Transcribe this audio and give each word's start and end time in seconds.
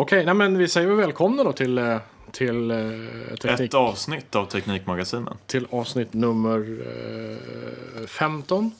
Okej, 0.00 0.24
nej 0.24 0.34
men 0.34 0.58
vi 0.58 0.68
säger 0.68 0.88
väl 0.88 0.96
välkomna 0.96 1.44
då 1.44 1.52
till, 1.52 1.78
eh, 1.78 1.96
till, 2.32 2.70
eh, 2.70 2.76
teknik, 3.42 3.68
Ett 3.68 3.74
avsnitt 3.74 4.34
av 4.34 4.46
Teknikmagasinen. 4.46 5.36
till 5.46 5.66
avsnitt 5.70 6.12
nummer 6.12 6.78
eh, 8.00 8.06
15. 8.06 8.72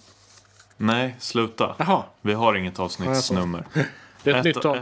Nej, 0.76 1.16
sluta. 1.18 1.74
Jaha, 1.78 2.02
Vi 2.20 2.32
har 2.32 2.54
inget 2.54 2.78
avsnittsnummer. 2.78 3.64
det 4.22 4.30
är 4.30 4.34
ett, 4.34 4.44
nytt 4.44 4.64
av. 4.64 4.78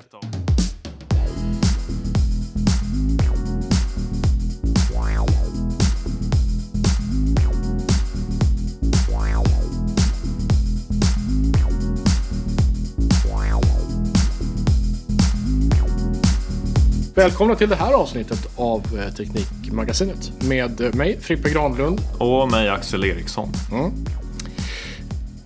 Välkomna 17.19 17.55
till 17.55 17.69
det 17.69 17.77
här 17.77 17.92
avsnittet 17.92 18.48
av 18.56 18.98
eh, 18.98 19.15
Teknikmagasinet 19.15 20.33
med 20.43 20.80
eh, 20.80 20.95
mig, 20.95 21.20
Frippe 21.20 21.51
Granlund. 21.51 22.01
Och 22.19 22.51
mig, 22.51 22.69
Axel 22.69 23.05
Eriksson. 23.05 23.52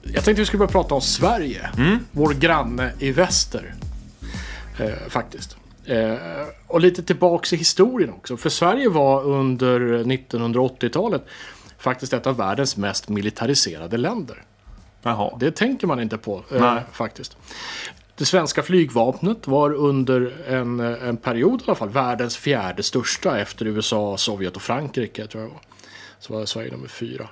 Jag 0.02 0.24
tänkte 0.24 0.32
vi 0.32 0.46
skulle 0.46 0.58
börja 0.58 0.70
prata 0.70 0.94
om 0.94 1.00
Sverige, 1.00 1.70
vår 2.10 2.34
granne 2.34 2.92
i 2.98 3.12
väster. 3.12 3.74
Eh, 4.78 5.08
faktiskt. 5.08 5.56
Eh, 5.84 6.14
och 6.66 6.80
lite 6.80 7.02
tillbaks 7.02 7.52
i 7.52 7.56
historien 7.56 8.10
också. 8.10 8.36
För 8.36 8.50
Sverige 8.50 8.88
var 8.88 9.24
under 9.24 9.80
1980-talet 10.04 11.24
faktiskt 11.78 12.12
ett 12.12 12.26
av 12.26 12.36
världens 12.36 12.76
mest 12.76 13.08
militariserade 13.08 13.96
länder. 13.96 14.42
Jaha. 15.02 15.36
Det 15.40 15.50
tänker 15.50 15.86
man 15.86 16.00
inte 16.00 16.18
på 16.18 16.42
eh, 16.54 16.78
faktiskt. 16.92 17.36
Det 18.16 18.24
svenska 18.24 18.62
flygvapnet 18.62 19.46
var 19.46 19.72
under 19.72 20.32
en, 20.48 20.80
en 20.80 21.16
period 21.16 21.60
i 21.60 21.64
alla 21.66 21.74
fall 21.74 21.88
världens 21.88 22.36
fjärde 22.36 22.82
största 22.82 23.40
efter 23.40 23.66
USA, 23.66 24.16
Sovjet 24.16 24.56
och 24.56 24.62
Frankrike 24.62 25.26
tror 25.26 25.42
jag 25.42 25.50
det 25.50 25.54
var. 25.54 25.62
Så 26.18 26.32
var 26.32 26.46
Sverige 26.46 26.70
nummer 26.70 26.88
fyra. 26.88 27.28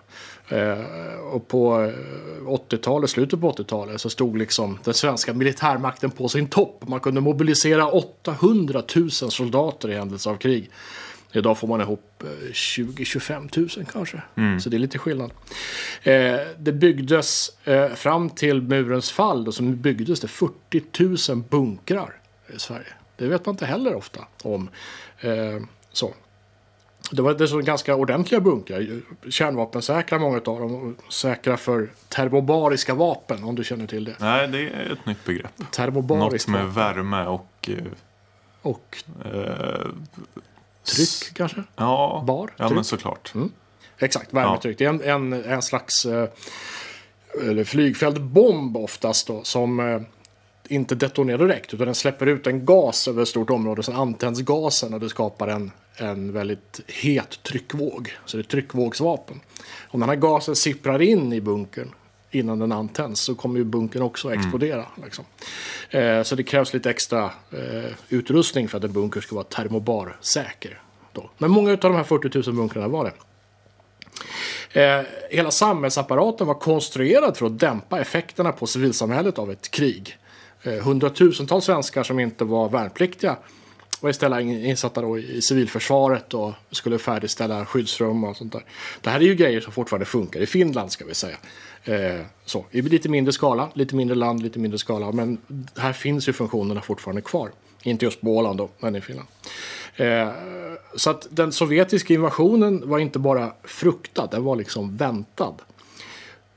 Eh, 0.48 1.20
och 1.32 1.48
på 1.48 1.82
eh, 1.82 2.46
80-talet, 2.46 3.10
slutet 3.10 3.40
på 3.40 3.52
80-talet 3.52 4.00
så 4.00 4.10
stod 4.10 4.38
liksom 4.38 4.78
den 4.84 4.94
svenska 4.94 5.32
militärmakten 5.32 6.10
på 6.10 6.28
sin 6.28 6.46
topp. 6.46 6.84
Man 6.88 7.00
kunde 7.00 7.20
mobilisera 7.20 7.86
800 7.88 8.82
000 8.96 9.10
soldater 9.10 9.90
i 9.90 9.94
händelse 9.94 10.30
av 10.30 10.36
krig. 10.36 10.70
Idag 11.32 11.58
får 11.58 11.68
man 11.68 11.80
ihop 11.80 12.22
eh, 12.24 12.50
20-25 12.52 13.78
000 13.78 13.86
kanske. 13.92 14.22
Så 14.60 14.68
det 14.68 14.76
är 14.76 14.78
lite 14.78 14.98
skillnad. 14.98 15.30
Eh, 16.02 16.36
det 16.58 16.72
byggdes 16.72 17.50
eh, 17.64 17.88
fram 17.88 18.30
till 18.30 18.62
murens 18.62 19.10
fall 19.10 19.44
då, 19.44 19.52
så 19.52 19.62
byggdes 19.62 20.20
det 20.20 20.28
40 20.28 21.32
000 21.32 21.42
bunkrar 21.48 22.14
i 22.54 22.58
Sverige. 22.58 22.92
Det 23.16 23.26
vet 23.26 23.46
man 23.46 23.52
inte 23.52 23.66
heller 23.66 23.94
ofta 23.94 24.20
om. 24.42 24.68
Eh, 25.20 25.30
så. 25.92 26.14
Det 27.12 27.22
var 27.22 27.34
dessutom 27.34 27.64
ganska 27.64 27.94
ordentliga 27.94 28.40
bunkrar. 28.40 29.00
Kärnvapensäkra 29.30 30.18
många 30.18 30.36
av 30.36 30.60
dem. 30.60 30.96
Säkra 31.08 31.56
för 31.56 31.90
termobariska 32.08 32.94
vapen 32.94 33.44
om 33.44 33.54
du 33.54 33.64
känner 33.64 33.86
till 33.86 34.04
det. 34.04 34.14
Nej, 34.18 34.48
det 34.48 34.68
är 34.68 34.92
ett 34.92 35.06
nytt 35.06 35.24
begrepp. 35.24 35.58
Något 35.58 35.72
Termobariska 35.72 36.50
med 36.50 36.74
värme 36.74 37.26
och... 37.26 37.70
Och 38.62 39.02
Eh, 39.24 39.86
tryck 40.96 41.34
kanske? 41.34 41.62
ja, 41.76 42.24
Bar? 42.26 42.50
ja 42.56 42.68
Tryck? 42.68 42.74
men 42.74 42.84
såklart. 42.84 43.32
Exakt, 43.98 44.32
värmetryck. 44.32 44.78
Det 44.78 44.84
är 44.84 44.88
en, 44.88 45.02
en, 45.02 45.32
en 45.32 45.62
slags 45.62 46.06
eh, 46.06 46.28
flygfältbomb 47.64 48.76
oftast 48.76 49.26
då, 49.26 49.44
som 49.44 49.80
eh, 49.80 50.00
inte 50.68 50.94
detonerar 50.94 51.38
direkt 51.38 51.74
utan 51.74 51.86
den 51.86 51.94
släpper 51.94 52.26
ut 52.26 52.46
en 52.46 52.64
gas 52.64 53.08
över 53.08 53.22
ett 53.22 53.28
stort 53.28 53.50
område. 53.50 53.82
Sen 53.82 53.96
antänds 53.96 54.40
gasen 54.40 54.94
och 54.94 55.00
det 55.00 55.08
skapar 55.08 55.48
en, 55.48 55.70
en 55.96 56.32
väldigt 56.32 56.80
het 56.86 57.42
tryckvåg. 57.42 58.16
Så 58.24 58.36
det 58.36 58.40
är 58.40 58.44
tryckvågsvapen. 58.44 59.40
Om 59.88 60.00
den 60.00 60.08
här 60.08 60.16
gasen 60.16 60.56
sipprar 60.56 61.02
in 61.02 61.32
i 61.32 61.40
bunkern 61.40 61.94
innan 62.30 62.58
den 62.58 62.72
antänds 62.72 63.20
så 63.20 63.34
kommer 63.34 63.58
ju 63.58 63.64
bunkern 63.64 64.02
också 64.02 64.34
explodera. 64.34 64.86
Liksom. 65.04 65.24
Eh, 65.90 66.22
så 66.22 66.34
det 66.34 66.42
krävs 66.42 66.74
lite 66.74 66.90
extra 66.90 67.24
eh, 67.50 67.92
utrustning 68.08 68.68
för 68.68 68.78
att 68.78 68.84
en 68.84 68.92
bunker 68.92 69.20
ska 69.20 69.34
vara 69.34 69.44
termobarsäker. 69.44 70.80
Då. 71.20 71.30
Men 71.38 71.50
många 71.50 71.70
av 71.70 71.78
de 71.78 71.94
här 71.94 72.04
40 72.04 72.50
000 72.50 72.56
bunkrarna 72.56 72.88
var 72.88 73.04
det. 73.04 73.12
Eh, 74.72 75.02
hela 75.30 75.50
samhällsapparaten 75.50 76.46
var 76.46 76.54
konstruerad 76.54 77.36
för 77.36 77.46
att 77.46 77.58
dämpa 77.58 78.00
effekterna 78.00 78.52
på 78.52 78.66
civilsamhället 78.66 79.38
av 79.38 79.50
ett 79.50 79.70
krig. 79.70 80.18
Eh, 80.62 80.72
hundratusentals 80.72 81.64
svenskar 81.64 82.02
som 82.02 82.20
inte 82.20 82.44
var 82.44 82.68
värnpliktiga 82.68 83.36
var 84.00 84.10
istället 84.10 84.40
insatta 84.40 85.00
då 85.00 85.18
i 85.18 85.42
civilförsvaret 85.42 86.34
och 86.34 86.52
skulle 86.70 86.98
färdigställa 86.98 87.66
skyddsrum 87.66 88.24
och 88.24 88.36
sånt 88.36 88.52
där. 88.52 88.64
Det 89.00 89.10
här 89.10 89.20
är 89.20 89.24
ju 89.24 89.34
grejer 89.34 89.60
som 89.60 89.72
fortfarande 89.72 90.06
funkar 90.06 90.40
i 90.40 90.46
Finland 90.46 90.92
ska 90.92 91.04
vi 91.04 91.14
säga. 91.14 91.36
Eh, 91.84 92.20
så, 92.44 92.64
I 92.70 92.82
lite 92.82 93.08
mindre 93.08 93.32
skala, 93.32 93.68
lite 93.74 93.94
mindre 93.94 94.16
land, 94.16 94.42
lite 94.42 94.58
mindre 94.58 94.78
skala. 94.78 95.12
Men 95.12 95.38
här 95.76 95.92
finns 95.92 96.28
ju 96.28 96.32
funktionerna 96.32 96.80
fortfarande 96.80 97.22
kvar. 97.22 97.50
Inte 97.82 98.04
just 98.04 98.20
på 98.20 98.36
Åland 98.36 98.58
då, 98.58 98.70
men 98.78 98.96
i 98.96 99.00
Finland. 99.00 99.28
Eh, 100.00 100.28
så 100.96 101.10
att 101.10 101.26
den 101.30 101.52
sovjetiska 101.52 102.14
invasionen 102.14 102.88
var 102.88 102.98
inte 102.98 103.18
bara 103.18 103.52
fruktad, 103.64 104.26
den 104.26 104.44
var 104.44 104.56
liksom 104.56 104.96
väntad. 104.96 105.54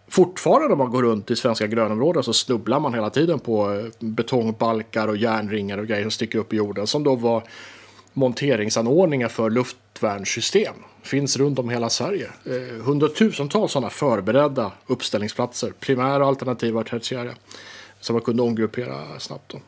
Fortfarande 0.08 0.74
om 0.74 0.78
man 0.78 0.92
går 0.92 1.04
runt 1.04 1.31
i 1.31 1.36
svenska 1.36 1.68
grönområden 1.68 2.24
så 2.24 2.34
snubblar 2.34 2.80
man 2.80 2.94
hela 2.94 3.09
tiden 3.09 3.40
på 3.40 3.74
eh, 3.74 3.86
betongbalkar 4.00 5.08
och 5.08 5.18
järnringar 5.18 5.78
och 5.78 5.88
grejer 5.88 6.04
som 6.04 6.12
sticker 6.12 6.40
upp 6.40 6.54
i 6.54 6.56
jorden. 6.56 6.88
Som 6.88 7.04
då 7.04 7.16
var 7.16 7.44
monteringsanordningar 8.14 9.28
för 9.28 9.50
luftvärnssystem. 9.50 10.75
Finns 11.02 11.38
runt 11.38 11.60
om 11.60 11.70
hela 11.70 11.90
Sverige. 11.90 12.30
Eh, 12.46 12.84
hundratusentals 12.84 13.72
sådana 13.72 13.90
förberedda 13.90 14.72
uppställningsplatser. 14.88 15.74
Primära, 15.80 16.25
alternativa 16.25 16.80
och 16.80 16.88
tertiära. 16.88 17.31
Som 18.00 18.14
man 18.14 18.22
kunde 18.22 18.44
omgruppera 18.44 19.20
snabbt. 19.20 19.52
Då. 19.52 19.60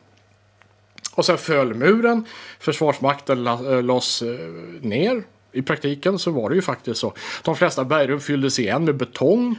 Och 1.16 1.24
sen 1.24 1.38
föll 1.38 1.74
muren. 1.74 2.24
Försvarsmakten 2.58 3.44
la- 3.44 3.72
eh, 3.76 3.82
lades 3.82 4.22
eh, 4.22 4.38
ner. 4.80 5.22
I 5.52 5.62
praktiken 5.62 6.18
så 6.18 6.30
var 6.30 6.48
det 6.50 6.54
ju 6.56 6.62
faktiskt 6.62 7.00
så. 7.00 7.12
De 7.44 7.56
flesta 7.56 7.84
bergrum 7.84 8.20
fylldes 8.20 8.58
igen 8.58 8.84
med 8.84 8.96
betong. 8.96 9.58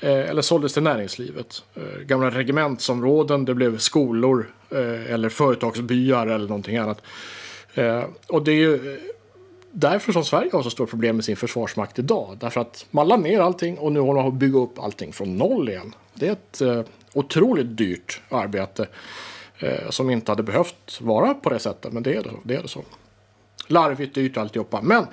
Eh, 0.00 0.10
eller 0.30 0.42
såldes 0.42 0.72
till 0.74 0.82
näringslivet. 0.82 1.62
Gamla 2.06 2.30
regementsområden, 2.30 3.44
det 3.44 3.54
blev 3.54 3.78
skolor. 3.78 4.50
Eller 5.08 5.28
företagsbyar 5.28 6.26
eller 6.26 6.48
någonting 6.48 6.76
annat. 6.76 7.02
Och 8.26 8.42
det 8.44 8.52
är 8.52 8.56
ju 8.56 9.00
därför 9.72 10.12
som 10.12 10.24
Sverige 10.24 10.50
har 10.52 10.62
så 10.62 10.70
stort 10.70 10.90
problem 10.90 11.16
med 11.16 11.24
sin 11.24 11.36
försvarsmakt 11.36 11.98
idag. 11.98 12.36
Därför 12.40 12.60
att 12.60 12.86
man 12.90 13.08
la 13.08 13.16
ner 13.16 13.40
allting 13.40 13.78
och 13.78 13.92
nu 13.92 14.00
håller 14.00 14.22
man 14.22 14.30
på 14.30 14.34
att 14.34 14.40
bygga 14.40 14.58
upp 14.58 14.78
allting 14.78 15.12
från 15.12 15.36
noll 15.36 15.68
igen. 15.68 15.94
Det 16.14 16.28
är 16.28 16.32
ett 16.32 16.86
otroligt 17.14 17.76
dyrt 17.76 18.20
arbete 18.28 18.86
eh, 19.62 19.90
som 19.90 20.10
inte 20.10 20.32
hade 20.32 20.42
behövt 20.42 21.00
vara 21.00 21.34
på 21.34 21.50
det 21.50 21.58
sättet. 21.58 21.92
Men 21.92 22.02
det 22.02 22.14
är 22.14 22.22
det, 22.22 22.30
det, 22.44 22.54
är 22.54 22.62
det 22.62 22.68
så. 22.68 22.82
Larvigt, 23.66 24.14
dyrt 24.14 24.36
alltihopa. 24.36 24.82
Men 24.82 25.06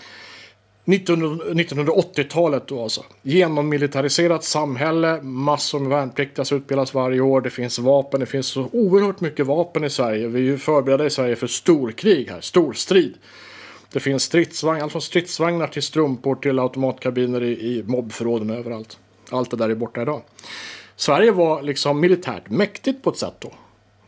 1980-talet 0.86 2.68
då 2.68 2.84
alltså. 2.84 3.04
Genommilitariserat 3.22 4.44
samhälle, 4.44 5.22
massor 5.22 5.80
med 5.80 5.90
värnpliktiga 5.90 6.46
som 6.46 6.58
utbildas 6.58 6.94
varje 6.94 7.22
år. 7.22 7.42
Det 7.42 7.50
finns 7.50 7.80
vapen, 7.80 8.20
det 8.20 8.26
finns 8.26 8.48
så 8.48 8.70
oerhört 8.72 9.22
mycket 9.22 9.46
vapen 9.46 9.84
i 9.84 9.90
Sverige. 9.90 10.28
Vi 10.28 10.40
är 10.40 10.44
ju 10.44 10.58
förberedda 10.58 11.06
i 11.06 11.10
Sverige 11.10 11.36
för 11.36 11.48
storkrig 11.48 12.30
här, 12.30 12.42
storstrid. 12.42 13.14
Det 13.92 14.00
finns 14.00 14.24
stridsvagnar, 14.24 14.84
allt 14.84 14.92
från 14.92 15.02
stridsvagnar 15.02 15.68
till 15.68 15.84
strumpor 15.84 16.36
till 16.36 16.60
automatkabiner 16.60 17.44
i, 17.44 17.52
i 17.52 17.84
mobförråden 17.84 18.50
överallt. 18.50 18.98
Allt 19.30 19.52
det 19.52 19.58
där 19.58 19.70
är 19.70 19.76
borta 19.76 20.02
idag. 20.02 20.22
Sverige 20.96 21.32
var 21.32 21.62
liksom 21.62 22.00
militärt 22.00 22.50
mäktigt 22.50 23.04
på 23.04 23.10
ett 23.10 23.18
sätt 23.18 23.36
då. 23.40 23.52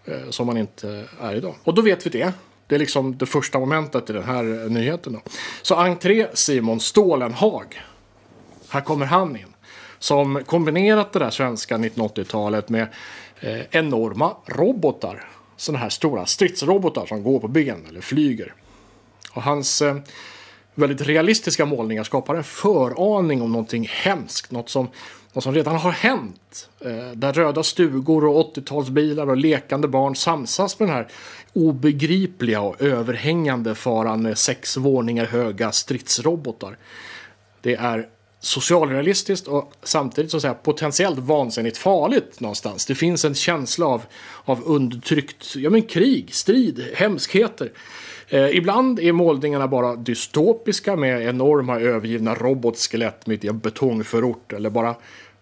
Eh, 0.05 0.29
som 0.29 0.47
man 0.47 0.57
inte 0.57 1.05
är 1.21 1.35
idag. 1.35 1.55
Och 1.63 1.73
då 1.73 1.81
vet 1.81 2.05
vi 2.05 2.09
det. 2.09 2.33
Det 2.67 2.75
är 2.75 2.79
liksom 2.79 3.17
det 3.17 3.25
första 3.25 3.59
momentet 3.59 4.09
i 4.09 4.13
den 4.13 4.23
här 4.23 4.63
eh, 4.63 4.69
nyheten. 4.71 5.13
Då. 5.13 5.21
Så 5.61 5.75
entré 5.75 6.27
Simon 6.33 6.79
Stålenhag. 6.79 7.81
Här 8.69 8.81
kommer 8.81 9.05
han 9.05 9.37
in. 9.37 9.45
Som 9.99 10.43
kombinerat 10.45 11.13
det 11.13 11.19
där 11.19 11.29
svenska 11.29 11.77
1980-talet 11.77 12.69
med 12.69 12.87
eh, 13.39 13.61
enorma 13.71 14.35
robotar. 14.45 15.29
Sådana 15.57 15.79
här 15.79 15.89
stora 15.89 16.25
stridsrobotar 16.25 17.05
som 17.05 17.23
går 17.23 17.39
på 17.39 17.47
ben 17.47 17.85
eller 17.89 18.01
flyger. 18.01 18.53
Och 19.33 19.43
hans 19.43 19.81
eh, 19.81 19.95
väldigt 20.81 21.07
realistiska 21.07 21.65
målningar 21.65 22.03
skapar 22.03 22.35
en 22.35 22.43
föraning 22.43 23.41
om 23.41 23.51
någonting 23.51 23.87
hemskt. 23.91 24.51
Något 24.51 24.69
som, 24.69 24.87
något 25.33 25.43
som 25.43 25.53
redan 25.53 25.75
har 25.75 25.91
hänt. 25.91 26.69
Eh, 26.79 27.11
där 27.13 27.33
röda 27.33 27.63
stugor 27.63 28.25
och 28.25 28.55
80-talsbilar 28.55 29.29
och 29.29 29.37
lekande 29.37 29.87
barn 29.87 30.15
samsas 30.15 30.79
med 30.79 30.89
den 30.89 30.95
här 30.95 31.07
obegripliga 31.53 32.61
och 32.61 32.81
överhängande 32.81 33.75
faran 33.75 34.21
med 34.21 34.37
sex 34.37 34.77
våningar 34.77 35.25
höga 35.25 35.71
stridsrobotar. 35.71 36.77
Det 37.61 37.75
är 37.75 38.07
socialrealistiskt 38.41 39.47
och 39.47 39.73
samtidigt 39.83 40.31
så 40.31 40.37
att 40.37 40.41
säga, 40.41 40.53
potentiellt 40.53 41.19
vansinnigt 41.19 41.77
farligt 41.77 42.39
någonstans. 42.39 42.85
Det 42.85 42.95
finns 42.95 43.25
en 43.25 43.35
känsla 43.35 43.85
av, 43.85 44.01
av 44.45 44.63
undertryckt 44.63 45.55
ja, 45.55 45.69
men 45.69 45.81
krig, 45.81 46.33
strid, 46.35 46.91
hemskheter. 46.95 47.71
Eh, 48.33 48.57
ibland 48.57 48.99
är 48.99 49.11
målningarna 49.11 49.67
bara 49.67 49.95
dystopiska 49.95 50.95
med 50.95 51.27
enorma 51.27 51.79
övergivna 51.79 52.35
robotskelett 52.35 53.27
mitt 53.27 53.43
i 53.43 53.47
en 53.47 53.59
betongförort. 53.59 54.53
Eller 54.53 54.69
bara, 54.69 54.95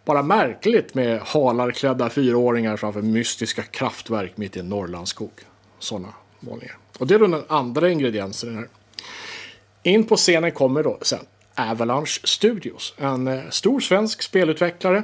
bara 0.05 0.23
märkligt 0.23 0.95
med 0.95 1.21
halarklädda 1.21 2.09
fyraåringar 2.09 2.77
framför 2.77 3.01
mystiska 3.01 3.61
kraftverk 3.61 4.37
mitt 4.37 4.57
i 4.57 4.59
en 4.59 4.69
Norrlandsskog. 4.69 5.31
Sådana 5.79 6.13
målningar. 6.39 6.77
Och 6.99 7.07
det 7.07 7.15
är 7.15 7.19
då 7.19 7.27
den 7.27 7.43
andra 7.47 7.89
ingrediensen 7.89 8.49
i 8.49 8.51
den 8.51 8.59
här. 8.59 8.69
In 9.83 10.03
på 10.03 10.15
scenen 10.15 10.51
kommer 10.51 10.83
då 10.83 10.97
sen 11.01 11.25
Avalanche 11.55 12.19
Studios. 12.23 12.93
En 12.97 13.27
eh, 13.27 13.39
stor 13.49 13.79
svensk 13.79 14.21
spelutvecklare 14.21 15.03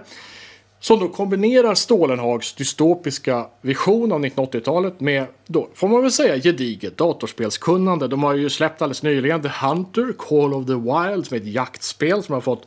som 0.80 1.00
då 1.00 1.07
kombinerar 1.10 1.75
Stålenhags 1.75 2.54
dystopiska 2.54 3.45
vision 3.62 4.12
av 4.12 4.25
1980-talet 4.25 5.00
med, 5.00 5.25
då, 5.48 5.69
får 5.74 5.88
man 5.88 6.01
väl 6.01 6.12
säga, 6.12 6.38
gediget 6.39 6.98
datorspelskunnande. 6.98 8.07
De 8.07 8.24
har 8.24 8.33
ju 8.33 8.50
släppt 8.50 8.81
alldeles 8.81 9.04
nyligen 9.04 9.42
The 9.42 9.50
Hunter, 9.66 10.13
Call 10.18 10.54
of 10.54 10.66
the 10.66 10.74
Wild, 10.74 11.25
som 11.27 11.36
är 11.38 11.42
ett 11.42 11.48
jaktspel 11.48 12.24
som 12.24 12.33
har 12.33 12.42
fått 12.42 12.66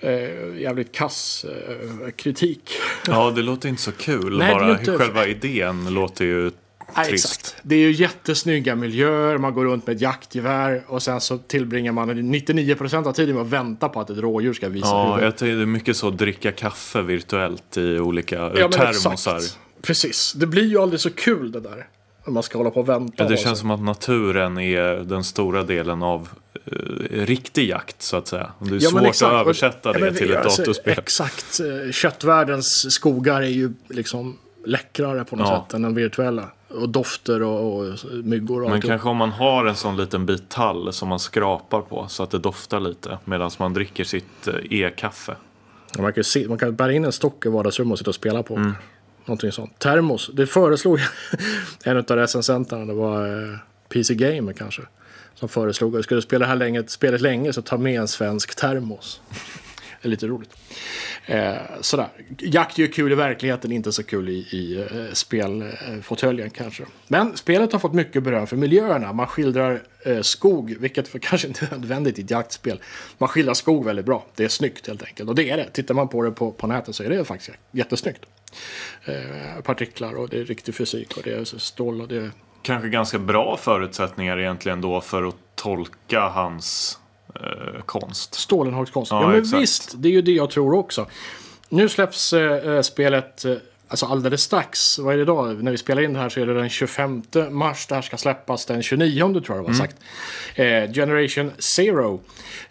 eh, 0.00 0.12
jävligt 0.60 0.92
kass 0.94 1.44
eh, 1.48 2.10
kritik. 2.10 2.70
Ja, 3.08 3.30
det 3.30 3.42
låter 3.42 3.68
inte 3.68 3.82
så 3.82 3.92
kul. 3.92 4.38
Nej, 4.38 4.54
Bara 4.54 4.70
inte- 4.78 4.98
själva 4.98 5.26
idén 5.26 5.94
låter 5.94 6.24
ju 6.24 6.50
Nej, 6.96 7.06
trist. 7.06 7.24
exakt. 7.24 7.56
Det 7.62 7.74
är 7.74 7.78
ju 7.78 7.92
jättesnygga 7.92 8.74
miljöer, 8.76 9.38
man 9.38 9.54
går 9.54 9.64
runt 9.64 9.86
med 9.86 9.96
ett 9.96 10.02
jaktgevär 10.02 10.82
och 10.88 11.02
sen 11.02 11.20
så 11.20 11.38
tillbringar 11.38 11.92
man 11.92 12.10
99% 12.10 13.06
av 13.08 13.12
tiden 13.12 13.34
med 13.34 13.42
att 13.44 13.48
vänta 13.50 13.88
på 13.88 14.00
att 14.00 14.10
ett 14.10 14.18
rådjur 14.18 14.52
ska 14.52 14.68
visa 14.68 14.86
Ja, 14.86 15.04
huvudet. 15.04 15.24
jag 15.24 15.36
tänker 15.36 15.56
det 15.56 15.62
är 15.62 15.66
mycket 15.66 15.96
så 15.96 16.08
att 16.08 16.18
dricka 16.18 16.52
kaffe 16.52 17.02
virtuellt 17.02 17.76
i 17.76 17.98
olika 17.98 18.36
Ja, 18.56 18.68
termosar. 18.68 19.40
Precis. 19.82 20.32
Det 20.36 20.46
blir 20.46 20.64
ju 20.64 20.78
aldrig 20.78 21.00
så 21.00 21.10
kul 21.10 21.52
det 21.52 21.60
där. 21.60 21.86
När 22.26 22.32
man 22.32 22.42
ska 22.42 22.58
hålla 22.58 22.70
på 22.70 22.80
och 22.80 22.88
vänta. 22.88 23.14
Ja, 23.16 23.24
det 23.28 23.34
och 23.34 23.40
känns 23.40 23.58
som 23.58 23.70
att 23.70 23.80
naturen 23.82 24.58
är 24.58 24.94
den 25.04 25.24
stora 25.24 25.62
delen 25.62 26.02
av 26.02 26.28
eh, 26.64 26.72
riktig 27.26 27.68
jakt 27.68 28.02
så 28.02 28.16
att 28.16 28.28
säga. 28.28 28.50
Det 28.60 28.74
är 28.74 28.78
Ja, 28.82 28.90
svårt 28.90 29.02
exakt. 29.02 29.32
att 29.32 29.40
översätta 29.40 29.88
Ja, 29.88 29.92
det 29.92 30.00
men 30.00 30.14
till 30.14 30.30
ett 30.30 30.44
alltså, 30.44 30.62
datorspel. 30.62 30.98
Exakt. 30.98 31.60
Eh, 31.60 31.92
Köttvärldens 31.92 32.92
skogar 32.94 33.42
är 33.42 33.46
ju 33.46 33.72
liksom 33.88 34.38
läckrare 34.64 35.24
på 35.24 35.36
något 35.36 35.48
Ja. 35.48 35.64
sätt 35.66 35.74
än 35.74 35.82
den 35.82 35.94
virtuella. 35.94 36.48
Och 36.76 36.88
dofter 36.88 37.42
och, 37.42 37.76
och 37.76 37.94
myggor 38.24 38.60
och 38.62 38.68
Men 38.68 38.74
allt. 38.74 38.84
kanske 38.84 39.08
om 39.08 39.16
man 39.16 39.30
har 39.30 39.64
en 39.64 39.76
sån 39.76 39.96
liten 39.96 40.26
bit 40.26 40.48
tall 40.48 40.92
som 40.92 41.08
man 41.08 41.18
skrapar 41.18 41.80
på 41.80 42.06
så 42.08 42.22
att 42.22 42.30
det 42.30 42.38
doftar 42.38 42.80
lite 42.80 43.18
medan 43.24 43.50
man 43.58 43.74
dricker 43.74 44.04
sitt 44.04 44.48
eh, 44.48 44.54
e-kaffe. 44.80 45.36
Man 45.98 46.12
kan, 46.12 46.24
se, 46.24 46.48
man 46.48 46.58
kan 46.58 46.74
bära 46.74 46.92
in 46.92 47.04
en 47.04 47.12
stock 47.12 47.46
i 47.46 47.48
vardagsrummet 47.48 47.92
och 47.92 47.98
sitta 47.98 48.10
och 48.10 48.14
spela 48.14 48.42
på. 48.42 48.56
Mm. 48.56 48.74
Någonting 49.24 49.52
sånt. 49.52 49.78
Termos. 49.78 50.30
Det 50.32 50.46
föreslog 50.46 51.00
en 51.84 51.96
av 51.96 52.04
recensenterna. 52.04 52.84
Det 52.84 52.94
var 52.94 53.42
eh, 53.52 53.58
PC 53.88 54.14
Gamer 54.14 54.52
kanske. 54.52 54.82
Som 55.34 55.48
föreslog 55.48 55.96
att 55.96 56.04
skulle 56.04 56.18
du 56.18 56.22
spela 56.22 56.44
det 56.44 56.48
här 56.48 56.56
länge, 56.56 56.84
spelet 56.86 57.20
länge 57.20 57.52
så 57.52 57.62
ta 57.62 57.78
med 57.78 58.00
en 58.00 58.08
svensk 58.08 58.54
termos. 58.54 59.20
Är 60.06 60.10
lite 60.10 60.26
roligt. 60.26 60.56
Eh, 61.26 61.54
sådär. 61.80 62.08
Jakt 62.38 62.78
är 62.78 62.82
ju 62.82 62.88
kul 62.88 63.12
i 63.12 63.14
verkligheten, 63.14 63.72
inte 63.72 63.92
så 63.92 64.02
kul 64.02 64.28
i, 64.28 64.32
i 64.32 64.86
eh, 64.90 65.12
spelfåtöljen 65.12 66.50
kanske. 66.50 66.82
Men 67.08 67.36
spelet 67.36 67.72
har 67.72 67.78
fått 67.78 67.92
mycket 67.92 68.22
beröm 68.22 68.46
för 68.46 68.56
miljöerna. 68.56 69.12
Man 69.12 69.26
skildrar 69.26 69.82
eh, 70.04 70.20
skog, 70.20 70.76
vilket 70.80 71.08
för 71.08 71.18
kanske 71.22 71.48
inte 71.48 71.66
är 71.66 71.70
nödvändigt 71.70 72.18
i 72.18 72.22
ett 72.22 72.30
jaktspel. 72.30 72.80
Man 73.18 73.28
skildrar 73.28 73.54
skog 73.54 73.84
väldigt 73.84 74.06
bra. 74.06 74.26
Det 74.34 74.44
är 74.44 74.48
snyggt 74.48 74.86
helt 74.86 75.02
enkelt. 75.02 75.28
Och 75.28 75.34
det 75.34 75.50
är 75.50 75.56
det. 75.56 75.70
Tittar 75.70 75.94
man 75.94 76.08
på 76.08 76.22
det 76.22 76.30
på, 76.30 76.52
på 76.52 76.66
nätet 76.66 76.94
så 76.94 77.02
är 77.02 77.10
det 77.10 77.24
faktiskt 77.24 77.58
jättesnyggt. 77.70 78.20
Eh, 79.04 79.62
partiklar 79.62 80.14
och 80.14 80.28
det 80.28 80.38
är 80.38 80.44
riktig 80.44 80.74
fysik 80.74 81.16
och 81.16 81.22
det 81.24 81.32
är 81.32 81.44
stål 81.44 82.00
och 82.00 82.08
det 82.08 82.16
är 82.16 82.30
Kanske 82.62 82.88
ganska 82.88 83.18
bra 83.18 83.56
förutsättningar 83.56 84.38
egentligen 84.38 84.80
då 84.80 85.00
för 85.00 85.28
att 85.28 85.36
tolka 85.54 86.20
hans 86.20 86.98
eh, 87.40 87.82
konst. 87.86 88.34
Stålenhagskonst. 88.34 89.12
Ja, 89.12 89.22
Ja, 89.22 89.28
men 89.28 89.38
exakt. 89.40 89.62
visst, 89.62 89.94
det 89.96 90.08
är 90.08 90.12
ju 90.12 90.22
det 90.22 90.32
jag 90.32 90.50
tror 90.50 90.74
också. 90.74 91.06
Nu 91.68 91.88
släpps 91.88 92.32
eh, 92.32 92.70
eh, 92.74 92.80
spelet 92.82 93.44
eh, 93.44 93.54
alltså 93.88 94.06
alldeles 94.06 94.42
strax. 94.42 94.98
Vad 94.98 95.12
är 95.12 95.16
det 95.16 95.22
idag? 95.22 95.62
När 95.62 95.70
vi 95.70 95.78
spelar 95.78 96.02
in 96.02 96.12
det 96.12 96.18
här 96.20 96.28
så 96.28 96.40
är 96.40 96.46
det 96.46 96.54
den 96.54 96.68
25 96.68 97.22
mars. 97.50 97.86
Det 97.86 97.94
här 97.94 98.02
ska 98.02 98.16
släppas 98.16 98.66
den 98.66 98.82
29 98.82 99.40
tror 99.40 99.56
jag 99.56 99.64
det 99.64 99.68
var 99.68 99.74
sagt. 99.74 99.96
Eh, 100.54 100.92
Generation 100.92 101.50
Zero. 101.58 102.20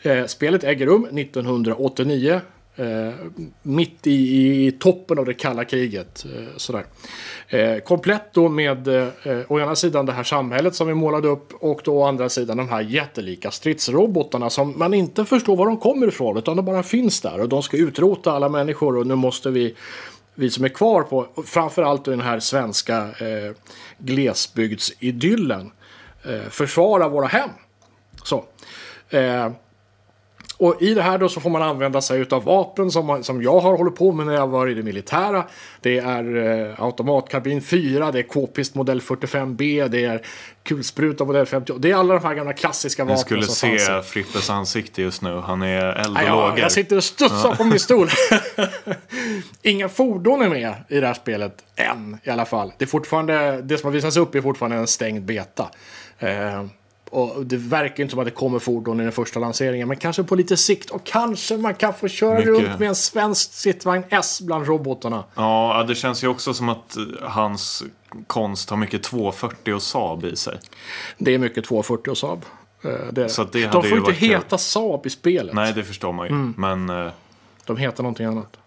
Eh, 0.02 0.26
spelet 0.26 0.64
äger 0.64 0.86
rum 0.86 1.06
1989. 1.06 2.42
Eh, 2.78 3.14
mitt 3.62 4.08
i, 4.08 4.68
i 4.68 4.72
toppen 4.72 5.20
av 5.20 5.26
det 5.26 5.34
kalla 5.34 5.66
kriget. 5.66 6.26
Eh, 6.26 6.58
sådär. 6.58 6.86
Eh, 7.48 7.78
komplett 7.78 8.34
då 8.34 8.50
med 8.50 8.88
eh, 8.88 9.08
å 9.48 9.60
ena 9.60 9.76
sidan 9.76 10.06
det 10.06 10.12
här 10.12 10.24
samhället 10.24 10.76
som 10.76 10.88
vi 10.88 10.94
målade 10.94 11.28
upp 11.28 11.54
och 11.54 11.82
då 11.84 11.98
å 11.98 12.04
andra 12.04 12.30
sidan 12.30 12.58
de 12.58 12.70
här 12.70 12.82
jättelika 12.82 13.52
stridsrobotarna 13.52 14.50
som 14.50 14.80
man 14.80 14.94
inte 14.94 15.26
förstår 15.26 15.56
var 15.56 15.66
de 15.66 15.78
kommer 15.78 16.08
ifrån 16.08 16.38
utan 16.38 16.56
de 16.56 16.66
bara 16.66 16.84
finns 16.84 17.22
där 17.22 17.42
och 17.42 17.50
de 17.50 17.64
ska 17.64 17.78
utrota 17.78 18.32
alla 18.32 18.50
människor 18.50 18.98
och 18.98 19.08
nu 19.08 19.16
måste 19.16 19.50
vi 19.50 19.76
vi 20.36 20.50
som 20.50 20.64
är 20.64 20.70
kvar 20.70 21.04
på 21.04 21.28
framförallt 21.46 22.06
den 22.06 22.22
här 22.22 22.40
svenska 22.40 22.98
eh, 22.98 23.56
glesbygdsidyllen 23.98 25.72
eh, 26.24 26.50
försvara 26.50 27.10
våra 27.10 27.28
hem. 27.28 27.50
Så. 28.24 28.46
Eh, 29.10 29.52
och 30.58 30.82
i 30.82 30.94
det 30.94 31.02
här 31.02 31.18
då 31.18 31.30
så 31.30 31.40
får 31.40 31.50
man 31.50 31.62
använda 31.62 32.02
sig 32.02 32.26
av 32.32 32.44
vapen 32.44 32.92
som, 32.92 33.06
man, 33.06 33.24
som 33.24 33.42
jag 33.42 33.60
har 33.60 33.78
hållit 33.78 33.96
på 33.96 34.12
med 34.12 34.26
när 34.26 34.34
jag 34.34 34.48
var 34.48 34.68
i 34.68 34.74
det 34.74 34.84
militära. 34.84 35.44
Det 35.82 35.98
är 35.98 36.36
eh, 36.36 36.84
automatkarbin 36.84 37.62
4, 37.62 38.12
det 38.12 38.20
är 38.20 38.24
k-pist 38.24 38.76
modell 38.76 39.02
45B, 39.02 39.88
det 39.88 40.06
är 40.06 40.22
kulspruta 40.64 41.26
modell 41.26 41.46
50. 41.46 41.74
Det 41.78 41.92
är 41.92 41.96
alla 41.96 42.14
de 42.14 42.24
här 42.24 42.34
gamla 42.36 42.54
klassiska 42.54 43.04
vapnen 43.04 43.18
skulle 43.18 43.44
som 43.44 43.70
fanns. 43.70 43.86
se 43.86 44.02
Frippes 44.02 44.50
ansikte 44.50 45.02
just 45.02 45.22
nu. 45.22 45.42
Han 45.46 45.62
är 45.62 45.86
eld 45.86 46.18
och 46.18 46.24
ja, 46.24 46.58
jag 46.58 46.72
sitter 46.72 46.98
och 46.98 47.04
studsar 47.04 47.56
på 47.56 47.64
min 47.64 47.80
stol. 47.80 48.10
Inga 49.62 49.90
fordon 49.90 50.42
är 50.42 50.50
med 50.50 50.74
i 50.88 51.00
det 51.00 51.08
här 51.08 51.14
spelet 51.14 51.64
än 51.76 52.18
i 52.24 52.30
alla 52.30 52.46
fall. 52.46 52.74
Det, 52.78 52.86
är 52.86 52.88
fortfarande, 52.88 53.62
det 53.62 53.78
som 53.78 53.88
har 53.88 53.92
visats 53.92 54.18
upp 54.18 54.36
är 54.36 54.42
fortfarande 54.42 54.78
en 54.78 54.88
stängd 54.88 55.24
beta. 55.24 55.70
Eh, 56.20 56.66
och 57.16 57.46
det 57.46 57.58
verkar 57.58 58.04
inte 58.04 58.12
som 58.12 58.20
att 58.20 58.26
det 58.26 58.32
kommer 58.32 58.60
fordon 58.60 59.00
i 59.00 59.04
den 59.04 59.12
första 59.12 59.40
lanseringen. 59.40 59.88
Men 59.88 59.98
kanske 59.98 60.24
på 60.24 60.36
lite 60.36 60.58
sikt. 60.58 60.90
Och 60.90 61.04
kanske 61.04 61.58
man 61.58 61.74
kan 61.76 61.94
få 61.94 62.08
köra 62.08 62.34
Mycket. 62.40 62.48
runt 62.48 62.80
med 62.80 62.88
en 62.90 62.96
svensk 62.96 63.54
sittvagn 63.54 64.04
S 64.10 64.42
bland 64.42 64.68
robotarna. 64.68 65.24
Ja, 65.36 65.86
det 65.88 65.96
känns 65.96 66.24
ju 66.24 66.28
också 66.28 66.54
som 66.54 66.70
att 66.70 66.98
eh, 66.98 67.04
hans 67.22 67.84
konst 68.28 68.70
har 68.70 68.78
mycket 68.78 69.04
240 69.04 69.74
och 69.74 69.82
Saab 69.82 70.26
i 70.26 70.36
sig. 70.36 70.58
Det 71.18 71.34
är 71.34 71.38
mycket 71.38 71.66
240 71.66 72.12
och 72.12 72.18
Saab. 72.18 72.46
Eh, 72.84 72.92
det 73.12 73.24
är 73.24 73.28
Så 73.28 73.44
det 73.44 73.62
De 73.66 73.72
får 73.72 73.86
inte 73.86 74.00
varit 74.00 74.20
kul. 74.20 74.30
heta 74.30 74.58
Saab 74.58 75.06
i 75.06 75.10
spelet. 75.10 75.56
Nej, 75.56 75.74
det 75.74 75.84
förstår 75.84 76.12
man 76.12 76.28
ju. 76.28 76.32
Mm. 76.34 76.54
Men 76.58 77.06
eh, 77.06 77.12
De 77.66 77.78
heter 77.78 78.04
någonting 78.04 78.26
annat. 78.26 78.58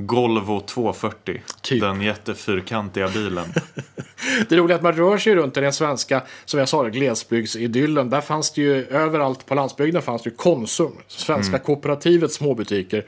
Golvo 0.00 0.60
240, 0.60 1.42
Typ. 1.62 1.80
den 1.80 2.00
jättefyrkantiga 2.02 3.08
bilen. 3.08 3.44
Det 4.48 4.56
roliga 4.56 4.74
är 4.74 4.78
att 4.78 4.82
man 4.82 4.92
rör 4.92 5.18
sig 5.18 5.34
runt 5.34 5.56
i 5.56 5.60
den 5.60 5.72
svenska, 5.72 6.22
som 6.44 6.58
jag 6.60 6.68
sa, 6.68 6.82
det, 6.82 6.90
glesbygdsidyllen. 6.90 8.10
Där 8.10 8.20
fanns 8.20 8.50
det 8.52 8.60
ju 8.60 8.86
överallt 8.86 9.46
på 9.46 9.54
landsbygden 9.54 10.02
fanns 10.02 10.22
det 10.22 10.30
ju 10.30 10.36
Konsum. 10.36 10.92
Svenska 11.06 11.56
Mm. 11.56 11.64
kooperativets 11.64 12.34
småbutiker. 12.34 13.04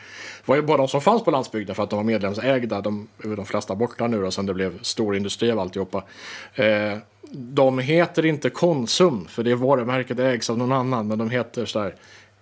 var 0.47 0.57
ju 0.57 0.63
bara 0.63 0.77
de 0.77 0.89
som 0.89 1.01
fanns 1.01 1.25
på 1.25 1.31
landsbygden 1.31 1.75
för 1.75 1.83
att 1.83 1.91
de 1.91 1.97
var 1.97 2.05
medlemsägda. 2.05 2.81
De 2.81 3.09
är 3.25 3.37
de 3.37 3.47
flesta 3.47 3.75
borta 3.75 4.07
nu 4.07 4.23
då, 4.23 4.31
sen 4.31 4.47
det 4.47 4.55
blev 4.55 4.83
stor 4.83 5.17
industri 5.17 5.51
av 5.51 5.59
alltihopa. 5.59 6.05
Eh, 6.55 6.99
de 7.33 7.79
heter 7.79 8.27
inte 8.27 8.51
Konsum, 8.51 9.27
för 9.29 9.43
det 9.43 9.55
varumärket 9.55 10.19
ägs 10.19 10.51
av 10.51 10.59
någon 10.59 10.73
annan. 10.73 11.09
Men 11.09 11.19
de 11.19 11.31
heter 11.31 11.67
sådär 11.67 11.95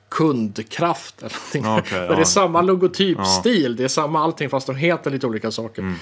kundkraft 0.09 1.23
eller 1.23 1.63
någonting. 1.65 1.67
Okej, 1.67 1.99
Men 2.09 2.09
det 2.09 2.15
är 2.15 2.19
ja. 2.19 2.25
samma 2.25 2.63
logotypstil, 2.63 3.77
det 3.77 3.85
är 3.85 3.89
samma 3.89 4.21
allting 4.25 4.51
fast 4.51 4.67
de 4.67 4.77
heter 4.77 5.11
lite 5.11 5.27
olika 5.27 5.51
saker. 5.51 5.83
Mm. 5.83 5.95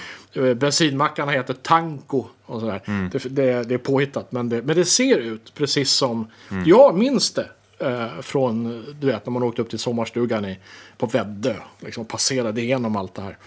Eh, 0.49 0.53
Bensinmackarna 0.53 1.31
heter 1.31 1.53
Tanko 1.53 2.25
och 2.45 2.59
sådär. 2.59 2.81
Mm. 2.85 3.09
Det, 3.09 3.19
det, 3.29 3.63
det 3.63 3.73
är 3.73 3.77
påhittat 3.77 4.31
men 4.31 4.49
det, 4.49 4.61
men 4.61 4.75
det 4.75 4.85
ser 4.85 5.17
ut 5.17 5.53
precis 5.53 5.91
som, 5.91 6.27
Mm. 6.51 6.63
jag 6.69 6.97
minns 6.97 7.31
det. 7.33 7.49
Eh, 7.79 8.07
från, 8.21 8.85
du 8.99 9.07
vet, 9.07 9.25
när 9.25 9.31
man 9.33 9.43
åkte 9.43 9.61
upp 9.61 9.69
till 9.69 9.79
sommarstugan 9.79 10.45
i, 10.45 10.59
på 10.97 11.05
Väddö. 11.05 11.53
Liksom 11.79 12.05
passerade 12.05 12.61
igenom 12.61 12.95
allt 12.95 13.15
det 13.15 13.21
här. 13.21 13.37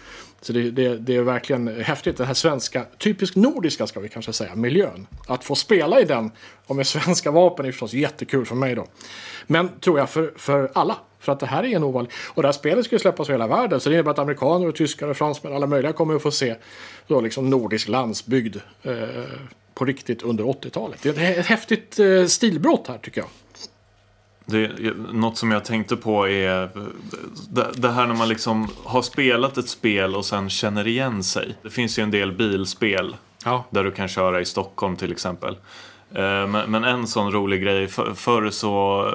Så 0.41 0.53
det, 0.53 0.71
det, 0.71 0.97
det 0.97 1.17
är 1.17 1.23
verkligen 1.23 1.69
häftigt. 1.83 2.17
Den 2.17 2.27
här 2.27 2.35
svenska, 2.35 2.85
typiskt 2.99 3.37
nordiska 3.37 3.87
ska 3.87 4.01
vi 4.01 4.09
kanske 4.09 4.33
säga, 4.33 4.55
miljön. 4.55 5.07
Att 5.27 5.45
få 5.45 5.55
spela 5.55 6.01
i 6.01 6.05
den 6.05 6.31
och 6.67 6.77
med 6.77 6.87
svenska 6.87 7.31
vapen 7.31 7.67
är 7.67 7.73
förstås 7.73 7.93
jättekul 7.93 8.47
för 8.47 8.55
mig 8.55 8.75
då. 8.75 8.87
Men 9.47 9.69
tror 9.81 9.99
jag 9.99 10.11
för, 10.11 10.33
för 10.37 10.71
alla. 10.75 10.97
För 11.19 11.33
att 11.33 11.41
det 11.41 11.47
här 11.47 11.65
är 11.65 11.77
en 11.77 11.85
ovanlig. 11.85 12.13
Och 12.29 12.43
det 12.43 12.49
här 12.49 12.53
spelet 12.53 12.85
ska 12.85 12.95
ju 12.95 13.01
släppas 13.01 13.29
över 13.29 13.39
hela 13.39 13.57
världen. 13.57 13.81
Så 13.81 13.89
det 13.89 13.95
innebär 13.95 14.11
att 14.11 14.19
amerikaner 14.19 14.69
och 14.69 14.75
tyskar 14.75 15.09
och 15.09 15.17
fransmän, 15.17 15.53
alla 15.53 15.67
möjliga 15.67 15.93
kommer 15.93 16.15
att 16.15 16.23
få 16.23 16.31
se 16.31 16.55
då 17.07 17.21
liksom 17.21 17.51
nordisk 17.51 17.89
landsbygd 17.89 18.57
eh, 18.83 18.95
på 19.75 19.85
riktigt 19.85 20.23
under 20.23 20.45
80-talet. 20.45 21.03
Det 21.03 21.19
är 21.19 21.41
ett 21.41 21.47
häftigt 21.47 21.99
eh, 21.99 22.27
stilbrott 22.27 22.89
här 22.89 22.99
tycker 22.99 23.21
jag. 23.21 23.29
Det, 24.51 24.71
något 25.13 25.39
som 25.39 25.51
jag 25.51 25.65
tänkte 25.65 25.97
på 25.97 26.29
är 26.29 26.69
det, 27.51 27.71
det 27.75 27.91
här 27.91 28.07
när 28.07 28.15
man 28.15 28.29
liksom 28.29 28.69
har 28.85 29.03
spelat 29.03 29.59
ett 29.59 29.69
spel 29.69 30.15
och 30.15 30.25
sen 30.25 30.51
känner 30.51 30.87
igen 30.87 31.23
sig. 31.23 31.57
Det 31.63 31.71
finns 31.71 31.99
ju 31.99 32.03
en 32.03 32.11
del 32.11 32.33
bilspel 32.33 33.17
Ja. 33.45 33.65
där 33.71 33.85
du 33.85 33.91
kan 33.91 34.09
köra 34.09 34.41
i 34.41 34.45
Stockholm 34.45 34.97
till 34.97 35.13
exempel. 35.13 35.57
Eh, 36.15 36.47
Men, 36.67 36.85
en 36.85 37.07
sån 37.07 37.33
rolig 37.33 37.63
grej, 37.63 37.89
för, 37.89 38.15
förr 38.15 38.51
så 38.51 39.07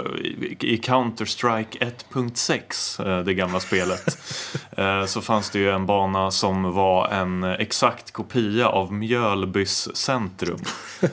i- 0.61 0.77
Counter-Strike 0.83 1.77
1.6, 1.79 2.99
eh, 2.99 3.19
det 3.23 3.33
gamla 3.33 3.59
spelet, 3.59 4.17
eh, 4.77 5.05
så 5.05 5.21
fanns 5.21 5.49
det 5.49 5.59
ju 5.59 5.71
en 5.71 5.85
bana 5.85 6.31
som 6.31 6.73
var 6.73 7.07
en 7.07 7.43
exakt 7.43 8.11
kopia 8.11 8.67
av 8.67 8.93
Mjölbys 8.93 9.95
centrum. 9.97 10.59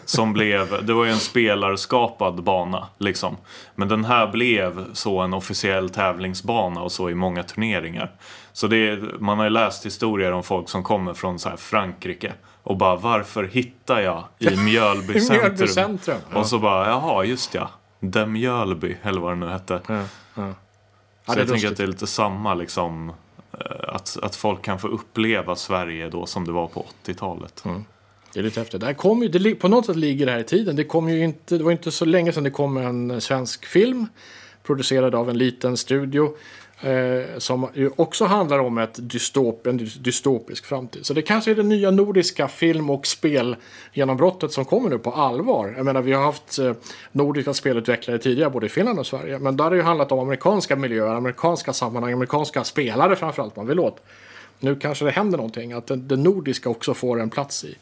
Som 0.05 0.33
blev, 0.33 0.87
det 0.87 0.93
var 0.93 1.05
ju 1.05 1.11
en 1.11 1.19
spelarskapad 1.19 2.43
bana 2.43 2.89
liksom. 2.99 3.37
Men 3.75 3.89
den 3.89 4.05
här 4.05 4.27
blev 4.27 4.85
så 4.95 5.21
en 5.21 5.35
officiell 5.35 5.91
tävlingsbana 5.91 6.81
och 6.83 6.93
så 6.93 7.11
i 7.11 7.15
många 7.15 7.43
turneringar. 7.43 8.11
Så 8.53 8.67
det 8.67 8.99
man 9.21 9.39
har 9.39 9.45
ju 9.45 9.51
läst 9.51 9.87
historier 9.87 10.33
om 10.33 10.43
folk 10.43 10.69
som 10.69 10.83
kommer 10.83 11.15
från 11.15 11.39
så 11.39 11.49
här 11.49 11.57
Frankrike 11.57 12.33
och 12.63 12.77
bara 12.77 12.97
varför 12.97 13.45
hittar 13.45 14.01
jag 14.01 14.25
i 14.39 14.57
Mjölby 14.65 15.15
I 15.15 15.21
centrum? 15.21 15.43
Mjölby 15.43 15.69
centrum, 15.69 16.17
ja. 16.33 16.39
Och 16.39 16.47
så 16.47 16.59
bara 16.59 16.87
jaha 16.89 17.25
just 17.25 17.55
ja, 17.55 17.71
The 18.13 18.27
Mjölby 18.27 18.97
eller 19.03 19.21
vad 19.21 19.33
det 19.33 19.37
nu 19.37 19.47
hette. 19.49 19.81
Ja, 19.87 20.03
ja. 20.35 20.55
Så 21.27 21.39
jag 21.39 21.49
tänker 21.49 21.69
att 21.69 21.77
det 21.77 21.83
är 21.83 21.87
lite 21.87 22.07
samma 22.07 22.55
liksom. 22.55 23.13
eh, 23.53 23.95
Att, 23.95 24.19
att 24.23 24.37
folk 24.37 24.63
kan 24.63 24.79
få 24.79 24.89
uppleva 24.89 25.57
Sverige 25.57 26.09
då 26.09 26.27
som 26.27 26.45
det 26.47 26.53
var 26.53 26.67
på 26.67 26.87
80-talet. 27.05 27.65
Det 28.35 28.39
är 28.41 28.45
lite 28.45 28.61
häftigt. 28.61 28.81
Det 28.81 28.87
här 28.87 28.95
kom 28.95 29.23
ju, 29.23 29.29
det, 29.29 29.55
på 29.55 29.69
något 29.69 29.87
sätt 29.87 29.97
ligger 29.97 30.27
det 30.27 30.33
här 30.33 30.39
i 30.39 30.45
tiden. 30.45 30.77
Det, 30.77 30.85
kom 30.85 31.09
ju 31.09 31.25
inte, 31.25 31.59
det 31.59 31.65
var 31.65 31.73
inte 31.73 31.91
så 31.91 32.05
länge 32.05 32.33
sedan 32.33 32.45
det 32.45 32.51
kom 32.51 32.77
en 32.77 33.21
svensk 33.21 33.67
film 33.67 34.07
producerad 34.63 35.15
av 35.15 35.31
en 35.31 35.39
liten 35.39 35.77
studio. 35.77 36.37
Eh, 36.85 37.39
som 37.39 37.69
ju 37.75 37.91
också 37.97 38.25
handlar 38.25 38.59
om 38.59 38.79
ett 38.79 39.11
dystop, 39.11 39.67
en 39.67 39.79
dy- 39.81 39.99
dystopisk 40.01 40.67
framtid. 40.67 41.07
Så 41.07 41.15
det 41.15 41.23
kanske 41.23 41.51
är 41.51 41.55
det 41.55 41.63
nya 41.63 41.91
nordiska 41.91 42.49
film 42.49 42.91
och 42.91 43.07
spelgenombrottet 43.07 44.53
som 44.53 44.65
kommer 44.65 44.91
nu 44.91 44.99
på 44.99 45.11
allvar. 45.13 45.75
Jag 45.77 45.85
menar, 45.85 46.03
vi 46.03 46.13
har 46.13 46.23
haft 46.25 46.59
eh, 46.59 46.73
nordiska 47.13 47.55
spelutvecklare 47.55 48.19
tidigare 48.19 48.51
både 48.51 48.67
i 48.67 48.69
Finland 48.69 48.99
och 48.99 49.07
Sverige. 49.07 49.39
Men 49.39 49.57
där 49.57 49.65
har 49.65 49.71
det 49.71 49.77
ju 49.77 49.83
handlat 49.83 50.13
om 50.13 50.19
amerikanska 50.19 50.77
miljöer, 50.77 51.15
amerikanska 51.15 51.73
sammanhang, 51.73 52.13
amerikanska 52.13 52.65
spelare 52.65 53.17
framförallt 53.17 53.57
man 53.57 53.67
vill 53.67 53.81
åt. 53.81 53.97
Nu 54.59 54.77
kanske 54.77 55.05
det 55.05 55.11
händer 55.11 55.39
någonting, 55.39 55.73
att 55.73 55.87
det, 55.87 55.97
det 55.97 56.17
nordiska 56.17 56.69
också 56.69 56.95
får 56.95 57.21
en 57.21 57.31
plats 57.31 57.65
i, 57.65 57.77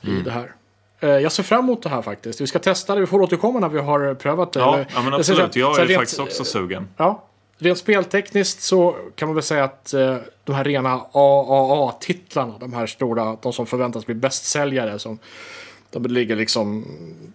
i 0.00 0.10
det 0.24 0.30
här. 0.30 0.52
Eh, 1.00 1.08
Jag 1.10 1.32
ser 1.32 1.42
fram 1.42 1.64
emot 1.64 1.82
det 1.82 1.88
här 1.88 2.02
faktiskt. 2.02 2.40
Vi 2.40 2.46
ska 2.46 2.58
testa 2.58 2.94
det, 2.94 3.00
vi 3.00 3.06
får 3.06 3.20
återkomma 3.20 3.60
när 3.60 3.68
vi 3.68 3.78
har 3.80 4.14
prövat 4.14 4.52
det. 4.52 4.60
Ja, 4.60 4.78
ja 4.94 5.02
men 5.02 5.14
absolut. 5.14 5.56
Jag 5.56 5.80
är 5.80 5.96
faktiskt 5.96 6.20
också 6.20 6.44
sugen. 6.44 6.88
Ja, 6.96 7.24
rent 7.62 7.78
speltekniskt 7.78 8.62
så 8.62 8.96
kan 9.14 9.28
man 9.28 9.34
väl 9.34 9.44
säga 9.44 9.64
att 9.64 9.94
eh, 9.94 10.16
de 10.44 10.52
här 10.52 10.64
rena 10.64 11.00
AAA-titlarna, 11.12 12.58
de 12.58 12.72
här 12.72 12.86
stora, 12.86 13.36
de 13.42 13.52
som 13.52 13.66
förväntas 13.66 14.06
bli 14.06 14.14
bästsäljare, 14.14 14.98
som 14.98 15.18
de 15.90 16.06
ligger 16.06 16.36
liksom 16.36 16.84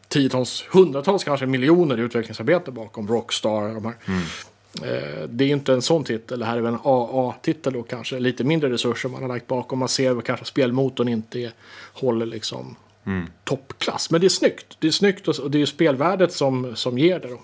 tiotals, 0.08 0.66
hundratals 0.70 1.24
kanske 1.24 1.46
miljoner 1.46 2.00
i 2.00 2.02
utvecklingsarbete 2.02 2.72
bakom 2.72 3.08
Rockstar. 3.08 3.74
De 3.74 3.86
här. 3.86 3.96
Eh, 4.84 5.28
det 5.30 5.44
är 5.44 5.48
ju 5.48 5.54
inte 5.54 5.74
en 5.74 5.82
sån 5.82 6.04
titel, 6.04 6.40
det 6.40 6.46
här 6.46 6.58
är 6.58 6.62
väl 6.62 6.74
en 6.74 6.80
AA-titel 6.84 7.76
och 7.76 7.90
kanske 7.90 8.20
lite 8.20 8.44
mindre 8.44 8.70
resurser 8.70 9.10
man 9.10 9.22
har 9.22 9.30
lagt 9.30 9.48
bakom. 9.48 9.80
Man 9.80 9.90
ser 9.90 10.22
kanske 10.22 10.44
att 10.44 10.48
spelmotorn 10.48 11.08
inte 11.08 11.40
är, 11.40 11.52
håller 11.94 12.26
liksom 12.26 12.76
toppklass. 13.44 14.12
Men 14.12 14.22
det 14.22 14.28
är 14.28 14.30
snyggt. 14.30 14.78
Det 14.80 14.88
är 14.88 14.92
snyggt 14.92 15.28
och 15.28 15.40
och 15.40 15.52
det 15.52 15.58
är 15.58 15.60
ju 15.60 15.66
spelvärdet 15.66 16.34
som, 16.34 16.76
som 16.76 16.98
ger 16.98 17.20
det. 17.20 17.28
Då. 17.28 17.40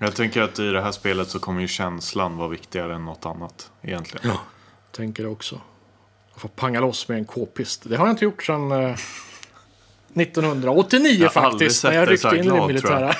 Jag 0.00 0.16
tänker 0.16 0.42
att 0.42 0.58
i 0.58 0.70
det 0.70 0.80
här 0.80 0.92
spelet 0.92 1.28
så 1.28 1.38
kommer 1.38 1.60
ju 1.60 1.68
känslan 1.68 2.36
vara 2.36 2.48
viktigare 2.48 2.94
än 2.94 3.04
något 3.04 3.26
annat 3.26 3.70
egentligen. 3.82 4.36
Tänker 4.92 5.22
det 5.22 5.28
också. 5.28 5.60
Jag 6.32 6.40
får 6.40 6.48
panga 6.48 6.80
loss 6.80 7.08
med 7.08 7.18
en 7.18 7.24
k-pist. 7.24 7.82
Det 7.84 7.96
har 7.96 8.06
jag 8.06 8.12
inte 8.12 8.24
gjort 8.24 8.42
sedan 8.42 8.72
eh, 8.72 8.96
1989 10.14 11.10
Jag 11.20 11.32
faktiskt. 11.32 11.84
När 11.84 11.92
jag 11.92 12.10
ryckte 12.10 12.28
in 12.28 12.34
i 12.34 12.42
det 12.42 12.48
tror 12.48 12.58
jag. 12.58 12.66
militära. 12.66 13.12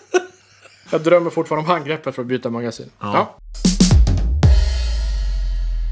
jag 0.90 1.02
drömmer 1.02 1.30
fortfarande 1.30 1.68
om 1.68 1.70
handgreppet 1.70 2.14
för 2.14 2.22
att 2.22 2.28
byta 2.28 2.50
magasin. 2.50 2.90
Ja. 3.00 3.38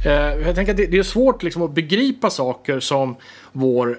Eh, 0.04 0.12
jag 0.12 0.54
tänker 0.54 0.72
att 0.72 0.76
det, 0.76 0.86
det 0.86 0.98
är 0.98 1.02
svårt 1.02 1.42
liksom, 1.42 1.62
att 1.62 1.74
begripa 1.74 2.30
saker 2.30 2.80
som 2.80 3.16
vår 3.52 3.98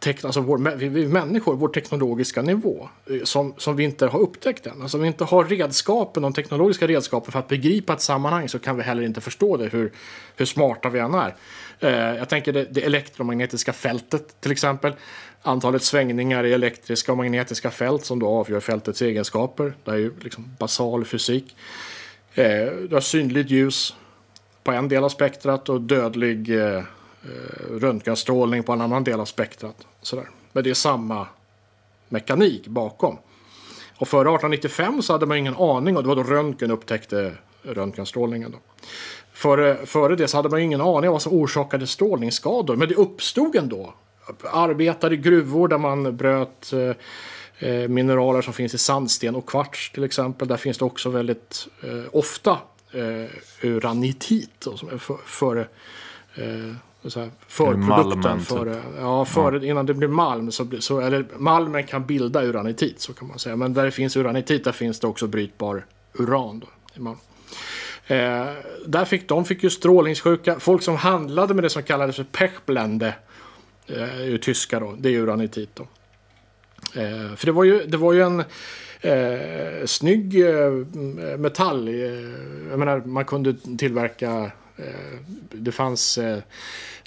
tek- 0.00 0.24
alltså 0.24 0.40
vår, 0.40 0.76
vi, 0.76 0.88
vi 0.88 1.08
människor, 1.08 1.56
vår 1.56 1.68
teknologiska 1.68 2.42
nivå, 2.42 2.88
eh, 3.10 3.22
som, 3.24 3.54
som 3.58 3.76
vi 3.76 3.84
inte 3.84 4.06
har 4.06 4.20
upptäckt 4.20 4.66
än. 4.66 4.82
Alltså 4.82 4.96
om 4.96 5.02
vi 5.02 5.06
inte 5.06 5.24
har 5.24 5.44
redskapen, 5.44 6.22
de 6.22 6.32
teknologiska 6.32 6.86
redskapen 6.86 7.32
för 7.32 7.38
att 7.38 7.48
begripa 7.48 7.92
ett 7.92 8.00
sammanhang 8.00 8.48
så 8.48 8.58
kan 8.58 8.76
vi 8.76 8.82
heller 8.82 9.02
inte 9.02 9.20
förstå 9.20 9.56
det, 9.56 9.68
hur, 9.68 9.92
hur 10.36 10.46
smarta 10.46 10.88
vi 10.88 10.98
än 10.98 11.14
är. 11.14 11.34
Eh, 11.80 12.18
jag 12.18 12.28
tänker 12.28 12.52
det, 12.52 12.64
det 12.70 12.82
elektromagnetiska 12.82 13.72
fältet 13.72 14.40
till 14.40 14.52
exempel. 14.52 14.92
Antalet 15.42 15.82
svängningar 15.82 16.44
i 16.44 16.52
elektriska 16.52 17.12
och 17.12 17.18
magnetiska 17.18 17.70
fält 17.70 18.04
som 18.04 18.18
då 18.18 18.28
avgör 18.28 18.60
fältets 18.60 19.02
egenskaper. 19.02 19.74
Det 19.84 19.90
är 19.90 19.96
ju 19.96 20.12
liksom 20.20 20.56
basal 20.58 21.04
fysik. 21.04 21.56
Eh, 22.34 22.66
du 22.88 22.90
har 22.92 23.00
synligt 23.00 23.50
ljus 23.50 23.94
på 24.64 24.72
en 24.72 24.88
del 24.88 25.04
av 25.04 25.08
spektrat 25.08 25.68
och 25.68 25.80
dödlig 25.80 26.60
eh, 26.60 26.82
Eh, 27.22 27.72
röntgenstrålning 27.80 28.62
på 28.62 28.72
en 28.72 28.80
annan 28.80 29.04
del 29.04 29.20
av 29.20 29.24
spektrat. 29.24 29.86
Sådär. 30.02 30.28
Men 30.52 30.64
det 30.64 30.70
är 30.70 30.74
samma 30.74 31.26
mekanik 32.08 32.66
bakom. 32.66 33.18
Och 33.96 34.08
före 34.08 34.20
1895 34.20 35.02
så 35.02 35.12
hade 35.12 35.26
man 35.26 35.36
ingen 35.36 35.56
aning 35.56 35.96
och 35.96 36.02
det 36.02 36.08
var 36.08 36.16
då 36.16 36.22
röntgen 36.22 36.70
upptäckte 36.70 37.32
röntgenstrålningen. 37.62 38.50
Då. 38.50 38.58
Före, 39.32 39.86
före 39.86 40.16
det 40.16 40.28
så 40.28 40.36
hade 40.36 40.48
man 40.48 40.60
ingen 40.60 40.80
aning 40.80 41.08
om 41.08 41.12
vad 41.12 41.22
som 41.22 41.32
orsakade 41.32 41.86
strålningsskador. 41.86 42.76
Men 42.76 42.88
det 42.88 42.94
uppstod 42.94 43.56
ändå. 43.56 43.94
Arbetare 44.52 45.14
i 45.14 45.16
gruvor 45.16 45.68
där 45.68 45.78
man 45.78 46.16
bröt 46.16 46.72
eh, 46.72 46.92
eh 47.68 47.88
mineraler 47.88 48.42
som 48.42 48.52
finns 48.52 48.74
i 48.74 48.78
sandsten 48.78 49.34
och 49.34 49.48
kvarts 49.48 49.92
till 49.92 50.04
exempel. 50.04 50.48
Där 50.48 50.56
finns 50.56 50.78
det 50.78 50.84
också 50.84 51.10
väldigt 51.10 51.68
eh, 51.82 52.04
ofta 52.12 52.58
eh, 52.92 53.30
uranitit 53.62 54.50
då, 54.58 54.76
som 54.76 54.88
är 54.88 54.98
för, 54.98 55.16
före 55.26 55.66
eh, 56.34 56.74
så 57.08 57.20
här, 57.20 57.30
förprodukten. 57.48 58.42
Malmen, 58.48 58.74
typ. 58.74 58.84
ja, 58.98 59.24
före, 59.24 59.66
Innan 59.66 59.86
det 59.86 59.94
blir 59.94 60.08
malm 60.08 60.50
så, 60.50 60.66
så 60.78 61.00
eller 61.00 61.26
malmen 61.36 61.86
kan 61.86 62.06
bilda 62.06 62.44
uranitit 62.44 63.00
så 63.00 63.12
kan 63.12 63.28
man 63.28 63.38
säga. 63.38 63.56
Men 63.56 63.74
där 63.74 63.84
det 63.84 63.90
finns 63.90 64.16
uranitit 64.16 64.64
där 64.64 64.72
finns 64.72 65.00
det 65.00 65.06
också 65.06 65.26
brytbar 65.26 65.86
uran. 66.14 66.60
Då, 66.60 66.66
i 66.94 67.00
malm. 67.00 67.18
Eh, 68.06 68.46
där 68.86 69.04
fick, 69.04 69.28
de 69.28 69.44
fick 69.44 69.62
ju 69.62 69.70
strålningssjuka. 69.70 70.60
Folk 70.60 70.82
som 70.82 70.96
handlade 70.96 71.54
med 71.54 71.64
det 71.64 71.70
som 71.70 71.82
kallades 71.82 72.16
för 72.16 72.24
pechblende. 72.24 73.14
Eh, 73.86 74.24
ju 74.24 74.38
tyska 74.38 74.80
då. 74.80 74.94
Det 74.98 75.08
är 75.08 75.18
uranitit 75.18 75.70
då. 75.74 75.82
Eh, 77.00 77.34
för 77.36 77.46
det 77.46 77.52
var 77.52 77.64
ju, 77.64 77.86
det 77.86 77.96
var 77.96 78.12
ju 78.12 78.22
en 78.22 78.44
eh, 79.00 79.86
snygg 79.86 80.40
eh, 80.48 80.70
metall. 81.38 81.88
Eh, 81.88 81.94
jag 82.70 82.78
menar, 82.78 83.00
man 83.00 83.24
kunde 83.24 83.54
tillverka... 83.78 84.50
Eh, 84.80 85.18
det, 85.50 85.72
fanns, 85.72 86.18
eh, 86.18 86.38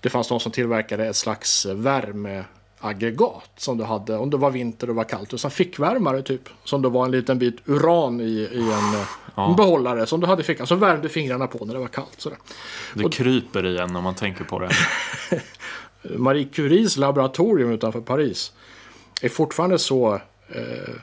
det 0.01 0.10
fanns 0.10 0.27
de 0.27 0.39
som 0.39 0.51
tillverkade 0.51 1.06
ett 1.06 1.15
slags 1.15 1.65
värmeaggregat 1.65 3.51
som 3.58 3.77
du 3.77 3.84
hade 3.84 4.18
om 4.18 4.30
det 4.30 4.38
var 4.38 4.51
vinter 4.51 4.89
och 4.89 4.96
var 4.96 5.03
kallt. 5.03 5.34
Och 5.34 5.39
sen 5.39 5.51
fickvärmare 5.51 6.22
typ. 6.22 6.50
Som 6.63 6.82
då 6.82 6.89
var 6.89 7.06
en 7.06 7.12
liten 7.12 7.39
bit 7.39 7.58
uran 7.65 8.22
i, 8.22 8.50
i 8.51 8.62
en, 8.62 9.00
eh, 9.00 9.50
en 9.50 9.56
behållare 9.56 10.06
som 10.06 10.20
du 10.20 10.27
hade 10.27 10.42
i 10.42 10.46
fickan. 10.46 10.68
Så 10.68 10.75
värmde 10.75 11.10
fingrarna 11.10 11.48
på 11.48 11.65
när 11.65 11.74
det 11.74 11.80
var 11.80 11.88
kallt. 11.88 12.15
Sådär. 12.22 12.38
Det 12.94 13.10
kryper 13.10 13.65
i 13.65 13.77
en 13.77 13.94
när 13.94 14.01
man 14.01 14.15
tänker 14.15 14.44
på 14.44 14.60
det. 14.60 14.70
Marie 16.18 16.46
Curies 16.46 16.98
laboratorium 16.98 17.72
utanför 17.72 18.01
Paris 18.01 18.51
är 19.22 19.30
fortfarande 19.30 19.80
så 19.80 20.13
eh, 20.50 20.94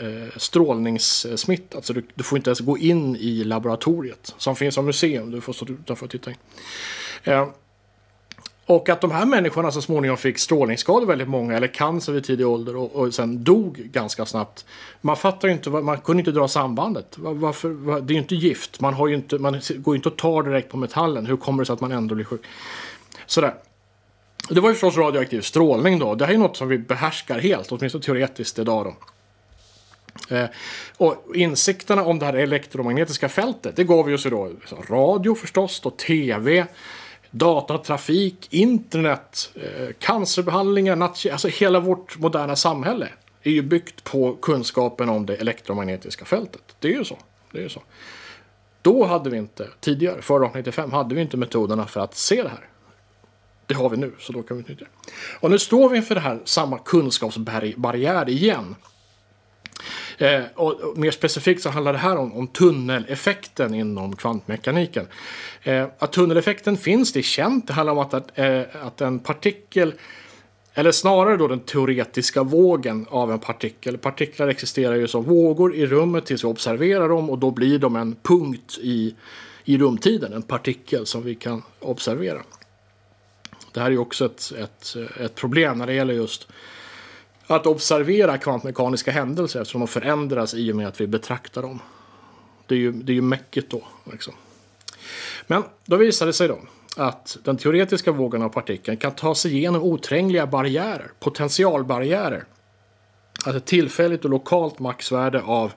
Eh, 0.00 0.28
strålningssmittat 0.36 1.84
så 1.84 1.92
du, 1.92 2.02
du 2.14 2.24
får 2.24 2.38
inte 2.38 2.50
ens 2.50 2.60
gå 2.60 2.78
in 2.78 3.16
i 3.16 3.44
laboratoriet 3.44 4.34
som 4.38 4.56
finns 4.56 4.74
som 4.74 4.86
museum. 4.86 5.30
Du 5.30 5.40
får 5.40 5.52
stå 5.52 5.66
utanför 5.66 6.04
och 6.04 6.10
titta 6.10 6.30
in. 6.30 6.36
Eh, 7.24 7.48
och 8.66 8.88
att 8.88 9.00
de 9.00 9.10
här 9.10 9.26
människorna 9.26 9.70
så 9.70 9.82
småningom 9.82 10.16
fick 10.16 10.38
strålningsskador 10.38 11.06
väldigt 11.06 11.28
många 11.28 11.56
eller 11.56 11.66
cancer 11.66 12.12
vid 12.12 12.24
tidig 12.24 12.46
ålder 12.46 12.76
och, 12.76 12.96
och 12.96 13.14
sen 13.14 13.44
dog 13.44 13.76
ganska 13.76 14.26
snabbt. 14.26 14.64
Man 15.00 15.16
fattar 15.16 15.48
ju 15.48 15.54
inte, 15.54 15.70
man 15.70 15.98
kunde 15.98 16.20
inte 16.20 16.32
dra 16.32 16.48
sambandet. 16.48 17.18
Var, 17.18 17.34
varför, 17.34 17.68
var, 17.68 18.00
det 18.00 18.12
är 18.12 18.14
ju 18.14 18.20
inte 18.20 18.34
gift, 18.34 18.80
man, 18.80 18.94
har 18.94 19.08
ju 19.08 19.14
inte, 19.14 19.38
man 19.38 19.60
går 19.76 19.94
ju 19.94 19.96
inte 19.96 20.08
och 20.08 20.16
tar 20.16 20.42
direkt 20.42 20.70
på 20.70 20.76
metallen. 20.76 21.26
Hur 21.26 21.36
kommer 21.36 21.62
det 21.62 21.66
sig 21.66 21.74
att 21.74 21.80
man 21.80 21.92
ändå 21.92 22.14
blir 22.14 22.24
sjuk? 22.24 22.42
Sådär. 23.26 23.54
Det 24.48 24.60
var 24.60 24.68
ju 24.68 24.74
förstås 24.74 24.96
radioaktiv 24.96 25.40
strålning 25.40 25.98
då. 25.98 26.14
Det 26.14 26.26
här 26.26 26.34
är 26.34 26.38
något 26.38 26.56
som 26.56 26.68
vi 26.68 26.78
behärskar 26.78 27.38
helt, 27.38 27.72
åtminstone 27.72 28.04
teoretiskt 28.04 28.58
idag 28.58 28.84
då. 28.84 28.94
Eh, 30.30 30.44
och 30.96 31.36
insikterna 31.36 32.04
om 32.04 32.18
det 32.18 32.26
här 32.26 32.34
elektromagnetiska 32.34 33.28
fältet, 33.28 33.76
det 33.76 33.84
gav 33.84 34.08
ju 34.08 34.14
oss 34.14 34.24
då 34.24 34.50
radio 34.88 35.34
förstås, 35.34 35.80
då 35.80 35.90
tv, 35.90 36.66
datatrafik, 37.30 38.48
internet, 38.50 39.50
eh, 39.54 39.88
cancerbehandlingar, 39.98 40.96
nazi- 40.96 41.32
alltså 41.32 41.48
hela 41.48 41.80
vårt 41.80 42.18
moderna 42.18 42.56
samhälle 42.56 43.08
är 43.42 43.50
ju 43.50 43.62
byggt 43.62 44.04
på 44.04 44.36
kunskapen 44.42 45.08
om 45.08 45.26
det 45.26 45.36
elektromagnetiska 45.36 46.24
fältet. 46.24 46.62
Det 46.78 46.88
är 46.88 46.92
ju 46.98 47.04
så. 47.04 47.18
Det 47.52 47.58
är 47.58 47.62
ju 47.62 47.68
så. 47.68 47.82
Då 48.82 49.04
hade 49.04 49.30
vi 49.30 49.36
inte, 49.36 49.68
tidigare, 49.80 50.22
före 50.22 50.36
1895, 50.46 50.92
hade 50.92 51.14
vi 51.14 51.20
inte 51.20 51.36
metoderna 51.36 51.86
för 51.86 52.00
att 52.00 52.16
se 52.16 52.42
det 52.42 52.48
här. 52.48 52.68
Det 53.66 53.74
har 53.74 53.88
vi 53.90 53.96
nu, 53.96 54.12
så 54.18 54.32
då 54.32 54.42
kan 54.42 54.56
vi 54.56 54.60
utnyttja 54.62 54.84
det. 54.84 55.10
Och 55.40 55.50
nu 55.50 55.58
står 55.58 55.88
vi 55.88 55.96
inför 55.96 56.14
det 56.14 56.20
här 56.20 56.40
samma 56.44 56.78
kunskapsbarriär 56.78 58.28
igen. 58.28 58.76
Eh, 60.18 60.42
och, 60.54 60.72
och, 60.72 60.98
mer 60.98 61.10
specifikt 61.10 61.62
så 61.62 61.70
handlar 61.70 61.92
det 61.92 61.98
här 61.98 62.16
om, 62.16 62.32
om 62.32 62.46
tunneleffekten 62.46 63.74
inom 63.74 64.16
kvantmekaniken. 64.16 65.06
Eh, 65.62 65.86
att 65.98 66.12
tunneleffekten 66.12 66.76
finns, 66.76 67.12
det 67.12 67.20
är 67.20 67.22
känt. 67.22 67.66
Det 67.66 67.72
handlar 67.72 67.92
om 67.92 67.98
att, 67.98 68.38
eh, 68.38 68.62
att 68.86 69.00
en 69.00 69.18
partikel 69.18 69.94
eller 70.76 70.92
snarare 70.92 71.36
då 71.36 71.48
den 71.48 71.60
teoretiska 71.60 72.42
vågen 72.42 73.06
av 73.10 73.32
en 73.32 73.38
partikel. 73.38 73.98
Partiklar 73.98 74.48
existerar 74.48 74.94
ju 74.94 75.08
som 75.08 75.24
vågor 75.24 75.74
i 75.74 75.86
rummet 75.86 76.26
tills 76.26 76.44
vi 76.44 76.48
observerar 76.48 77.08
dem 77.08 77.30
och 77.30 77.38
då 77.38 77.50
blir 77.50 77.78
de 77.78 77.96
en 77.96 78.16
punkt 78.22 78.78
i, 78.80 79.14
i 79.64 79.78
rumtiden. 79.78 80.32
En 80.32 80.42
partikel 80.42 81.06
som 81.06 81.22
vi 81.22 81.34
kan 81.34 81.62
observera. 81.80 82.42
Det 83.72 83.80
här 83.80 83.86
är 83.86 83.90
ju 83.90 83.98
också 83.98 84.24
ett, 84.24 84.52
ett, 84.58 84.96
ett 85.20 85.34
problem 85.34 85.78
när 85.78 85.86
det 85.86 85.94
gäller 85.94 86.14
just 86.14 86.48
att 87.46 87.66
observera 87.66 88.38
kvantmekaniska 88.38 89.10
händelser 89.10 89.60
eftersom 89.60 89.80
de 89.80 89.88
förändras 89.88 90.54
i 90.54 90.72
och 90.72 90.76
med 90.76 90.88
att 90.88 91.00
vi 91.00 91.06
betraktar 91.06 91.62
dem. 91.62 91.80
Det 92.66 92.74
är 92.74 92.78
ju, 92.78 92.92
det 92.92 93.12
är 93.12 93.14
ju 93.14 93.22
mäcket 93.22 93.70
då. 93.70 93.82
Liksom. 94.12 94.34
Men 95.46 95.62
då 95.84 95.96
visar 95.96 96.26
det 96.26 96.32
sig 96.32 96.48
då 96.48 96.58
att 96.96 97.36
den 97.44 97.56
teoretiska 97.56 98.12
vågen 98.12 98.42
av 98.42 98.48
partikeln 98.48 98.96
kan 98.96 99.12
ta 99.12 99.34
sig 99.34 99.56
igenom 99.56 99.82
oträngliga 99.82 100.46
barriärer, 100.46 101.10
potentialbarriärer. 101.20 102.44
Alltså 103.46 103.58
ett 103.58 103.66
tillfälligt 103.66 104.24
och 104.24 104.30
lokalt 104.30 104.78
maxvärde 104.78 105.42
av 105.42 105.72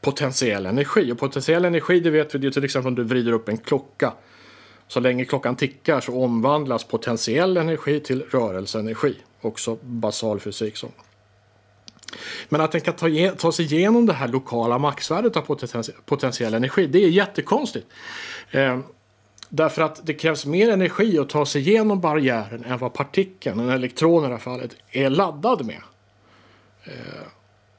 potentiell 0.00 0.66
energi. 0.66 1.12
Och 1.12 1.18
potentiell 1.18 1.64
energi, 1.64 2.00
det 2.00 2.10
vet 2.10 2.34
vi, 2.34 2.38
det 2.38 2.46
är 2.46 2.50
till 2.50 2.64
exempel 2.64 2.88
om 2.88 2.94
du 2.94 3.04
vrider 3.04 3.32
upp 3.32 3.48
en 3.48 3.58
klocka. 3.58 4.12
Så 4.90 5.00
länge 5.00 5.24
klockan 5.24 5.56
tickar 5.56 6.00
så 6.00 6.22
omvandlas 6.22 6.84
potentiell 6.84 7.56
energi 7.56 8.00
till 8.00 8.22
rörelseenergi. 8.22 9.16
Också 9.40 9.78
basal 9.82 10.40
fysik. 10.40 10.76
Så. 10.76 10.88
Men 12.48 12.60
att 12.60 12.72
den 12.72 12.80
kan 12.80 12.94
ta, 12.94 13.08
ta 13.38 13.52
sig 13.52 13.64
igenom 13.64 14.06
det 14.06 14.12
här 14.12 14.28
lokala 14.28 14.78
maxvärdet 14.78 15.36
av 15.36 15.56
potentiell 16.04 16.54
energi, 16.54 16.86
det 16.86 17.04
är 17.04 17.08
jättekonstigt. 17.08 17.86
Eh, 18.50 18.78
Därför 19.52 19.82
att 19.82 20.06
det 20.06 20.14
krävs 20.14 20.46
mer 20.46 20.70
energi 20.70 21.18
att 21.18 21.28
ta 21.28 21.46
sig 21.46 21.68
igenom 21.68 22.00
barriären 22.00 22.64
än 22.64 22.78
vad 22.78 22.92
partikeln, 22.92 23.60
en 23.60 23.70
elektron 23.70 24.24
i 24.24 24.26
det 24.26 24.32
här 24.32 24.40
fallet, 24.40 24.70
är 24.90 25.10
laddad 25.10 25.66
med. 25.66 25.82
Eh, 26.84 26.92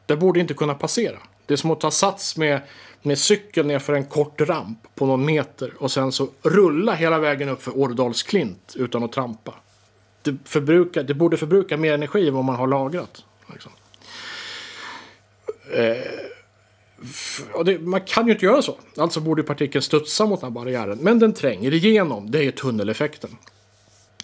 det 0.05 0.15
borde 0.15 0.39
inte 0.39 0.53
kunna 0.53 0.73
passera. 0.73 1.17
Det 1.45 1.53
är 1.53 1.57
som 1.57 1.71
att 1.71 1.79
ta 1.79 1.91
sats 1.91 2.37
med, 2.37 2.61
med 3.01 3.19
cykel 3.19 3.65
nerför 3.65 3.93
en 3.93 4.05
kort 4.05 4.41
ramp 4.41 4.79
på 4.95 5.05
någon 5.05 5.25
meter 5.25 5.73
och 5.77 5.91
sen 5.91 6.11
så 6.11 6.29
rulla 6.41 6.93
hela 6.93 7.19
vägen 7.19 7.49
upp 7.49 7.63
för 7.63 7.77
Årdalsklint 7.77 8.73
utan 8.75 9.03
att 9.03 9.11
trampa. 9.11 9.53
Det, 10.21 10.35
förbrukar, 10.45 11.03
det 11.03 11.13
borde 11.13 11.37
förbruka 11.37 11.77
mer 11.77 11.93
energi 11.93 12.27
än 12.27 12.33
vad 12.33 12.43
man 12.43 12.55
har 12.55 12.67
lagrat. 12.67 13.23
Liksom. 13.53 13.71
Eh, 15.73 15.97
det, 17.65 17.79
man 17.79 18.01
kan 18.01 18.25
ju 18.27 18.33
inte 18.33 18.45
göra 18.45 18.61
så. 18.61 18.77
Alltså 18.97 19.19
borde 19.19 19.43
partikeln 19.43 19.81
studsa 19.81 20.25
mot 20.25 20.41
den 20.41 20.47
här 20.47 20.53
barriären. 20.53 20.97
Men 21.01 21.19
den 21.19 21.33
tränger 21.33 21.73
igenom. 21.73 22.31
Det 22.31 22.45
är 22.45 22.51
tunneleffekten. 22.51 23.37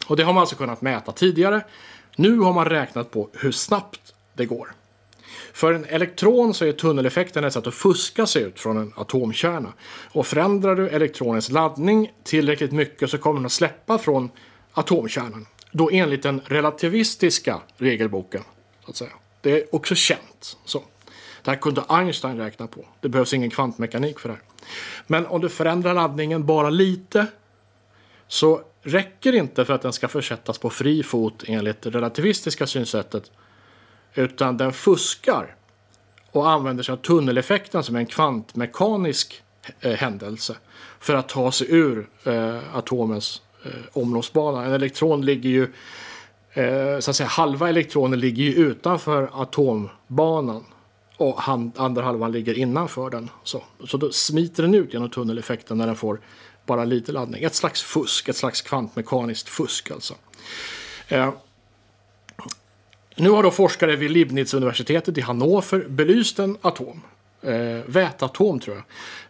Och 0.08 0.18
det 0.18 0.24
har 0.24 0.34
man 0.34 0.42
alltså 0.42 0.56
kunnat 0.56 0.82
mäta 0.82 1.12
tidigare. 1.12 1.62
Nu 2.16 2.40
har 2.40 2.54
man 2.54 2.66
räknat 2.66 3.12
på 3.12 3.30
hur 3.34 3.52
snabbt 3.52 4.14
det 4.34 4.46
går. 4.46 4.74
För 5.58 5.74
en 5.74 5.86
elektron 5.86 6.54
så 6.54 6.66
är 6.66 6.72
tunneleffekten 6.72 7.44
ett 7.44 7.54
sätt 7.54 7.68
att 7.68 7.74
fuska 7.74 8.26
sig 8.26 8.44
ut 8.44 8.60
från 8.60 8.78
en 8.78 8.94
atomkärna. 8.96 9.74
Och 10.12 10.28
förändrar 10.28 10.76
du 10.76 10.90
elektronens 10.90 11.52
laddning 11.52 12.12
tillräckligt 12.24 12.72
mycket 12.72 13.10
så 13.10 13.18
kommer 13.18 13.40
den 13.40 13.46
att 13.46 13.52
släppa 13.52 13.98
från 13.98 14.30
atomkärnan. 14.72 15.46
Då 15.72 15.90
enligt 15.94 16.24
den 16.24 16.42
relativistiska 16.46 17.62
regelboken. 17.78 18.42
Så 18.86 18.90
att 18.90 18.98
säga. 18.98 19.12
Det 19.42 19.52
är 19.52 19.76
också 19.76 19.96
känt. 19.96 20.58
Så. 20.66 20.84
Det 21.44 21.52
här 21.52 21.58
kunde 21.58 21.84
Einstein 21.90 22.38
räkna 22.38 22.68
på. 22.68 22.86
Det 23.02 23.10
behövs 23.10 23.34
ingen 23.34 23.50
kvantmekanik 23.50 24.20
för 24.20 24.30
det 24.30 24.36
här. 24.36 24.44
Men 25.08 25.26
om 25.26 25.42
du 25.42 25.50
förändrar 25.50 25.94
laddningen 25.94 26.46
bara 26.46 26.70
lite 26.70 27.26
så 28.28 28.62
räcker 28.82 29.32
det 29.32 29.38
inte 29.38 29.66
för 29.66 29.74
att 29.74 29.82
den 29.82 29.94
ska 29.94 30.08
försättas 30.08 30.58
på 30.58 30.70
fri 30.70 31.04
fot 31.04 31.44
enligt 31.48 31.82
det 31.82 31.90
relativistiska 31.90 32.68
synsättet. 32.68 33.32
Utan 34.18 34.58
den 34.58 34.74
fuskar 34.74 35.56
och 36.32 36.50
använder 36.50 36.84
sig 36.84 36.94
av 36.94 36.98
tunneleffekten 36.98 37.84
som 37.84 37.96
en 37.96 38.06
kvantmekanisk 38.06 39.42
eh, 39.80 39.92
händelse 39.92 40.56
för 41.00 41.16
att 41.16 41.30
ta 41.30 41.52
sig 41.52 41.68
ur 41.70 42.10
eh, 42.24 42.76
atomens 42.78 43.42
eh, 43.66 43.72
omloppsbana. 43.94 44.66
En 44.66 44.74
elektron 44.74 45.26
ligger 45.26 45.50
ju, 45.50 45.64
eh, 46.54 47.00
så 47.00 47.10
att 47.10 47.16
säga, 47.16 47.28
halva 47.28 47.70
elektronen 47.70 48.20
ligger 48.20 48.44
ju 48.44 48.54
utanför 48.54 49.30
atombanan 49.34 50.66
och 51.18 51.42
han, 51.42 51.72
andra 51.76 52.04
halvan 52.04 52.32
ligger 52.32 52.58
innanför 52.58 53.10
den. 53.10 53.30
Så, 53.44 53.64
så 53.88 53.98
då 53.98 54.12
smiter 54.12 54.64
den 54.64 54.74
ut 54.74 54.94
genom 54.94 55.10
tunneleffekten 55.10 55.78
när 55.78 55.88
den 55.88 55.96
får 55.96 56.20
bara 56.66 56.86
lite 56.86 57.12
laddning. 57.12 57.44
Ett 57.44 57.56
slags 57.56 57.84
fusk, 57.84 58.30
ett 58.30 58.36
slags 58.36 58.62
kvantmekaniskt 58.62 59.50
fusk 59.50 59.92
alltså. 59.92 60.14
Eh, 61.08 61.30
nu 63.18 63.30
har 63.30 63.44
då 63.44 63.52
forskare 63.52 63.96
vid 63.96 64.12
Leibniz-universitetet 64.12 65.18
i 65.18 65.22
Hannover 65.22 65.90
belyst 65.90 66.40
en 66.40 66.58
atom, 66.62 67.02
eh, 67.42 67.82
vätatom 67.86 68.60
tror 68.60 68.76
jag, 68.76 68.86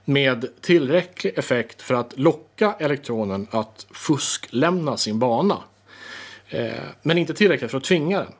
med 0.06 0.48
tillräcklig 0.62 1.38
effekt 1.38 1.82
för 1.82 1.96
att 1.96 2.18
locka 2.18 2.76
elektronen 2.80 3.48
att 3.52 3.88
fusklämna 3.92 4.98
sin 4.98 5.20
bana. 5.20 5.58
Eh, 6.50 6.72
men 7.02 7.18
inte 7.18 7.34
tillräckligt 7.34 7.72
för 7.72 7.78
att 7.78 7.84
tvinga 7.84 8.20
den. 8.20 8.34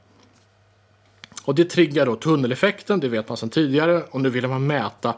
Och 1.44 1.56
det 1.56 1.66
triggar 1.66 2.06
då 2.06 2.16
tunneleffekten, 2.16 3.00
det 3.00 3.08
vet 3.08 3.30
man 3.30 3.38
sedan 3.38 3.50
tidigare. 3.50 4.04
Och 4.12 4.22
nu 4.22 4.30
vill 4.30 4.48
man 4.48 4.68
mäta 4.68 5.16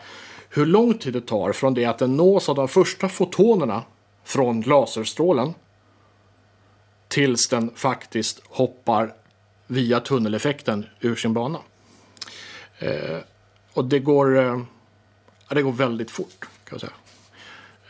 hur 0.50 0.66
lång 0.66 0.94
tid 0.94 1.14
det 1.14 1.22
tar 1.22 1.52
från 1.52 1.74
det 1.74 1.86
att 1.86 1.98
den 1.98 2.18
nås 2.18 2.50
av 2.50 2.56
de 2.56 2.68
första 2.68 3.10
fotonerna 3.10 3.84
från 4.24 4.62
laserstrålen 4.62 5.54
tills 7.08 7.48
den 7.48 7.72
faktiskt 7.76 8.42
hoppar 8.46 9.14
via 9.72 10.00
tunneleffekten 10.00 10.86
ur 11.00 11.16
sin 11.16 11.34
bana. 11.34 11.60
Eh, 12.80 13.18
och 13.74 13.86
det 13.86 14.00
går, 14.00 14.38
eh, 14.40 14.62
det 15.50 15.62
går 15.62 15.72
väldigt 15.72 16.12
fort 16.12 16.40
kan 16.40 16.50
jag 16.72 16.82
säga. 16.82 16.94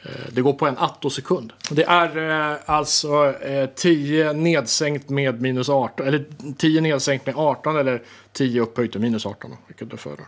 Eh, 0.04 0.12
det 0.32 0.42
går 0.42 0.54
på 0.54 0.68
en 0.68 0.78
attosekund. 0.78 1.54
Det 1.72 1.84
är 1.84 2.18
eh, 2.52 2.58
alltså 2.66 3.34
10 3.76 4.28
eh, 4.28 4.34
nedsänkt 4.34 5.10
med 5.10 5.42
minus 5.42 5.70
18, 5.70 6.08
eller 6.08 6.26
10 6.58 6.82
nedsänkt 6.82 7.26
med 7.26 7.36
18 7.38 7.78
eller 7.78 8.02
10 8.34 8.62
upphöjt 8.62 8.94
med 8.94 9.02
minus 9.02 9.26
18. 9.26 9.56
Vilket 9.68 9.90
du 9.90 9.98
föredrar. 9.98 10.28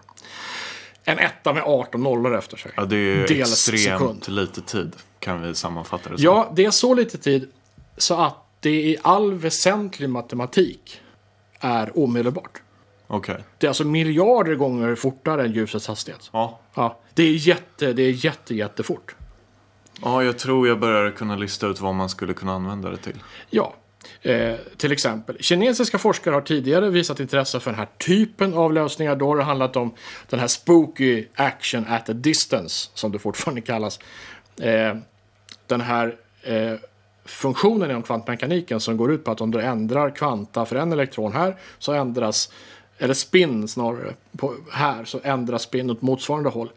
En 1.03 1.19
etta 1.19 1.53
med 1.53 1.63
18 1.63 2.03
nollor 2.03 2.37
efter 2.37 2.57
sig. 2.57 2.71
Ja, 2.75 2.85
det 2.85 2.95
är 2.95 3.27
Dels 3.27 3.69
extremt 3.69 4.23
sekund. 4.23 4.27
lite 4.27 4.61
tid 4.61 4.95
kan 5.19 5.41
vi 5.41 5.55
sammanfatta 5.55 6.09
det 6.09 6.17
som. 6.17 6.25
Ja, 6.25 6.51
det 6.55 6.65
är 6.65 6.71
så 6.71 6.93
lite 6.93 7.17
tid 7.17 7.49
så 7.97 8.15
att 8.15 8.37
det 8.59 8.69
i 8.69 8.97
all 9.01 9.33
väsentlig 9.33 10.09
matematik 10.09 11.01
är 11.61 11.99
omedelbart. 11.99 12.61
Okay. 13.07 13.37
Det 13.57 13.67
är 13.67 13.69
alltså 13.69 13.83
miljarder 13.83 14.55
gånger 14.55 14.95
fortare 14.95 15.45
än 15.45 15.51
ljusets 15.51 15.87
hastighet. 15.87 16.29
Ja. 16.33 16.59
ja 16.75 16.99
det 17.13 17.23
är 17.23 17.47
jätte, 17.47 17.93
det 17.93 18.03
är 18.03 18.25
jätte, 18.25 18.55
jättefort. 18.55 19.15
Ja, 20.01 20.23
jag 20.23 20.39
tror 20.39 20.67
jag 20.67 20.79
börjar 20.79 21.11
kunna 21.11 21.35
lista 21.35 21.67
ut 21.67 21.81
vad 21.81 21.95
man 21.95 22.09
skulle 22.09 22.33
kunna 22.33 22.53
använda 22.53 22.89
det 22.89 22.97
till. 22.97 23.23
Ja, 23.49 23.73
eh, 24.21 24.55
till 24.77 24.91
exempel. 24.91 25.37
Kinesiska 25.39 25.97
forskare 25.97 26.33
har 26.33 26.41
tidigare 26.41 26.89
visat 26.89 27.19
intresse 27.19 27.59
för 27.59 27.71
den 27.71 27.79
här 27.79 27.87
typen 27.97 28.53
av 28.53 28.73
lösningar. 28.73 29.15
Då 29.15 29.27
har 29.27 29.37
det 29.37 29.43
handlat 29.43 29.75
om 29.75 29.93
den 30.29 30.39
här 30.39 30.47
spooky 30.47 31.25
action 31.35 31.85
at 31.87 32.09
a 32.09 32.13
distance, 32.13 32.89
som 32.93 33.11
det 33.11 33.19
fortfarande 33.19 33.61
kallas. 33.61 33.99
Eh, 34.61 34.95
den 35.67 35.81
här 35.81 36.15
eh, 36.43 36.73
funktionen 37.25 37.89
inom 37.89 38.03
kvantmekaniken 38.03 38.79
som 38.79 38.97
går 38.97 39.11
ut 39.11 39.23
på 39.23 39.31
att 39.31 39.41
om 39.41 39.51
du 39.51 39.61
ändrar 39.61 40.15
kvanta 40.15 40.65
för 40.65 40.75
en 40.75 40.91
elektron 40.91 41.33
här 41.33 41.55
så 41.79 41.93
ändras, 41.93 42.51
eller 42.97 43.13
spin 43.13 43.67
snarare, 43.67 44.13
på, 44.37 44.55
här 44.71 45.05
så 45.05 45.19
ändras 45.23 45.61
spin 45.61 45.89
åt 45.89 46.01
motsvarande 46.01 46.49
håll, 46.49 46.71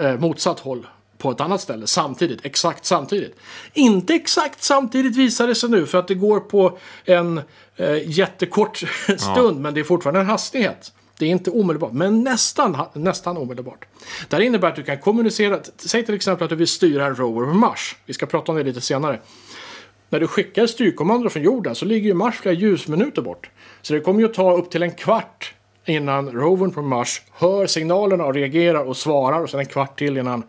äh, 0.00 0.18
motsatt 0.18 0.60
håll 0.60 0.86
på 1.18 1.30
ett 1.30 1.40
annat 1.40 1.60
ställe 1.60 1.86
samtidigt, 1.86 2.44
exakt 2.44 2.84
samtidigt. 2.84 3.36
Inte 3.72 4.14
exakt 4.14 4.62
samtidigt 4.62 5.16
visar 5.16 5.46
det 5.46 5.54
sig 5.54 5.70
nu 5.70 5.86
för 5.86 5.98
att 5.98 6.08
det 6.08 6.14
går 6.14 6.40
på 6.40 6.78
en 7.04 7.40
eh, 7.76 8.10
jättekort 8.10 8.76
stund 9.18 9.56
ja. 9.56 9.60
men 9.60 9.74
det 9.74 9.80
är 9.80 9.84
fortfarande 9.84 10.20
en 10.20 10.26
hastighet. 10.26 10.92
Det 11.18 11.26
är 11.26 11.30
inte 11.30 11.50
omedelbart, 11.50 11.92
men 11.92 12.24
nästan, 12.24 12.76
nästan 12.92 13.36
omedelbart. 13.36 13.84
Det 14.28 14.36
här 14.36 14.42
innebär 14.42 14.68
att 14.68 14.76
du 14.76 14.82
kan 14.82 14.98
kommunicera, 14.98 15.60
säg 15.76 16.04
till 16.04 16.14
exempel 16.14 16.44
att 16.44 16.50
du 16.50 16.56
vill 16.56 16.66
styra 16.66 17.06
en 17.06 17.16
rover 17.16 17.46
på 17.46 17.54
Mars. 17.54 17.96
Vi 18.06 18.14
ska 18.14 18.26
prata 18.26 18.52
om 18.52 18.58
det 18.58 18.64
lite 18.64 18.80
senare. 18.80 19.20
När 20.08 20.20
du 20.20 20.26
skickar 20.26 20.66
styrkommando 20.66 21.30
från 21.30 21.42
jorden 21.42 21.74
så 21.74 21.84
ligger 21.84 22.08
ju 22.08 22.14
Mars 22.14 22.34
flera 22.34 22.54
ljusminuter 22.54 23.22
bort. 23.22 23.50
Så 23.82 23.94
det 23.94 24.00
kommer 24.00 24.20
ju 24.20 24.26
att 24.26 24.34
ta 24.34 24.56
upp 24.56 24.70
till 24.70 24.82
en 24.82 24.90
kvart 24.90 25.54
innan 25.84 26.32
rovern 26.32 26.70
på 26.70 26.82
Mars 26.82 27.22
hör 27.32 27.66
signalerna 27.66 28.24
och 28.24 28.34
reagerar 28.34 28.84
och 28.84 28.96
svarar 28.96 29.40
och 29.40 29.50
sen 29.50 29.60
en 29.60 29.66
kvart 29.66 29.98
till 29.98 30.16
innan 30.16 30.42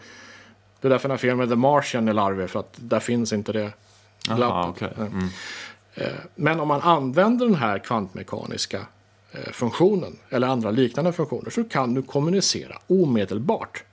det 0.82 0.88
är 0.88 0.89
därför 0.89 1.08
den 1.10 1.12
här 1.12 1.17
filmen 1.17 1.50
The 1.50 1.56
Martian 1.56 2.08
är 2.08 2.13
larvig 2.13 2.50
för 2.50 2.60
att 2.60 2.74
där 2.76 3.00
finns 3.00 3.34
inte 3.34 3.52
det 3.52 3.72
Aha, 4.30 4.38
glappet. 4.38 4.70
okej. 4.70 5.08
Mm. 5.08 5.30
Men 6.36 6.60
om 6.60 6.67
man 6.67 6.82
använder 6.82 7.46
den 7.46 7.56
här 7.56 7.80
kvantmekaniska 7.80 8.80
eh, 9.32 9.52
funktionen 9.52 10.15
eller 10.30 10.48
andra 10.48 10.72
liknande 10.72 11.13
funktioner 11.13 11.50
så 11.50 11.63
kan 11.63 11.93
du 11.93 12.02
kommunicera 12.02 12.78
omedelbart. 12.88 13.84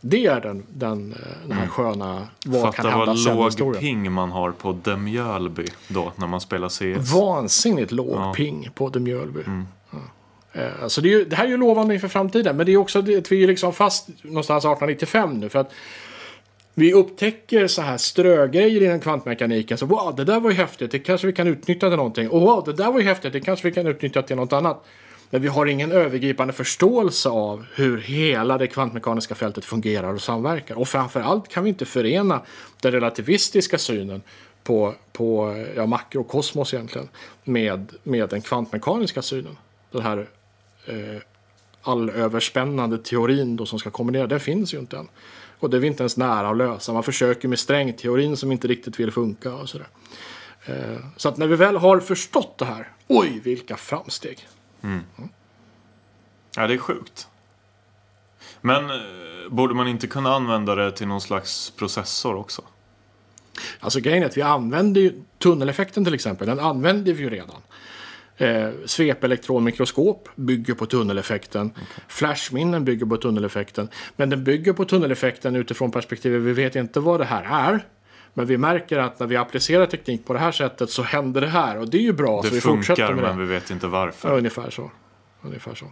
Det 0.00 0.26
är 0.26 0.40
den, 0.40 0.62
den, 0.68 1.12
eh, 1.12 1.48
den 1.48 1.52
här 1.58 1.66
sköna 1.66 2.26
vad 2.46 2.62
kan 2.62 2.72
Fatta 2.72 2.88
hända 2.88 3.06
vad 3.06 3.18
sen 3.20 3.36
låg 3.36 3.46
historien. 3.46 3.80
ping 3.80 4.12
man 4.12 4.30
har 4.30 4.50
på 4.52 4.78
The 4.84 4.96
Mjölby 4.96 5.66
då 5.88 6.12
när 6.16 6.26
man 6.26 6.40
spelar 6.40 6.68
CS. 6.68 7.12
Vansinnigt 7.14 7.92
låg 7.92 8.10
Ja. 8.16 8.32
ping 8.36 8.68
på 8.74 8.90
The 8.90 8.98
Mjölby. 9.00 9.40
Ja. 9.90 9.98
Eh, 10.52 10.86
Så 10.88 11.00
det, 11.00 11.08
är 11.08 11.18
ju, 11.18 11.24
det 11.24 11.36
här 11.36 11.44
är 11.44 11.48
ju 11.48 11.56
lovande 11.56 11.94
inför 11.94 12.08
framtiden. 12.08 12.56
Men 12.56 12.66
det 12.66 12.72
är 12.72 12.76
också 12.76 13.02
det 13.02 13.16
att 13.16 13.32
vi 13.32 13.42
är 13.42 13.46
liksom 13.46 13.72
fast 13.72 14.08
någonstans 14.22 14.64
1895 14.64 15.34
nu. 15.40 15.48
För 15.48 15.58
att 15.58 15.72
vi 16.74 16.92
upptäcker 16.92 17.66
så 17.66 17.82
här 17.82 17.96
strögrejer 17.96 18.82
inom 18.82 19.00
kvantmekaniken. 19.00 19.78
Så 19.78 19.86
wow, 19.86 20.14
det 20.16 20.24
där 20.24 20.40
var 20.40 20.50
ju 20.50 20.56
häftigt. 20.56 20.90
Det 20.90 20.98
kanske 20.98 21.26
vi 21.26 21.32
kan 21.32 21.46
utnyttja 21.46 21.88
till 21.88 21.96
någonting. 21.96 22.30
Och 22.30 22.40
wow, 22.40 22.62
det 22.66 22.72
där 22.72 22.92
var 22.92 23.00
ju 23.00 23.06
häftigt. 23.06 23.32
Det 23.32 23.40
kanske 23.40 23.68
vi 23.68 23.74
kan 23.74 23.86
utnyttja 23.86 24.22
till 24.22 24.36
något 24.36 24.52
annat. 24.52 24.84
Men 25.30 25.42
vi 25.42 25.48
har 25.48 25.66
ingen 25.66 25.92
övergripande 25.92 26.52
förståelse 26.52 27.28
av 27.28 27.66
hur 27.74 27.98
hela 27.98 28.58
det 28.58 28.66
kvantmekaniska 28.66 29.34
fältet 29.34 29.64
fungerar 29.64 30.14
och 30.14 30.22
samverkar. 30.22 30.74
Och 30.74 30.88
framförallt 30.88 31.48
kan 31.48 31.64
vi 31.64 31.68
inte 31.68 31.84
förena 31.84 32.42
den 32.80 32.92
relativistiska 32.92 33.78
synen 33.78 34.22
på, 34.62 34.94
på 35.12 35.56
ja, 35.76 35.86
makrokosmos 35.86 36.74
egentligen 36.74 37.08
med, 37.44 37.92
med 38.02 38.28
den 38.28 38.42
kvantmekaniska 38.42 39.22
synen. 39.22 39.56
Den 39.90 40.02
här 40.02 40.28
eh, 40.86 41.22
allöverspännande 41.82 42.98
teorin 42.98 43.56
då 43.56 43.66
som 43.66 43.78
ska 43.78 43.90
kombinera, 43.90 44.26
den 44.26 44.40
finns 44.40 44.74
ju 44.74 44.78
inte 44.78 44.96
än. 44.96 45.08
Och 45.58 45.70
det 45.70 45.76
är 45.76 45.80
vi 45.80 45.86
inte 45.86 46.02
ens 46.02 46.16
nära 46.16 46.48
att 46.48 46.56
lösa. 46.56 46.92
Man 46.92 47.02
försöker 47.02 47.48
med 47.48 47.58
strängteorin 47.58 48.36
som 48.36 48.52
inte 48.52 48.68
riktigt 48.68 49.00
vill 49.00 49.10
funka 49.10 49.54
och 49.54 49.68
sådär. 49.68 49.88
Eh, 50.66 50.96
så 51.16 51.28
att 51.28 51.36
när 51.36 51.46
vi 51.46 51.56
väl 51.56 51.76
har 51.76 52.00
förstått 52.00 52.58
det 52.58 52.64
här, 52.64 52.88
oj 53.08 53.40
vilka 53.44 53.76
framsteg. 53.76 54.48
Ja, 56.56 56.66
det 56.66 56.74
är 56.74 56.78
sjukt. 56.78 57.28
Men 58.60 58.90
eh, 58.90 58.96
borde 59.50 59.74
man 59.74 59.88
inte 59.88 60.06
kunna 60.06 60.34
använda 60.34 60.74
det 60.74 60.92
till 60.92 61.06
någon 61.06 61.20
slags 61.20 61.70
processor 61.70 62.34
också? 62.34 62.62
Alltså 63.80 64.00
grejen 64.00 64.22
är 64.22 64.26
att 64.26 64.36
vi 64.36 64.42
använder 64.42 65.00
ju 65.00 65.22
tunneleffekten 65.38 66.04
till 66.04 66.14
exempel, 66.14 66.46
den 66.46 66.60
använder 66.60 67.12
vi 67.12 67.22
ju 67.22 67.30
redan. 67.30 67.62
Eh, 68.36 68.70
svepelektronmikroskop 68.86 70.28
bygger 70.34 70.74
på 70.74 70.86
tunneleffekten. 70.86 71.72
Flashminnen 72.08 72.84
bygger 72.84 73.06
på 73.06 73.16
tunneleffekten. 73.16 73.88
Men 74.16 74.30
den 74.30 74.44
bygger 74.44 74.72
på 74.72 74.84
tunneleffekten 74.84 75.56
utifrån 75.56 75.90
perspektivet 75.90 76.42
vi 76.42 76.52
vet 76.52 76.76
inte 76.76 77.00
vad 77.00 77.20
det 77.20 77.24
här 77.24 77.72
är. 77.72 77.84
Men 78.34 78.46
vi 78.46 78.58
märker 78.58 78.98
att 78.98 79.18
när 79.20 79.26
vi 79.26 79.36
applicerar 79.36 79.86
teknik 79.86 80.26
på 80.26 80.32
det 80.32 80.38
här 80.38 80.52
sättet 80.52 80.90
så 80.90 81.02
händer 81.02 81.40
det 81.40 81.46
här. 81.48 81.78
Och 81.78 81.88
det 81.90 81.98
är 81.98 82.02
ju 82.02 82.12
bra. 82.12 82.42
så 82.42 82.48
Det 82.48 82.54
vi 82.54 82.60
fortsätter 82.60 83.06
funkar 83.06 83.14
med 83.14 83.24
det. 83.24 83.28
men 83.36 83.38
vi 83.48 83.54
vet 83.54 83.70
inte 83.70 83.86
Ja, 83.86 83.90
varför. 83.90 84.36
ungefär 84.38 84.70
så. 84.70 84.90
Ungefär 85.42 85.74
så. 85.74 85.86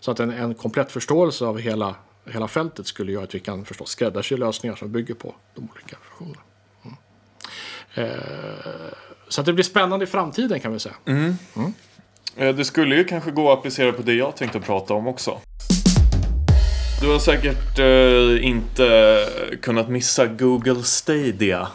Så 0.00 0.10
att 0.10 0.20
en, 0.20 0.30
en 0.30 0.54
komplett 0.54 0.92
förståelse 0.92 1.44
av 1.44 1.58
hela, 1.58 1.94
hela 2.32 2.48
fältet 2.48 2.86
skulle 2.86 3.12
göra 3.12 3.24
att 3.24 3.34
vi 3.34 3.40
kan 3.40 3.64
förstås 3.64 3.88
skräddarsy 3.90 4.36
lösningar 4.36 4.76
som 4.76 4.92
bygger 4.92 5.14
på 5.14 5.34
de 5.54 5.68
olika 5.74 5.96
funktionerna. 6.02 6.42
Mm. 6.84 6.96
Eh, 7.94 8.12
så 9.28 9.40
att 9.40 9.46
det 9.46 9.52
blir 9.52 9.64
spännande 9.64 10.04
i 10.04 10.06
framtiden 10.06 10.60
kan 10.60 10.72
vi 10.72 10.78
säga. 10.78 10.94
Eh, 12.36 12.54
Det 12.54 12.64
skulle 12.64 12.96
ju 12.96 13.04
kanske 13.04 13.30
gå 13.30 13.52
att 13.52 13.58
applicera 13.58 13.92
på 13.92 14.02
det 14.02 14.14
jag 14.14 14.36
tänkte 14.36 14.60
prata 14.60 14.94
om 14.94 15.06
också. 15.06 15.38
Du 17.02 17.08
har 17.12 17.18
säkert 17.18 17.78
eh, 17.78 18.46
inte 18.46 19.26
kunnat 19.62 19.88
missa 19.88 20.26
Google 20.26 20.82
Stadia, 20.82 21.68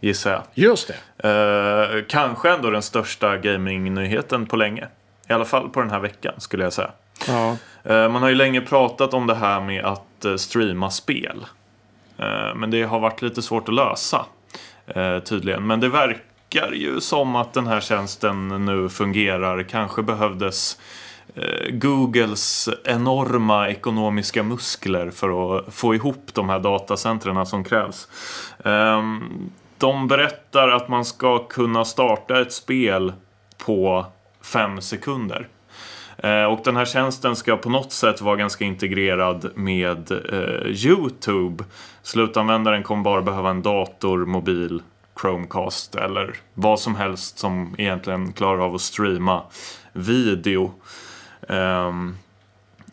gissar 0.00 0.30
jag. 0.30 0.42
Just 0.54 0.90
det. 1.18 1.28
Eh, 1.28 2.04
kanske 2.08 2.50
ändå 2.50 2.70
den 2.70 2.82
största 2.82 3.36
gamingnyheten 3.36 4.46
på 4.46 4.56
länge. 4.56 4.88
I 5.28 5.32
alla 5.32 5.44
fall 5.44 5.68
på 5.68 5.80
den 5.80 5.90
här 5.90 6.00
veckan 6.00 6.34
skulle 6.38 6.64
jag 6.64 6.72
säga. 6.72 6.90
Ja. 7.28 7.56
Eh, 7.84 8.08
man 8.08 8.22
har 8.22 8.28
ju 8.28 8.34
länge 8.34 8.60
pratat 8.60 9.14
om 9.14 9.26
det 9.26 9.34
här 9.34 9.60
med 9.60 9.84
att 9.84 10.24
eh, 10.24 10.36
streama 10.36 10.90
spel. 10.90 11.46
Eh, 12.18 12.54
men 12.56 12.70
det 12.70 12.82
har 12.82 13.00
varit 13.00 13.22
lite 13.22 13.42
svårt 13.42 13.68
att 13.68 13.74
lösa. 13.74 14.26
eh, 14.86 15.18
Tydligen. 15.18 15.66
Men 15.66 15.80
det 15.80 15.88
verkar 15.88 16.72
ju 16.72 17.00
som 17.00 17.36
att 17.36 17.52
den 17.52 17.66
här 17.66 17.80
tjänsten 17.80 18.64
nu 18.66 18.88
fungerar. 18.88 19.62
Kanske 19.62 20.02
behövdes 20.02 20.76
eh, 20.76 20.80
Eh, 21.34 21.70
Googles 21.70 22.68
enorma 22.84 23.68
ekonomiska 23.68 24.42
muskler 24.42 25.10
för 25.10 25.58
att 25.58 25.74
få 25.74 25.94
ihop 25.94 26.30
de 26.32 26.48
här 26.48 26.58
datacentren 26.58 27.46
som 27.46 27.64
krävs. 27.64 28.08
Ehm, 28.64 29.50
de 29.78 30.08
berättar 30.08 30.68
att 30.68 30.88
man 30.88 31.04
ska 31.04 31.38
kunna 31.38 31.84
starta 31.84 32.40
ett 32.40 32.52
spel 32.52 33.12
på 33.66 34.06
fem 34.42 34.80
sekunder. 34.80 35.48
Eh, 36.18 36.44
och 36.44 36.60
den 36.64 36.76
här 36.76 36.84
tjänsten 36.84 37.36
ska 37.36 37.56
på 37.56 37.70
något 37.70 37.92
sätt 37.92 38.20
vara 38.20 38.36
ganska 38.36 38.64
integrerad 38.64 39.50
med 39.54 40.10
eh, 40.10 40.86
Youtube. 40.86 41.64
Slutanvändaren 42.02 42.82
kommer 42.82 43.02
bara 43.02 43.22
behöva 43.22 43.50
en 43.50 43.62
dator, 43.62 44.26
mobil, 44.26 44.82
Chromecast 45.20 45.94
eller 45.94 46.36
vad 46.54 46.80
som 46.80 46.94
helst 46.94 47.38
som 47.38 47.74
egentligen 47.78 48.32
klarar 48.32 48.58
av 48.58 48.74
att 48.74 48.80
streama 48.80 49.42
video. 49.92 50.72
Ehm, 51.48 52.16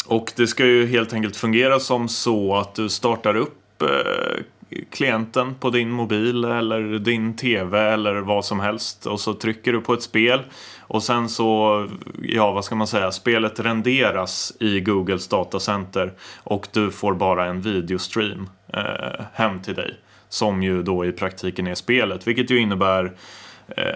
och 0.07 0.33
det 0.35 0.47
ska 0.47 0.65
ju 0.65 0.87
helt 0.87 1.13
enkelt 1.13 1.35
fungera 1.35 1.79
som 1.79 2.09
så 2.09 2.55
att 2.55 2.75
du 2.75 2.89
startar 2.89 3.35
upp 3.35 3.81
eh, 3.81 4.43
klienten 4.91 5.55
på 5.55 5.69
din 5.69 5.89
mobil 5.89 6.45
eller 6.45 6.99
din 6.99 7.35
TV 7.35 7.79
eller 7.79 8.15
vad 8.15 8.45
som 8.45 8.59
helst 8.59 9.05
och 9.05 9.19
så 9.19 9.33
trycker 9.33 9.73
du 9.73 9.81
på 9.81 9.93
ett 9.93 10.03
spel 10.03 10.39
och 10.79 11.03
sen 11.03 11.29
så, 11.29 11.87
ja 12.21 12.51
vad 12.51 12.65
ska 12.65 12.75
man 12.75 12.87
säga, 12.87 13.11
spelet 13.11 13.59
renderas 13.59 14.53
i 14.59 14.79
Googles 14.79 15.27
datacenter 15.27 16.13
och 16.43 16.67
du 16.71 16.91
får 16.91 17.13
bara 17.13 17.45
en 17.45 17.61
videostream 17.61 18.49
eh, 18.73 19.25
hem 19.33 19.61
till 19.61 19.75
dig 19.75 19.93
som 20.29 20.63
ju 20.63 20.83
då 20.83 21.05
i 21.05 21.11
praktiken 21.11 21.67
är 21.67 21.75
spelet 21.75 22.27
vilket 22.27 22.51
ju 22.51 22.59
innebär 22.59 23.05
eh, 23.05 23.11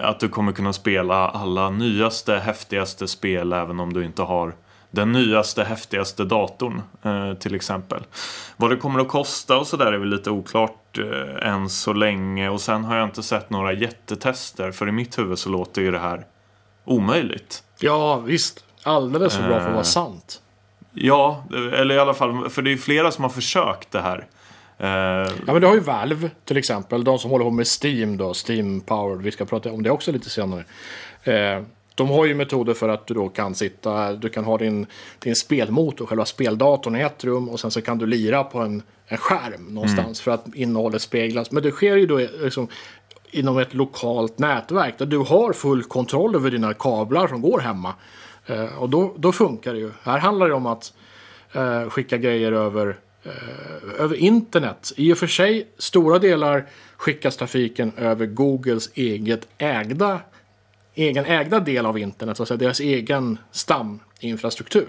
att 0.02 0.20
du 0.20 0.28
kommer 0.28 0.52
kunna 0.52 0.72
spela 0.72 1.28
alla 1.28 1.70
nyaste, 1.70 2.34
häftigaste 2.38 3.08
spel 3.08 3.52
även 3.52 3.80
om 3.80 3.92
du 3.92 4.04
inte 4.04 4.22
har 4.22 4.54
den 4.90 5.12
nyaste, 5.12 5.64
häftigaste 5.64 6.24
datorn 6.24 6.82
eh, 7.02 7.34
till 7.38 7.54
exempel. 7.54 8.02
Vad 8.56 8.70
det 8.70 8.76
kommer 8.76 9.00
att 9.00 9.08
kosta 9.08 9.58
och 9.58 9.66
sådär 9.66 9.92
är 9.92 9.98
väl 9.98 10.08
lite 10.08 10.30
oklart 10.30 10.98
eh, 10.98 11.48
än 11.48 11.68
så 11.68 11.92
länge 11.92 12.48
och 12.48 12.60
sen 12.60 12.84
har 12.84 12.96
jag 12.96 13.06
inte 13.06 13.22
sett 13.22 13.50
några 13.50 13.72
jättetester 13.72 14.70
för 14.72 14.88
i 14.88 14.92
mitt 14.92 15.18
huvud 15.18 15.38
så 15.38 15.48
låter 15.50 15.82
ju 15.82 15.90
det 15.90 15.98
här 15.98 16.26
omöjligt. 16.84 17.62
ja, 17.80 18.16
visst. 18.16 18.64
Alldeles 18.82 19.36
för 19.36 19.42
bra 19.48 19.58
för 19.60 19.66
att 19.66 19.72
vara 19.72 19.76
Eh. 19.76 19.82
sant. 19.82 20.40
Ja, 20.94 21.44
eller 21.50 21.94
i 21.94 21.98
alla 21.98 22.14
fall, 22.14 22.50
för 22.50 22.62
det 22.62 22.72
är 22.72 22.76
flera 22.76 23.10
som 23.10 23.24
har 23.24 23.30
försökt 23.30 23.90
det 23.90 24.00
här. 24.00 24.26
Eh, 24.82 24.88
Ja, 25.46 25.52
men 25.52 25.60
du 25.60 25.66
har 25.66 25.74
ju 25.74 25.80
Valve 25.80 26.30
till 26.44 26.56
exempel. 26.56 27.04
De 27.04 27.18
som 27.18 27.30
håller 27.30 27.44
på 27.44 27.50
med 27.50 27.66
Steam 27.82 28.16
då. 28.16 28.34
Steam 28.48 28.80
Powered. 28.80 29.22
Vi 29.22 29.30
ska 29.30 29.44
prata 29.44 29.72
om 29.72 29.82
det 29.82 29.90
också 29.90 30.12
lite 30.12 30.30
senare. 30.30 30.64
Eh, 31.24 31.62
de 31.94 32.08
har 32.08 32.26
ju 32.26 32.34
metoder 32.34 32.74
för 32.74 32.88
att 32.88 33.06
du 33.06 33.14
då 33.14 33.28
kan 33.28 33.54
sitta, 33.54 34.12
du 34.12 34.28
kan 34.28 34.44
ha 34.44 34.58
din, 34.58 34.86
din 35.18 35.36
spelmotor, 35.36 36.06
själva 36.06 36.24
speldatorn 36.24 36.96
i 36.96 37.00
ett 37.00 37.24
rum 37.24 37.48
och 37.48 37.60
sen 37.60 37.70
så 37.70 37.82
kan 37.82 37.98
du 37.98 38.06
lira 38.06 38.44
på 38.44 38.58
en, 38.58 38.82
en 39.06 39.18
skärm 39.18 39.66
någonstans 39.74 40.20
för 40.20 40.30
att 40.30 40.54
innehållet 40.54 41.02
speglas. 41.02 41.50
Men 41.50 41.62
det 41.62 41.70
sker 41.70 41.96
ju 41.96 42.06
då 42.06 42.18
liksom 42.18 42.68
inom 43.30 43.58
ett 43.58 43.74
lokalt 43.74 44.38
nätverk 44.38 44.98
där 44.98 45.06
du 45.06 45.18
har 45.18 45.52
full 45.52 45.82
kontroll 45.82 46.34
över 46.34 46.50
dina 46.50 46.74
kablar 46.74 47.28
som 47.28 47.40
går 47.42 47.60
hemma. 47.60 47.94
Eh, 48.46 48.78
och 48.78 48.88
då, 48.90 49.14
då 49.16 49.32
funkar 49.32 49.72
det 49.72 49.78
ju. 49.78 49.90
Här 50.02 50.18
handlar 50.18 50.48
det 50.48 50.54
om 50.54 50.66
att 50.66 50.92
eh, 51.52 51.88
skicka 51.88 52.16
grejer 52.16 52.52
över, 52.52 52.86
eh, 52.88 52.94
över 53.98 54.16
internet. 54.16 54.92
I 54.96 55.12
och 55.12 55.18
för 55.18 55.26
sig, 55.26 55.66
stora 55.78 56.18
delar 56.18 56.66
skickas 56.96 57.36
trafiken 57.36 57.92
över 57.96 58.26
Googles 58.26 58.90
eget 58.94 59.48
ägda, 59.58 60.20
egen 60.94 61.24
ägda 61.24 61.60
del 61.60 61.86
av 61.86 61.98
internet, 61.98 62.36
så 62.36 62.42
att 62.42 62.48
säga, 62.48 62.58
deras 62.58 62.80
egen 62.80 63.38
staminfrastruktur. 63.50 64.88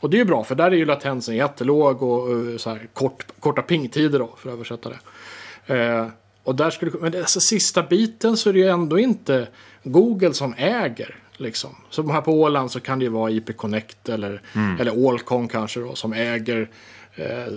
Och 0.00 0.10
det 0.10 0.16
är 0.16 0.18
ju 0.18 0.24
bra, 0.24 0.44
för 0.44 0.54
där 0.54 0.70
är 0.70 0.76
ju 0.76 0.84
latensen 0.84 1.36
jättelåg 1.36 2.02
och 2.02 2.30
eh, 2.30 2.56
så 2.56 2.70
här, 2.70 2.88
kort, 2.92 3.26
korta 3.40 3.62
pingtider 3.62 4.18
då, 4.18 4.34
för 4.38 4.48
att 4.48 4.54
översätta 4.54 4.88
det. 4.88 5.74
Eh, 5.74 6.06
och 6.42 6.54
där 6.54 6.70
skulle, 6.70 6.92
men 7.00 7.16
alltså, 7.16 7.40
sista 7.40 7.82
biten 7.82 8.36
så 8.36 8.48
är 8.48 8.52
det 8.52 8.58
ju 8.58 8.68
ändå 8.68 8.98
inte 8.98 9.48
Google 9.82 10.34
som 10.34 10.54
äger 10.58 11.16
Liksom. 11.38 11.74
Så 11.90 12.12
här 12.12 12.20
på 12.20 12.32
Åland 12.32 12.70
så 12.70 12.80
kan 12.80 12.98
det 12.98 13.04
ju 13.04 13.10
vara 13.10 13.30
IP 13.30 13.56
Connect 13.56 14.08
eller, 14.08 14.42
eller 14.80 15.08
Allcon 15.08 15.48
kanske 15.48 15.80
då, 15.80 15.94
som 15.94 16.12
äger 16.12 16.60
eh, 16.60 16.66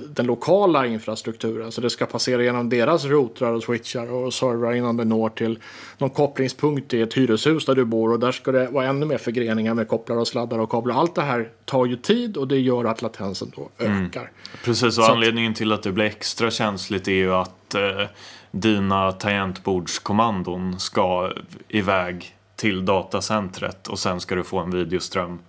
den 0.09 0.25
lokala 0.25 0.85
infrastrukturen. 0.85 1.71
Så 1.71 1.81
det 1.81 1.89
ska 1.89 2.05
passera 2.05 2.43
genom 2.43 2.69
deras 2.69 3.05
routrar 3.05 3.53
och 3.53 3.63
switchar 3.63 4.11
och 4.11 4.33
servrar 4.33 4.73
innan 4.73 4.97
det 4.97 5.05
når 5.05 5.29
till 5.29 5.59
någon 5.97 6.09
kopplingspunkt 6.09 6.93
i 6.93 7.01
ett 7.01 7.13
hyreshus 7.13 7.65
där 7.65 7.75
du 7.75 7.85
bor. 7.85 8.11
Och 8.11 8.19
där 8.19 8.31
ska 8.31 8.51
det 8.51 8.67
vara 8.67 8.85
ännu 8.85 9.05
mer 9.05 9.17
förgreningar 9.17 9.73
med 9.73 9.87
kopplar 9.87 10.17
och 10.17 10.27
sladdar 10.27 10.59
och 10.59 10.69
kablar. 10.69 10.95
Allt 10.95 11.15
det 11.15 11.21
här 11.21 11.49
tar 11.65 11.85
ju 11.85 11.95
tid 11.95 12.37
och 12.37 12.47
det 12.47 12.59
gör 12.59 12.85
att 12.85 13.01
latensen 13.01 13.51
då 13.55 13.69
ökar. 13.85 14.31
Precis, 14.63 14.83
och 14.83 14.93
Så 14.93 15.11
anledningen 15.11 15.53
till 15.53 15.71
att 15.71 15.83
det 15.83 15.91
blir 15.91 16.05
extra 16.05 16.51
känsligt 16.51 17.07
är 17.07 17.11
ju 17.11 17.33
att 17.33 17.75
eh, 17.75 18.07
dina 18.51 19.11
tangentbordskommandon 19.11 20.79
ska 20.79 21.31
iväg 21.67 22.35
till 22.55 22.85
datacentret 22.85 23.87
och 23.87 23.99
sen 23.99 24.19
ska 24.19 24.35
du 24.35 24.43
få 24.43 24.59
en 24.59 24.71
videoström 24.71 25.39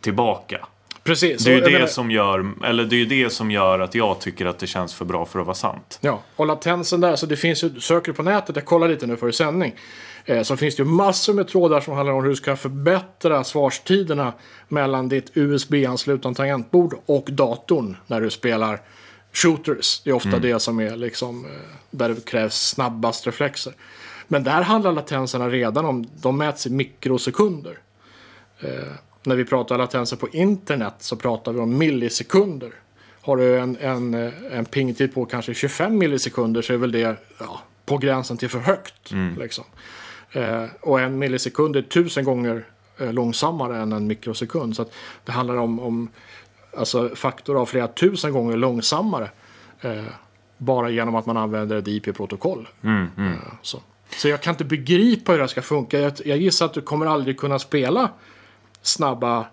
tillbaka. 0.00 0.66
Precis. 1.04 1.44
Det 1.44 1.50
är 1.50 1.54
ju 1.54 1.60
det 1.60 1.70
menar- 1.70 1.86
som 1.86 2.10
gör, 2.10 2.52
eller 2.64 2.84
det 2.84 2.96
är 2.96 3.06
det 3.06 3.30
som 3.30 3.50
gör 3.50 3.80
att 3.80 3.94
jag 3.94 4.20
tycker 4.20 4.46
att 4.46 4.58
det 4.58 4.66
känns 4.66 4.94
för 4.94 5.04
bra 5.04 5.26
för 5.26 5.40
att 5.40 5.46
vara 5.46 5.54
sant. 5.54 5.98
Ja, 6.00 6.22
och 6.36 6.46
latensen 6.46 7.00
där, 7.00 7.16
så 7.16 7.26
det 7.26 7.36
finns 7.36 7.64
ju, 7.64 7.80
söker 7.80 8.12
du 8.12 8.16
på 8.16 8.22
nätet, 8.22 8.56
jag 8.56 8.64
kollar 8.64 8.88
lite 8.88 9.06
nu 9.06 9.16
för 9.16 9.30
sändning, 9.30 9.74
eh, 10.24 10.42
så 10.42 10.56
finns 10.56 10.76
det 10.76 10.82
ju 10.82 10.88
massor 10.88 11.34
med 11.34 11.48
trådar 11.48 11.80
som 11.80 11.94
handlar 11.94 12.14
om 12.14 12.22
hur 12.22 12.30
du 12.30 12.36
ska 12.36 12.56
förbättra 12.56 13.44
svarstiderna 13.44 14.32
mellan 14.68 15.08
ditt 15.08 15.30
USB-anslutna 15.34 16.34
tangentbord 16.34 16.94
och 17.06 17.28
datorn 17.30 17.96
när 18.06 18.20
du 18.20 18.30
spelar 18.30 18.80
shooters. 19.32 20.00
Det 20.04 20.10
är 20.10 20.14
ofta 20.14 20.38
det 20.38 20.60
som 20.60 20.80
är 20.80 20.96
liksom, 20.96 21.44
eh, 21.44 21.50
där 21.90 22.08
det 22.08 22.24
krävs 22.24 22.68
snabbast 22.68 23.26
reflexer. 23.26 23.72
Men 24.28 24.44
där 24.44 24.62
handlar 24.62 24.92
latenserna 24.92 25.48
redan 25.48 25.84
om, 25.84 26.06
de 26.22 26.38
mäts 26.38 26.66
i 26.66 26.70
mikrosekunder. 26.70 27.78
Eh, 28.60 28.68
när 29.22 29.36
vi 29.36 29.44
pratar 29.44 29.78
latenser 29.78 30.16
på 30.16 30.28
internet 30.28 30.94
så 30.98 31.16
pratar 31.16 31.52
vi 31.52 31.60
om 31.60 31.78
millisekunder. 31.78 32.70
Har 33.20 33.36
du 33.36 33.58
en, 33.58 33.76
en, 33.80 34.14
en 34.52 34.64
pingtid 34.64 35.14
på 35.14 35.24
kanske 35.24 35.54
25 35.54 35.98
millisekunder 35.98 36.62
så 36.62 36.72
är 36.72 36.76
väl 36.76 36.92
det 36.92 37.16
ja, 37.38 37.60
på 37.86 37.98
gränsen 37.98 38.36
till 38.36 38.48
för 38.48 38.58
högt. 38.58 39.12
Liksom. 39.38 39.64
Eh, 40.32 40.64
och 40.80 41.00
en 41.00 41.18
millisekund 41.18 41.76
är 41.76 41.82
tusen 41.82 42.24
gånger 42.24 42.66
eh, 42.98 43.12
långsammare 43.12 43.78
än 43.78 43.92
en 43.92 44.06
mikrosekund. 44.06 44.76
Så 44.76 44.86
det 45.24 45.32
handlar 45.32 45.56
om, 45.56 45.80
om 45.80 46.08
alltså 46.76 47.10
faktor 47.14 47.60
av 47.60 47.66
flera 47.66 47.88
tusen 47.88 48.32
gånger 48.32 48.56
långsammare. 48.56 49.30
Eh, 49.80 50.04
bara 50.58 50.90
genom 50.90 51.14
att 51.14 51.26
man 51.26 51.36
använder 51.36 51.76
ett 51.76 51.88
IP-protokoll. 51.88 52.68
Mm, 52.82 53.06
Eh, 53.18 53.32
så. 53.62 53.82
så 54.16 54.28
jag 54.28 54.40
kan 54.40 54.54
inte 54.54 54.64
begripa 54.64 55.32
hur 55.32 55.38
det 55.38 55.42
här 55.42 55.48
ska 55.48 55.62
funka. 55.62 55.98
Jag, 55.98 56.12
jag 56.24 56.38
gissar 56.38 56.66
att 56.66 56.74
du 56.74 56.80
kommer 56.80 57.06
aldrig 57.06 57.38
kunna 57.38 57.58
spela 57.58 58.10
snabba 58.82 59.46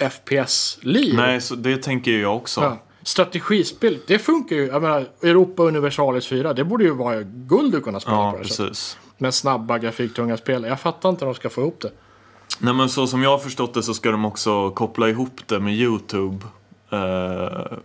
FPS-liv. 0.00 1.14
Nej, 1.16 1.40
så 1.40 1.54
det 1.54 1.82
tänker 1.82 2.10
ju 2.10 2.20
jag 2.20 2.36
också. 2.36 2.60
Ja. 2.60 2.78
Strategispel, 3.02 3.98
det 4.06 4.18
funkar 4.18 4.56
ju. 4.56 4.66
Jag 4.66 4.82
menar, 4.82 5.06
Europa 5.22 5.62
Universalis 5.62 6.26
4, 6.26 6.52
det 6.52 6.64
borde 6.64 6.84
ju 6.84 6.90
vara 6.90 7.22
guld 7.22 7.74
att 7.74 7.82
kunna 7.82 8.00
spela 8.00 8.16
Ja, 8.16 8.30
på 8.32 8.38
det 8.38 8.42
precis. 8.42 8.98
Med 9.18 9.34
snabba 9.34 9.78
grafiktunga 9.78 10.36
spel. 10.36 10.64
Jag 10.64 10.80
fattar 10.80 11.08
inte 11.08 11.24
hur 11.24 11.32
de 11.32 11.36
ska 11.36 11.50
få 11.50 11.60
ihop 11.60 11.80
det. 11.80 11.90
Nej 12.58 12.74
men 12.74 12.88
så 12.88 13.06
som 13.06 13.22
jag 13.22 13.30
har 13.30 13.38
förstått 13.38 13.74
det 13.74 13.82
så 13.82 13.94
ska 13.94 14.10
de 14.10 14.24
också 14.24 14.70
koppla 14.70 15.08
ihop 15.08 15.40
det 15.46 15.60
med 15.60 15.74
YouTube 15.74 16.46
eh, 16.90 17.78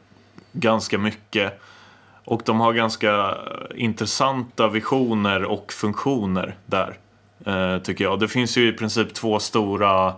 ganska 0.51 0.97
mycket. 0.97 1.59
Och 2.25 2.41
de 2.45 2.59
har 2.59 2.73
ganska 2.73 3.37
intressanta 3.75 4.67
visioner 4.67 5.43
och 5.43 5.73
funktioner 5.73 6.57
där. 6.65 6.97
Eh, 7.45 7.81
tycker 7.81 8.03
jag. 8.03 8.19
Det 8.19 8.27
finns 8.27 8.57
ju 8.57 8.69
i 8.69 8.73
princip 8.73 9.13
två 9.13 9.39
stora 9.39 10.13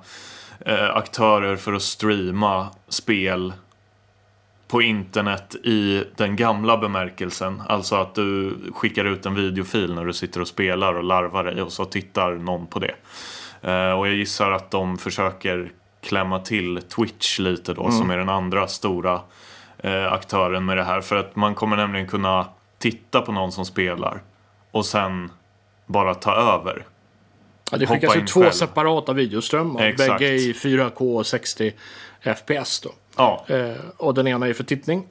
eh, 0.60 0.96
aktörer 0.96 1.56
för 1.56 1.74
att 1.74 1.82
streama 1.82 2.70
spel 2.88 3.54
på 4.68 4.82
internet 4.82 5.56
i 5.56 6.04
den 6.16 6.36
gamla 6.36 6.78
bemärkelsen. 6.78 7.62
Alltså 7.70 7.96
att 7.96 8.16
du 8.16 8.58
skickar 8.76 9.06
ut 9.06 9.26
en 9.26 9.36
videofil 9.36 9.94
när 9.94 10.06
du 10.06 10.13
sitter 10.13 10.42
och 10.42 10.48
spelar 10.48 10.94
och 10.94 11.04
larvar 11.04 11.44
dig 11.44 11.62
och 11.62 11.72
så 11.72 11.86
tittar 11.86 12.32
någon 12.32 12.68
på 12.68 12.80
det. 12.80 12.96
Eh, 13.62 13.92
och 13.92 14.08
jag 14.08 14.13
gissar 14.13 14.52
att 14.52 14.72
de 14.72 14.98
försöker 14.98 15.72
klämma 16.02 16.39
till 16.39 16.82
Twitch 16.82 17.39
lite 17.39 17.74
då 17.74 17.92
som 17.92 18.10
är 18.10 18.18
den 18.18 18.30
andra 18.30 18.68
stora 18.68 19.22
eh, 19.78 20.13
aktören 20.13 20.66
med 20.66 20.78
det 20.78 20.84
här. 20.84 21.02
För 21.02 21.16
att 21.16 21.36
man 21.36 21.56
kommer 21.56 21.78
nämligen 21.78 22.08
kunna 22.08 22.46
titta 22.78 23.22
på 23.22 23.32
någon 23.32 23.52
som 23.52 23.66
spelar 23.66 24.22
och 24.72 24.86
sen 24.86 25.32
bara 25.86 26.16
ta 26.16 26.32
över. 26.32 26.86
Ja, 27.71 27.78
det 27.78 27.88
skickas 27.88 28.15
ju 28.15 28.26
två 28.26 28.41
själv. 28.41 28.52
separata 28.52 29.13
videoströmmar. 29.13 29.82
Exakt. 29.84 30.19
Bägge 30.19 30.34
i 30.34 30.54
4K 30.54 31.17
och 31.17 31.28
60 31.28 31.73
FPS 32.36 32.80
då. 32.80 32.89
Ja, 33.17 33.45
Eh, 33.47 33.71
och 33.97 34.13
den 34.13 34.28
ena 34.28 34.47
är 34.47 34.54
för 34.54 34.63
tittning. 34.63 35.08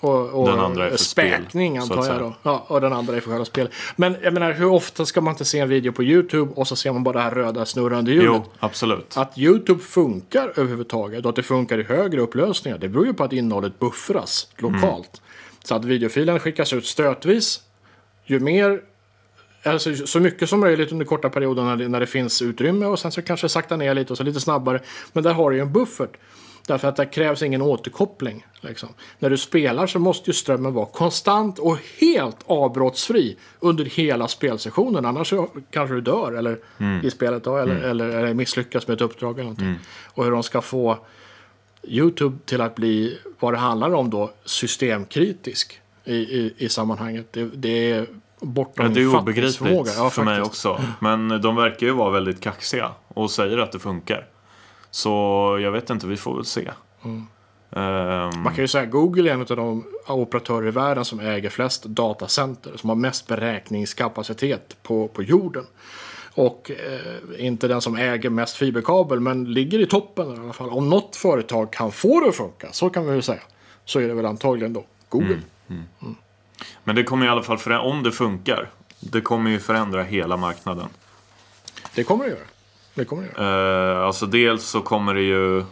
Och, 0.00 0.42
och 0.42 0.48
Den 0.48 0.60
andra 0.60 0.86
är 0.86 0.90
för 0.90 0.96
späkning 0.96 1.82
spel, 1.82 1.98
antar 1.98 2.12
jag 2.12 2.20
då. 2.22 2.34
Ja, 2.42 2.64
och 2.68 2.80
den 2.80 2.92
andra 2.92 3.16
är 3.16 3.20
för 3.20 3.30
själva 3.30 3.44
spel. 3.44 3.68
Men 3.96 4.16
jag 4.22 4.32
menar, 4.34 4.52
hur 4.52 4.66
ofta 4.66 5.06
ska 5.06 5.20
man 5.20 5.32
inte 5.34 5.44
se 5.44 5.58
en 5.58 5.68
video 5.68 5.92
på 5.92 6.02
YouTube 6.02 6.52
och 6.54 6.68
så 6.68 6.76
ser 6.76 6.92
man 6.92 7.04
bara 7.04 7.18
det 7.18 7.20
här 7.24 7.30
röda 7.30 7.64
snurrande 7.66 8.10
ljudet? 8.10 8.26
jo, 8.26 8.44
absolut. 8.58 9.16
Att 9.16 9.38
YouTube 9.38 9.82
funkar 9.82 10.52
överhuvudtaget 10.56 11.24
och 11.24 11.28
att 11.30 11.36
det 11.36 11.42
funkar 11.42 11.78
i 11.78 11.82
högre 11.82 12.20
upplösningar 12.20 12.78
det 12.78 12.88
beror 12.88 13.06
ju 13.06 13.14
på 13.14 13.24
att 13.24 13.32
innehållet 13.32 13.78
buffras 13.78 14.48
lokalt. 14.56 15.22
Så 15.64 15.74
att 15.74 15.84
videofilen 15.84 16.40
skickas 16.40 16.72
ut 16.72 16.86
stötvis. 16.86 17.60
Ju 18.24 18.40
mer, 18.40 18.80
alltså 19.64 20.06
så 20.06 20.20
mycket 20.20 20.48
som 20.48 20.60
möjligt 20.60 20.92
under 20.92 21.04
korta 21.06 21.30
perioder 21.30 21.62
när 21.62 21.76
det, 21.76 21.88
när 21.88 22.00
det 22.00 22.06
finns 22.06 22.42
utrymme 22.42 22.86
och 22.86 22.98
sen 22.98 23.12
så 23.12 23.22
kanske 23.22 23.48
sakta 23.48 23.76
ner 23.76 23.94
lite 23.94 24.12
och 24.12 24.16
så 24.16 24.24
lite 24.24 24.40
snabbare. 24.40 24.80
Men 25.12 25.22
där 25.22 25.32
har 25.32 25.50
du 25.50 25.56
ju 25.56 25.62
en 25.62 25.72
buffert. 25.72 26.16
Därför 26.66 26.88
att 26.88 26.96
det 26.96 27.06
krävs 27.06 27.42
ingen 27.42 27.62
återkoppling. 27.62 28.46
Liksom. 28.60 28.88
När 29.18 29.30
du 29.30 29.36
spelar 29.36 29.86
så 29.86 29.98
måste 29.98 30.30
ju 30.30 30.34
strömmen 30.34 30.74
vara 30.74 30.86
konstant 30.86 31.58
och 31.58 31.78
helt 32.00 32.36
avbrottsfri 32.46 33.36
under 33.60 33.84
hela 33.84 34.28
spelsessionen. 34.28 35.04
Annars 35.04 35.32
kanske 35.70 35.94
du 35.94 36.00
dör 36.00 36.32
eller, 36.32 36.58
i 37.02 37.10
spelet 37.10 37.44
då, 37.44 37.56
eller, 37.56 37.74
eller, 37.74 38.08
eller 38.08 38.34
misslyckas 38.34 38.88
med 38.88 38.94
ett 38.94 39.00
uppdrag 39.00 39.34
eller 39.34 39.42
någonting. 39.42 39.78
Och 40.04 40.24
hur 40.24 40.30
de 40.30 40.42
ska 40.42 40.60
få 40.60 40.98
YouTube 41.82 42.36
till 42.44 42.60
att 42.60 42.74
bli 42.74 43.18
vad 43.40 43.52
det 43.52 43.58
handlar 43.58 43.94
om 43.94 44.10
då 44.10 44.30
systemkritisk 44.44 45.80
i, 46.04 46.14
i, 46.14 46.54
i 46.56 46.68
sammanhanget. 46.68 47.32
Det, 47.32 47.44
det 47.44 47.90
är 47.90 48.06
bortom 48.44 48.86
Ja, 48.86 48.92
det 48.92 49.02
är 49.02 49.16
obegripligt 49.16 49.94
Ja, 49.96 50.10
för 50.10 50.22
mig 50.22 50.42
också. 50.42 50.80
Men 51.00 51.28
de 51.42 51.56
verkar 51.56 51.86
ju 51.86 51.92
vara 51.92 52.10
väldigt 52.10 52.40
kaxiga 52.40 52.90
och 53.08 53.30
säger 53.30 53.58
att 53.58 53.72
det 53.72 53.78
funkar. 53.78 54.26
Så 54.90 55.10
jag 55.62 55.72
vet 55.72 55.90
inte, 55.90 56.06
vi 56.06 56.16
får 56.16 56.36
väl 56.36 56.44
se. 56.44 56.70
Mm. 57.04 57.26
Ehm, 57.70 58.42
Man 58.42 58.54
kan 58.54 58.64
ju 58.64 58.68
säga 58.68 58.84
att 58.84 58.90
Google 58.90 59.30
är 59.30 59.34
en 59.34 59.40
av 59.40 59.46
de 59.46 59.84
operatörer 60.08 60.68
i 60.68 60.70
världen 60.70 61.04
som 61.04 61.20
äger 61.20 61.50
flest 61.50 61.84
datacenter. 61.84 62.72
Som 62.76 62.88
har 62.88 62.96
mest 62.96 63.26
beräkningskapacitet 63.26 64.76
på, 64.82 65.08
på 65.08 65.22
jorden. 65.22 65.64
Och 66.34 66.70
eh, 66.70 67.46
inte 67.46 67.68
den 67.68 67.80
som 67.80 67.96
äger 67.96 68.30
mest 68.30 68.56
fiberkabel, 68.56 69.20
men 69.20 69.44
ligger 69.52 69.78
i 69.78 69.86
toppen 69.86 70.34
i 70.34 70.38
alla 70.38 70.52
fall. 70.52 70.70
Om 70.70 70.90
något 70.90 71.16
företag 71.16 71.72
kan 71.72 71.92
få 71.92 72.20
det 72.20 72.28
att 72.28 72.36
funka, 72.36 72.68
så 72.72 72.90
kan 72.90 73.06
vi 73.06 73.12
väl 73.12 73.22
säga. 73.22 73.42
Så 73.84 74.00
är 74.00 74.08
det 74.08 74.14
väl 74.14 74.26
antagligen 74.26 74.72
då 74.72 74.84
Google. 75.08 75.38
Men 76.84 76.96
det 76.96 77.04
kommer 77.04 77.26
i 77.26 77.28
alla 77.28 77.42
fall, 77.42 77.58
förändra, 77.58 77.86
om 77.86 78.02
det 78.02 78.12
funkar, 78.12 78.70
det 79.00 79.20
kommer 79.20 79.50
ju 79.50 79.60
förändra 79.60 80.02
hela 80.02 80.36
marknaden. 80.36 80.88
Det 81.94 82.04
kommer 82.04 82.24
det 82.24 82.30
göra. 82.30 82.40
Det 82.94 83.04
kommer 83.04 83.22
det 83.22 83.42
göra. 83.42 84.00
Eh, 84.00 84.06
alltså 84.06 84.26
dels 84.26 84.64
så 84.64 84.80
kommer 84.80 85.14
det 85.14 85.22
ju 85.22 85.64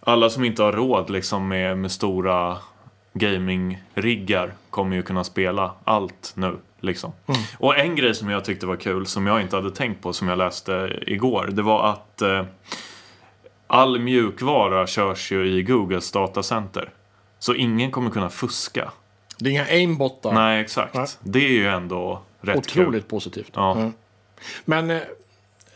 alla 0.00 0.30
som 0.30 0.44
inte 0.44 0.62
har 0.62 0.72
råd 0.72 1.10
liksom 1.10 1.48
med, 1.48 1.78
med 1.78 1.92
stora 1.92 2.56
gaming-riggar 3.12 4.54
kommer 4.70 4.96
ju 4.96 5.02
kunna 5.02 5.24
spela 5.24 5.72
allt 5.84 6.32
nu. 6.34 6.56
Liksom. 6.80 7.12
Och 7.58 7.78
en 7.78 7.96
grej 7.96 8.14
som 8.14 8.30
jag 8.30 8.44
tyckte 8.44 8.66
var 8.66 8.76
kul, 8.76 9.06
som 9.06 9.26
jag 9.26 9.40
inte 9.40 9.56
hade 9.56 9.70
tänkt 9.70 10.02
på, 10.02 10.12
som 10.12 10.28
jag 10.28 10.38
läste 10.38 10.98
igår, 11.06 11.50
det 11.52 11.62
var 11.62 11.88
att 11.88 12.22
eh, 12.22 12.44
all 13.66 13.98
mjukvara 13.98 14.86
körs 14.86 15.32
ju 15.32 15.46
i 15.46 15.62
Googles 15.62 16.12
datacenter. 16.12 16.90
Så 17.38 17.54
ingen 17.54 17.90
kommer 17.90 18.10
kunna 18.10 18.30
fuska. 18.30 18.90
Det 19.38 19.48
är 19.48 19.52
inga 19.52 19.64
aimbottar. 19.64 20.32
Nej, 20.32 20.60
exakt. 20.60 20.94
Nej. 20.94 21.06
Det 21.20 21.38
är 21.38 21.52
ju 21.52 21.66
ändå 21.68 22.22
rätt 22.40 22.56
Otroligt 22.56 23.02
kul. 23.02 23.10
positivt. 23.10 23.50
Ja. 23.54 23.76
Mm. 23.76 23.92
Men 24.64 24.90
eh, 24.90 25.02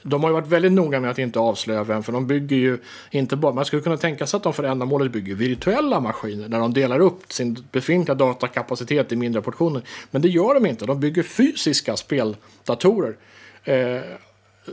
de 0.03 0.23
har 0.23 0.31
ju 0.31 0.35
varit 0.35 0.47
väldigt 0.47 0.73
noga 0.73 1.01
med 1.01 1.11
att 1.11 1.19
inte 1.19 1.39
avslöja 1.39 1.85
vem, 1.85 2.03
för 2.03 2.13
de 2.13 2.27
bygger 2.27 2.57
ju 2.57 2.79
inte 3.11 3.37
bara... 3.37 3.53
Man 3.53 3.65
skulle 3.65 3.83
kunna 3.83 3.97
tänka 3.97 4.27
sig 4.27 4.37
att 4.37 4.43
de 4.43 4.53
för 4.53 4.65
ändamålet 4.65 5.13
bygger 5.13 5.35
virtuella 5.35 6.01
maskiner 6.01 6.49
där 6.49 6.59
de 6.59 6.73
delar 6.75 7.01
upp 7.01 7.33
sin 7.33 7.65
befintliga 7.73 8.15
datakapacitet 8.15 9.13
i 9.13 9.17
mindre 9.17 9.43
portioner. 9.43 9.83
Men 10.11 10.23
det 10.23 10.29
gör 10.29 10.55
de 10.55 10.67
inte. 10.67 10.87
De 10.87 11.01
bygger 11.01 11.23
fysiska 11.23 11.97
speldatorer. 11.97 13.17
Eh, 13.65 14.01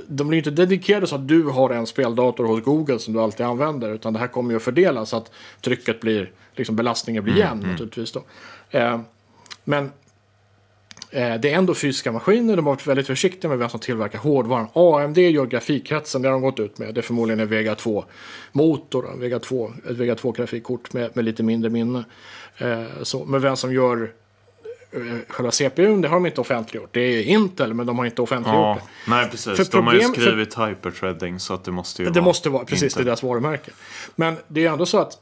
de 0.08 0.28
blir 0.28 0.38
inte 0.38 0.52
dedikerade 0.52 1.08
så 1.08 1.15
att 1.15 1.28
du 1.28 1.43
har 1.43 1.69
en 1.69 1.88
speldator 1.88 2.45
hos 2.45 2.63
Google 2.63 3.00
som 3.00 3.13
du 3.13 3.19
alltid 3.21 3.45
använder. 3.45 3.93
Utan 3.93 4.13
det 4.13 4.19
här 4.19 4.28
kommer 4.28 4.52
ju 4.52 4.58
att 4.58 4.63
fördelas 4.63 5.10
så 5.10 5.17
att 5.17 5.32
trycket 5.62 6.00
blir, 6.00 6.32
liksom 6.56 6.76
belastningen 6.76 7.23
blir 7.23 7.38
jämn 7.38 7.62
naturligtvis. 7.62 8.12
Då. 8.12 8.23
Eh, 8.69 9.00
men 9.63 9.91
Eh, 11.12 11.36
det 11.36 11.54
är 11.54 11.58
ändå 11.58 11.73
fysiska 11.73 12.12
maskiner. 12.12 12.56
De 12.56 12.65
har 12.65 12.73
varit 12.73 12.88
väldigt 12.88 13.08
försiktiga 13.08 13.50
med 13.50 13.60
vem 13.60 13.69
som 13.69 13.80
tillverkar 13.80 14.19
hårdvaran. 14.19 14.67
AMD 14.73 15.17
gör 15.17 15.45
grafikkretsen, 15.45 16.21
det 16.21 16.28
har 16.28 16.34
de 16.34 16.41
gått 16.41 16.60
ut 16.60 16.78
med. 16.78 16.93
Det 16.93 17.00
är 17.00 17.04
förmodligen 17.04 17.39
en 17.39 17.47
Vega 17.47 17.73
2-motor, 17.73 19.19
Vega 19.19 19.39
2, 19.39 19.71
ett 19.89 19.97
Vega 19.97 20.15
2-grafikkort 20.15 20.93
med, 20.93 21.15
med 21.15 21.26
lite 21.26 21.43
mindre 21.43 21.69
minne. 21.69 22.04
Eh, 22.58 22.84
så, 23.04 23.26
men 23.26 23.41
vem 23.41 23.56
som 23.56 23.73
gör 23.73 24.12
själva 25.28 25.52
CPUn, 25.52 26.02
det 26.02 26.08
har 26.08 26.15
de 26.15 26.26
inte 26.26 26.41
offentliggjort. 26.41 26.89
Det 26.93 27.00
är 27.02 27.23
Intel, 27.23 27.73
men 27.73 27.86
de 27.88 27.97
har 27.97 28.06
inte 28.06 28.21
offentliggjort 28.21 28.62
Ja, 28.62 28.78
det. 29.06 29.12
nej 29.12 29.30
precis. 29.32 29.43
För 29.58 29.71
De 29.71 29.88
har 29.88 29.93
ju 29.93 30.00
problem- 30.00 30.13
för- 30.13 30.21
skrivit 30.21 30.58
hyperthreading 30.58 31.39
så 31.39 31.54
att 31.54 31.63
det 31.63 31.71
måste 31.71 32.04
ju 32.04 32.10
Det 32.10 32.19
vara 32.19 32.23
måste 32.26 32.50
vara, 32.50 32.65
precis, 32.65 32.80
det 32.82 32.86
är 32.86 33.02
Intel. 33.02 33.06
deras 33.06 33.23
varumärke. 33.23 33.71
Men 34.15 34.36
det 34.47 34.65
är 34.65 34.71
ändå 34.71 34.86
så 34.86 34.97
att 34.97 35.13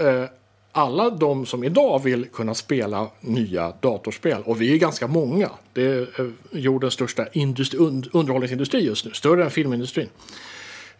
eh, 0.00 0.24
alla 0.72 1.10
de 1.10 1.46
som 1.46 1.64
idag 1.64 2.02
vill 2.02 2.26
kunna 2.32 2.54
spela 2.54 3.06
nya 3.20 3.72
datorspel, 3.80 4.42
och 4.44 4.60
vi 4.60 4.74
är 4.74 4.78
ganska 4.78 5.06
många, 5.06 5.50
det 5.72 5.82
är 5.86 6.00
eh, 6.20 6.26
jordens 6.50 6.94
största 6.94 7.26
industri, 7.32 7.78
und, 7.78 8.08
underhållningsindustri 8.12 8.80
just 8.86 9.04
nu, 9.04 9.12
större 9.12 9.44
än 9.44 9.50
filmindustrin. 9.50 10.08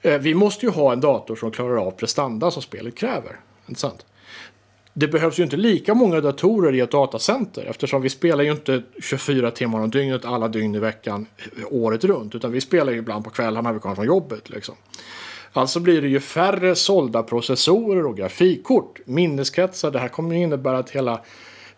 Eh, 0.02 0.18
vi 0.18 0.34
måste 0.34 0.66
ju 0.66 0.72
ha 0.72 0.92
en 0.92 1.00
dator 1.00 1.36
som 1.36 1.50
klarar 1.50 1.76
av 1.76 1.90
prestanda 1.90 2.50
som 2.50 2.62
spelet 2.62 2.96
kräver. 2.96 3.36
Inte 3.68 3.80
sant? 3.80 4.06
Det 4.98 5.08
behövs 5.08 5.38
ju 5.38 5.42
inte 5.42 5.56
lika 5.56 5.94
många 5.94 6.20
datorer 6.20 6.74
i 6.74 6.80
ett 6.80 6.90
datacenter 6.90 7.64
eftersom 7.64 8.02
vi 8.02 8.08
spelar 8.08 8.44
ju 8.44 8.50
inte 8.50 8.82
24 9.02 9.50
timmar 9.50 9.80
om 9.80 9.90
dygnet 9.90 10.24
alla 10.24 10.48
dygn 10.48 10.74
i 10.74 10.78
veckan 10.78 11.26
året 11.70 12.04
runt 12.04 12.34
utan 12.34 12.52
vi 12.52 12.60
spelar 12.60 12.92
ju 12.92 12.98
ibland 12.98 13.24
på 13.24 13.30
kvällarna 13.30 13.68
när 13.68 13.74
vi 13.74 13.80
kommer 13.80 13.94
från 13.94 14.06
jobbet. 14.06 14.50
Liksom. 14.50 14.74
Alltså 15.52 15.80
blir 15.80 16.02
det 16.02 16.08
ju 16.08 16.20
färre 16.20 16.74
sålda 16.74 17.22
processorer 17.22 18.06
och 18.06 18.16
grafikkort, 18.16 19.00
minneskretsar. 19.04 19.90
Det 19.90 19.98
här 19.98 20.08
kommer 20.08 20.34
ju 20.34 20.42
innebära 20.42 20.78
att 20.78 20.90
hela 20.90 21.12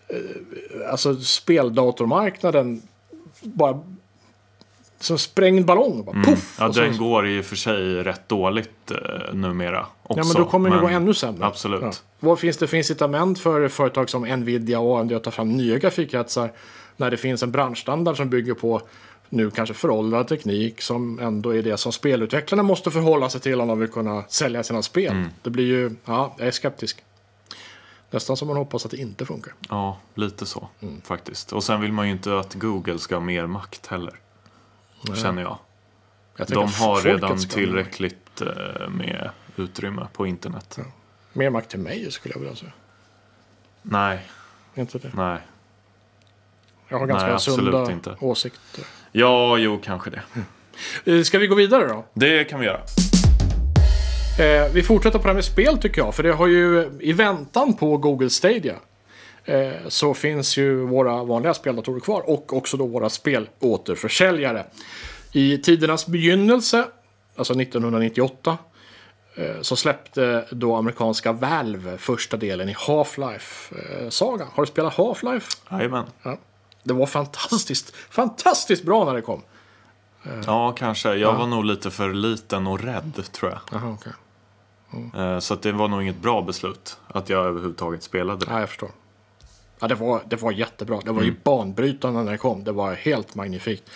eh, 0.08 0.90
alltså 0.90 1.16
speldatormarknaden 1.16 2.82
bara 3.42 3.82
som 5.00 5.18
sprängd 5.18 5.64
ballong. 5.66 6.04
Bara, 6.04 6.12
puff, 6.16 6.26
Mm. 6.26 6.38
Ja, 6.58 6.68
och 6.68 6.74
så- 6.74 6.80
den 6.80 6.96
går 6.98 7.28
i 7.28 7.40
och 7.40 7.44
för 7.44 7.56
sig 7.56 8.02
rätt 8.02 8.28
dåligt 8.28 8.90
eh, 8.90 9.34
numera 9.34 9.86
också. 10.02 10.20
Ja, 10.20 10.24
men 10.24 10.34
då 10.44 10.44
kommer 10.50 10.70
det 10.70 10.76
men- 10.76 10.84
gå 10.84 10.90
ännu 10.90 11.14
sämre. 11.14 11.46
Absolut. 11.46 11.82
Ja. 11.82 11.92
Vad 12.20 12.38
finns 12.38 12.56
det 12.56 12.66
för 12.66 12.76
incitament 12.76 13.38
för 13.38 13.68
företag 13.68 14.10
som 14.10 14.22
Nvidia 14.22 14.80
och 14.80 14.98
AMD 15.00 15.12
att 15.16 15.24
ta 15.24 15.30
fram 15.30 15.48
nya 15.56 15.78
grafikkretsar 15.78 16.52
när 16.96 17.10
det 17.10 17.16
finns 17.16 17.42
en 17.42 17.50
branschstandard 17.50 18.16
som 18.16 18.28
bygger 18.30 18.54
på 18.54 18.80
nu 19.28 19.50
kanske 19.50 19.74
föråldrad 19.74 20.28
teknik 20.28 20.80
som 20.82 21.18
ändå 21.18 21.54
är 21.56 21.62
det 21.62 21.76
som 21.76 21.92
spelutvecklarna 21.92 22.62
måste 22.62 22.90
förhålla 22.90 23.28
sig 23.28 23.40
till 23.40 23.60
om 23.60 23.68
de 23.68 23.78
vill 23.78 23.88
kunna 23.88 24.22
sälja 24.28 24.62
sina 24.62 24.82
spel. 24.82 25.12
Mm. 25.12 25.28
Det 25.42 25.50
blir 25.50 25.64
ju, 25.66 25.90
ja, 26.04 26.34
jag 26.38 26.46
är 26.46 26.50
skeptisk. 26.50 27.04
Nästan 28.10 28.36
som 28.36 28.48
man 28.48 28.56
hoppas 28.56 28.84
att 28.84 28.90
det 28.90 28.96
inte 28.96 29.26
funkar. 29.26 29.52
Ja, 29.68 29.98
lite 30.14 30.46
så 30.46 30.68
Mm. 30.80 31.00
faktiskt. 31.04 31.52
Och 31.52 31.64
sen 31.64 31.80
vill 31.80 31.92
man 31.92 32.06
ju 32.06 32.12
inte 32.12 32.38
att 32.38 32.54
Google 32.54 32.98
ska 32.98 33.14
ha 33.14 33.20
mer 33.22 33.46
makt 33.46 33.86
heller. 33.86 34.14
Känner 35.14 35.42
jag. 35.42 35.58
Jag 36.36 36.48
De 36.48 36.68
har 36.72 37.02
redan 37.02 37.38
tillräckligt 37.38 38.40
eh, 38.40 38.88
med 38.88 39.30
utrymme 39.56 40.06
på 40.12 40.26
internet. 40.26 40.78
Mer 41.32 41.50
makt 41.50 41.70
till 41.70 41.78
mig 41.80 42.12
skulle 42.12 42.34
jag 42.34 42.40
vilja 42.40 42.56
säga. 42.56 42.72
Nej, 43.82 44.28
Inte 44.74 44.98
det. 44.98 45.10
nej. 45.14 45.38
Jag 46.88 46.98
har 46.98 47.06
ganska 47.06 47.28
Nej, 47.28 47.40
sunda 47.40 47.92
inte. 47.92 48.16
åsikter. 48.20 48.84
Ja, 49.12 49.58
jo, 49.58 49.80
kanske 49.84 50.10
det. 50.10 50.22
Eh, 51.04 51.22
Ska 51.22 51.38
vi 51.38 51.46
gå 51.46 51.54
vidare 51.54 51.86
då? 51.88 52.04
Det 52.14 52.44
kan 52.44 52.60
vi 52.60 52.66
göra. 52.66 52.80
Eh, 54.38 54.72
vi 54.72 54.82
fortsätter 54.82 55.18
på 55.18 55.22
det 55.22 55.28
här 55.28 55.34
med 55.34 55.44
spel 55.44 55.78
tycker 55.78 56.00
jag. 56.00 56.14
För 56.14 56.22
det 56.22 56.32
har 56.32 56.46
ju 56.46 56.90
i 57.00 57.12
väntan 57.12 57.76
på 57.76 57.96
Google 57.96 58.30
Stadia 58.30 58.74
så 59.88 60.14
finns 60.14 60.56
ju 60.56 60.86
våra 60.86 61.24
vanliga 61.24 61.54
speldatorer 61.54 62.00
kvar 62.00 62.22
och 62.30 62.52
också 62.52 62.76
då 62.76 62.86
våra 62.86 63.08
spelåterförsäljare. 63.08 64.64
I 65.32 65.58
tidernas 65.58 66.06
begynnelse, 66.06 66.84
alltså 67.36 67.54
1998, 67.60 68.58
eh, 69.34 69.60
så 69.60 69.76
släppte 69.76 70.46
då 70.50 70.76
amerikanska 70.76 71.32
Valve 71.32 71.98
första 71.98 72.36
delen 72.36 72.68
i 72.68 72.72
Half-Life-sagan. 72.72 74.48
Har 74.54 74.62
du 74.62 74.66
spelat 74.66 74.94
Half-Life? 74.94 75.56
Jajamän. 75.70 76.04
Ja. 76.22 76.38
Det 76.82 76.94
var 76.94 77.06
fantastiskt, 77.06 77.96
fantastiskt 78.10 78.84
bra 78.84 79.04
när 79.04 79.14
det 79.14 79.22
kom. 79.22 79.42
Ja, 80.46 80.72
kanske. 80.72 81.14
Jag 81.14 81.34
var 81.34 81.46
nog 81.46 81.64
lite 81.64 81.90
för 81.90 82.12
liten 82.14 82.66
och 82.66 82.80
rädd, 82.80 83.22
tror 83.32 83.50
jag. 83.50 83.60
Jaha, 83.72 83.96
okej. 84.00 84.12
Eh, 85.22 85.38
Så 85.38 85.54
det 85.54 85.72
var 85.72 85.88
nog 85.88 86.02
inget 86.02 86.22
bra 86.22 86.42
beslut 86.42 86.96
att 87.08 87.28
jag 87.28 87.46
överhuvudtaget 87.46 88.02
spelade 88.02 88.44
det. 88.46 88.52
Ja, 88.52 88.60
jag 88.60 88.68
förstår. 88.68 88.90
Ja, 89.80 89.88
det 89.88 89.94
var, 89.94 90.22
det 90.26 90.36
var 90.36 90.52
jättebra. 90.52 91.00
Det 91.04 91.12
var 91.12 91.22
ju 91.22 91.34
banbrytande 91.42 92.22
när 92.22 92.32
det 92.32 92.38
kom. 92.38 92.64
Det 92.64 92.72
var 92.72 92.94
helt 92.94 93.34
magnifikt. 93.34 93.90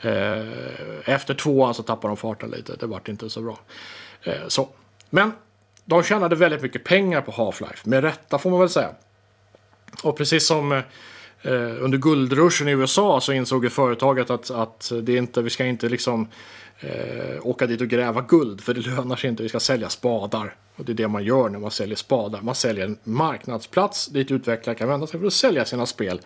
Eh, 0.00 0.44
efter 1.04 1.34
tvåan 1.34 1.74
så 1.74 1.82
tappade 1.82 2.10
de 2.10 2.16
farten 2.16 2.50
lite. 2.50 2.76
Det 2.76 2.86
vart 2.86 3.08
inte 3.08 3.30
så 3.30 3.40
bra. 3.40 3.58
Eh, 4.22 4.48
så. 4.48 4.68
Men 5.10 5.32
de 5.84 6.02
tjänade 6.02 6.36
väldigt 6.36 6.62
mycket 6.62 6.84
pengar 6.84 7.20
på 7.20 7.32
Half-Life. 7.32 7.80
Med 7.88 8.04
rätta 8.04 8.38
får 8.38 8.50
man 8.50 8.60
väl 8.60 8.68
säga. 8.68 8.90
Och 10.02 10.16
precis 10.16 10.46
som 10.46 10.72
eh, 10.72 10.82
under 11.80 11.98
guldruschen 11.98 12.68
i 12.68 12.70
USA 12.70 13.20
så 13.20 13.32
insåg 13.32 13.64
ju 13.64 13.70
företaget 13.70 14.30
att, 14.30 14.50
att 14.50 14.92
det 15.02 15.16
inte, 15.16 15.42
vi 15.42 15.50
ska 15.50 15.64
inte 15.64 15.88
liksom 15.88 16.28
eh, 16.84 17.46
åka 17.46 17.66
dit 17.66 17.80
och 17.80 17.88
gräva 17.88 18.20
guld 18.20 18.60
för 18.60 18.74
det 18.74 18.80
lönar 18.80 19.16
sig 19.16 19.30
inte. 19.30 19.42
Vi 19.42 19.48
ska 19.48 19.60
sälja 19.60 19.88
spadar. 19.88 20.54
Och 20.76 20.84
det 20.84 20.92
är 20.92 20.94
det 20.94 21.08
man 21.08 21.24
gör 21.24 21.48
när 21.48 21.58
man 21.58 21.70
säljer 21.70 21.96
spadar. 21.96 22.40
Man 22.42 22.54
säljer 22.54 22.84
en 22.84 22.98
marknadsplats 23.04 24.06
dit 24.06 24.30
utvecklare 24.30 24.76
kan 24.76 24.88
vända 24.88 25.06
sig 25.06 25.20
för 25.20 25.26
att 25.26 25.32
sälja 25.32 25.64
sina 25.64 25.86
spel. 25.86 26.20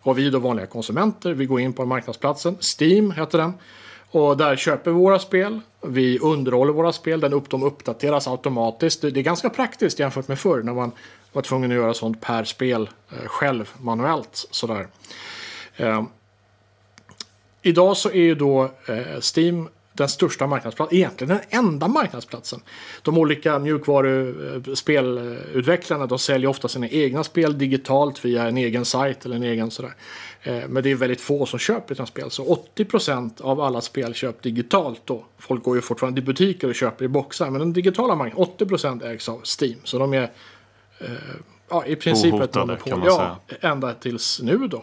Och 0.00 0.18
vi 0.18 0.30
då 0.30 0.38
vanliga 0.38 0.66
konsumenter, 0.66 1.34
vi 1.34 1.46
går 1.46 1.60
in 1.60 1.72
på 1.72 1.84
marknadsplatsen. 1.84 2.56
Steam 2.80 3.10
heter 3.10 3.38
den. 3.38 3.52
Och 4.10 4.36
där 4.36 4.56
köper 4.56 4.90
vi 4.90 4.96
våra 4.96 5.18
spel. 5.18 5.60
Vi 5.80 6.18
underhåller 6.18 6.72
våra 6.72 6.92
spel. 6.92 7.20
Den 7.20 7.32
upp, 7.32 7.50
de 7.50 7.62
uppdateras 7.62 8.28
automatiskt. 8.28 9.00
Det, 9.00 9.08
är 9.08 9.22
ganska 9.22 9.50
praktiskt 9.50 9.98
jämfört 9.98 10.28
med 10.28 10.38
förr 10.38 10.62
när 10.62 10.72
man 10.72 10.92
var 11.32 11.42
tvungen 11.42 11.70
att 11.70 11.76
göra 11.76 11.94
sånt 11.94 12.20
per 12.20 12.44
spel 12.44 12.90
eh, 13.10 13.26
själv 13.26 13.70
manuellt. 13.80 14.46
Sådär. 14.50 14.86
Eh, 15.76 16.02
idag 17.62 17.96
så 17.96 18.08
är 18.08 18.22
ju 18.22 18.34
då 18.34 18.62
eh, 18.86 19.20
Steam 19.36 19.68
den 19.92 20.08
största 20.08 20.46
marknadsplatsen, 20.46 20.96
egentligen 20.96 21.28
den 21.28 21.40
enda 21.64 21.88
marknadsplatsen. 21.88 22.60
De 23.02 23.18
olika 23.18 23.58
mjukvaruspelutvecklarna 23.58 26.06
de 26.06 26.18
säljer 26.18 26.50
ofta 26.50 26.68
sina 26.68 26.88
egna 26.88 27.24
spel 27.24 27.58
digitalt 27.58 28.24
via 28.24 28.48
en 28.48 28.56
egen 28.56 28.84
sajt 28.84 29.24
eller 29.24 29.36
en 29.36 29.42
egen 29.42 29.70
sådär. 29.70 29.94
Eh, 30.42 30.62
men 30.68 30.82
det 30.82 30.90
är 30.90 30.94
väldigt 30.94 31.20
få 31.20 31.46
som 31.46 31.58
köper 31.58 31.94
sina 31.94 32.06
spel. 32.06 32.30
Så 32.30 32.58
80% 32.76 33.42
av 33.42 33.60
alla 33.60 33.80
spel 33.80 34.14
köps 34.14 34.42
digitalt 34.42 35.02
då. 35.04 35.24
Folk 35.38 35.64
går 35.64 35.76
ju 35.76 35.82
fortfarande 35.82 36.20
i 36.20 36.24
butiker 36.24 36.68
och 36.68 36.74
köper 36.74 37.04
i 37.04 37.08
boxar. 37.08 37.50
Men 37.50 37.58
den 37.58 37.72
digitala 37.72 38.14
marknaden, 38.14 38.54
80% 38.58 39.06
ägs 39.06 39.28
av 39.28 39.42
Steam. 39.60 39.78
Så 39.84 39.98
de 39.98 40.14
är 40.14 40.30
eh, 40.98 41.06
ja, 41.72 41.86
i 41.86 41.96
princip 41.96 42.34
ett 42.40 42.54
monopol. 42.54 43.02
ja, 43.06 43.36
ända 43.60 43.94
tills 43.94 44.40
nu 44.42 44.68
då. 44.68 44.82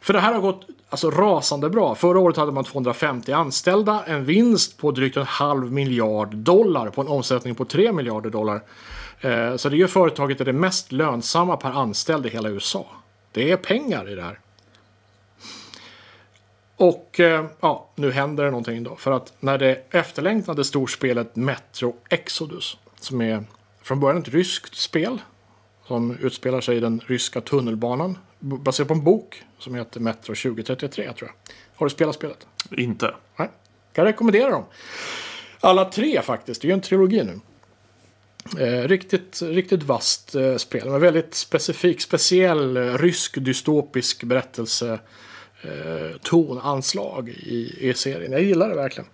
För 0.00 0.12
det 0.12 0.20
här 0.20 0.32
har 0.32 0.40
gått 0.40 0.66
alltså, 0.88 1.10
rasande 1.10 1.70
bra. 1.70 1.94
Förra 1.94 2.18
året 2.18 2.36
hade 2.36 2.52
man 2.52 2.64
250 2.64 3.32
anställda, 3.32 4.04
en 4.06 4.24
vinst 4.24 4.78
på 4.78 4.90
drygt 4.90 5.16
en 5.16 5.26
halv 5.26 5.72
miljard 5.72 6.36
dollar 6.36 6.90
på 6.90 7.00
en 7.00 7.08
omsättning 7.08 7.54
på 7.54 7.64
3 7.64 7.92
miljarder 7.92 8.30
dollar. 8.30 8.62
Eh, 9.20 9.56
så 9.56 9.68
det 9.68 9.76
gör 9.76 9.86
företaget 9.86 10.36
till 10.36 10.46
det 10.46 10.52
mest 10.52 10.92
lönsamma 10.92 11.56
per 11.56 11.70
anställd 11.70 12.26
i 12.26 12.28
hela 12.28 12.48
USA. 12.48 12.86
Det 13.32 13.50
är 13.50 13.56
pengar 13.56 14.10
i 14.10 14.14
det 14.14 14.22
här. 14.22 14.38
Och 16.76 17.20
eh, 17.20 17.44
ja, 17.60 17.88
nu 17.94 18.10
händer 18.12 18.44
det 18.44 18.50
någonting 18.50 18.82
då. 18.82 18.96
För 18.96 19.12
att 19.12 19.32
när 19.40 19.58
det 19.58 19.82
efterlängtade 19.90 20.64
storspelet 20.64 21.36
Metro 21.36 21.96
Exodus, 22.08 22.76
som 23.00 23.20
är 23.20 23.44
från 23.82 24.00
början 24.00 24.22
ett 24.22 24.28
ryskt 24.28 24.74
spel, 24.74 25.18
som 25.86 26.16
utspelar 26.20 26.60
sig 26.60 26.76
i 26.76 26.80
den 26.80 27.00
ryska 27.06 27.40
tunnelbanan, 27.40 28.18
baserat 28.38 28.88
på 28.88 28.94
en 28.94 29.04
bok 29.04 29.42
som 29.58 29.74
heter 29.74 30.00
Metro 30.00 30.34
2033 30.34 31.12
tror 31.12 31.30
jag. 31.30 31.54
Har 31.74 31.86
du 31.86 31.90
spelat 31.90 32.14
spelet? 32.14 32.46
Inte. 32.70 33.14
Nej. 33.36 33.50
Kan 33.92 34.04
rekommendera 34.04 34.50
dem. 34.50 34.64
Alla 35.60 35.84
tre 35.84 36.22
faktiskt, 36.22 36.62
det 36.62 36.66
är 36.66 36.68
ju 36.68 36.74
en 36.74 36.80
trilogi 36.80 37.24
nu. 37.24 37.40
Eh, 38.58 38.88
riktigt, 38.88 39.42
riktigt 39.42 39.82
vasst 39.82 40.34
eh, 40.34 40.56
spel 40.56 40.90
med 40.90 41.00
väldigt 41.00 41.34
specifik, 41.34 42.00
speciell 42.00 42.76
eh, 42.76 42.98
rysk 42.98 43.38
dystopisk 43.38 44.24
berättelse 44.24 44.98
eh, 45.62 46.16
tonanslag 46.22 47.28
i, 47.28 47.76
i 47.80 47.94
serien. 47.94 48.32
Jag 48.32 48.42
gillar 48.42 48.68
det 48.68 48.74
verkligen. 48.74 49.08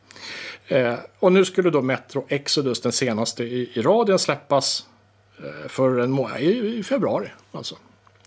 Eh, 0.69 0.95
och 1.19 1.33
nu 1.33 1.45
skulle 1.45 1.71
då 1.71 1.83
Metro 1.83 2.27
Exodus, 2.29 2.81
den 2.81 2.93
senaste 2.93 3.45
i, 3.45 3.71
i 3.75 3.83
radien, 3.83 4.19
släppas 4.19 4.87
Eh, 5.45 5.69
för 5.69 5.99
en 5.99 6.11
månad, 6.11 6.41
i, 6.41 6.83
februari. 6.83 7.29
Alltså. 7.53 7.77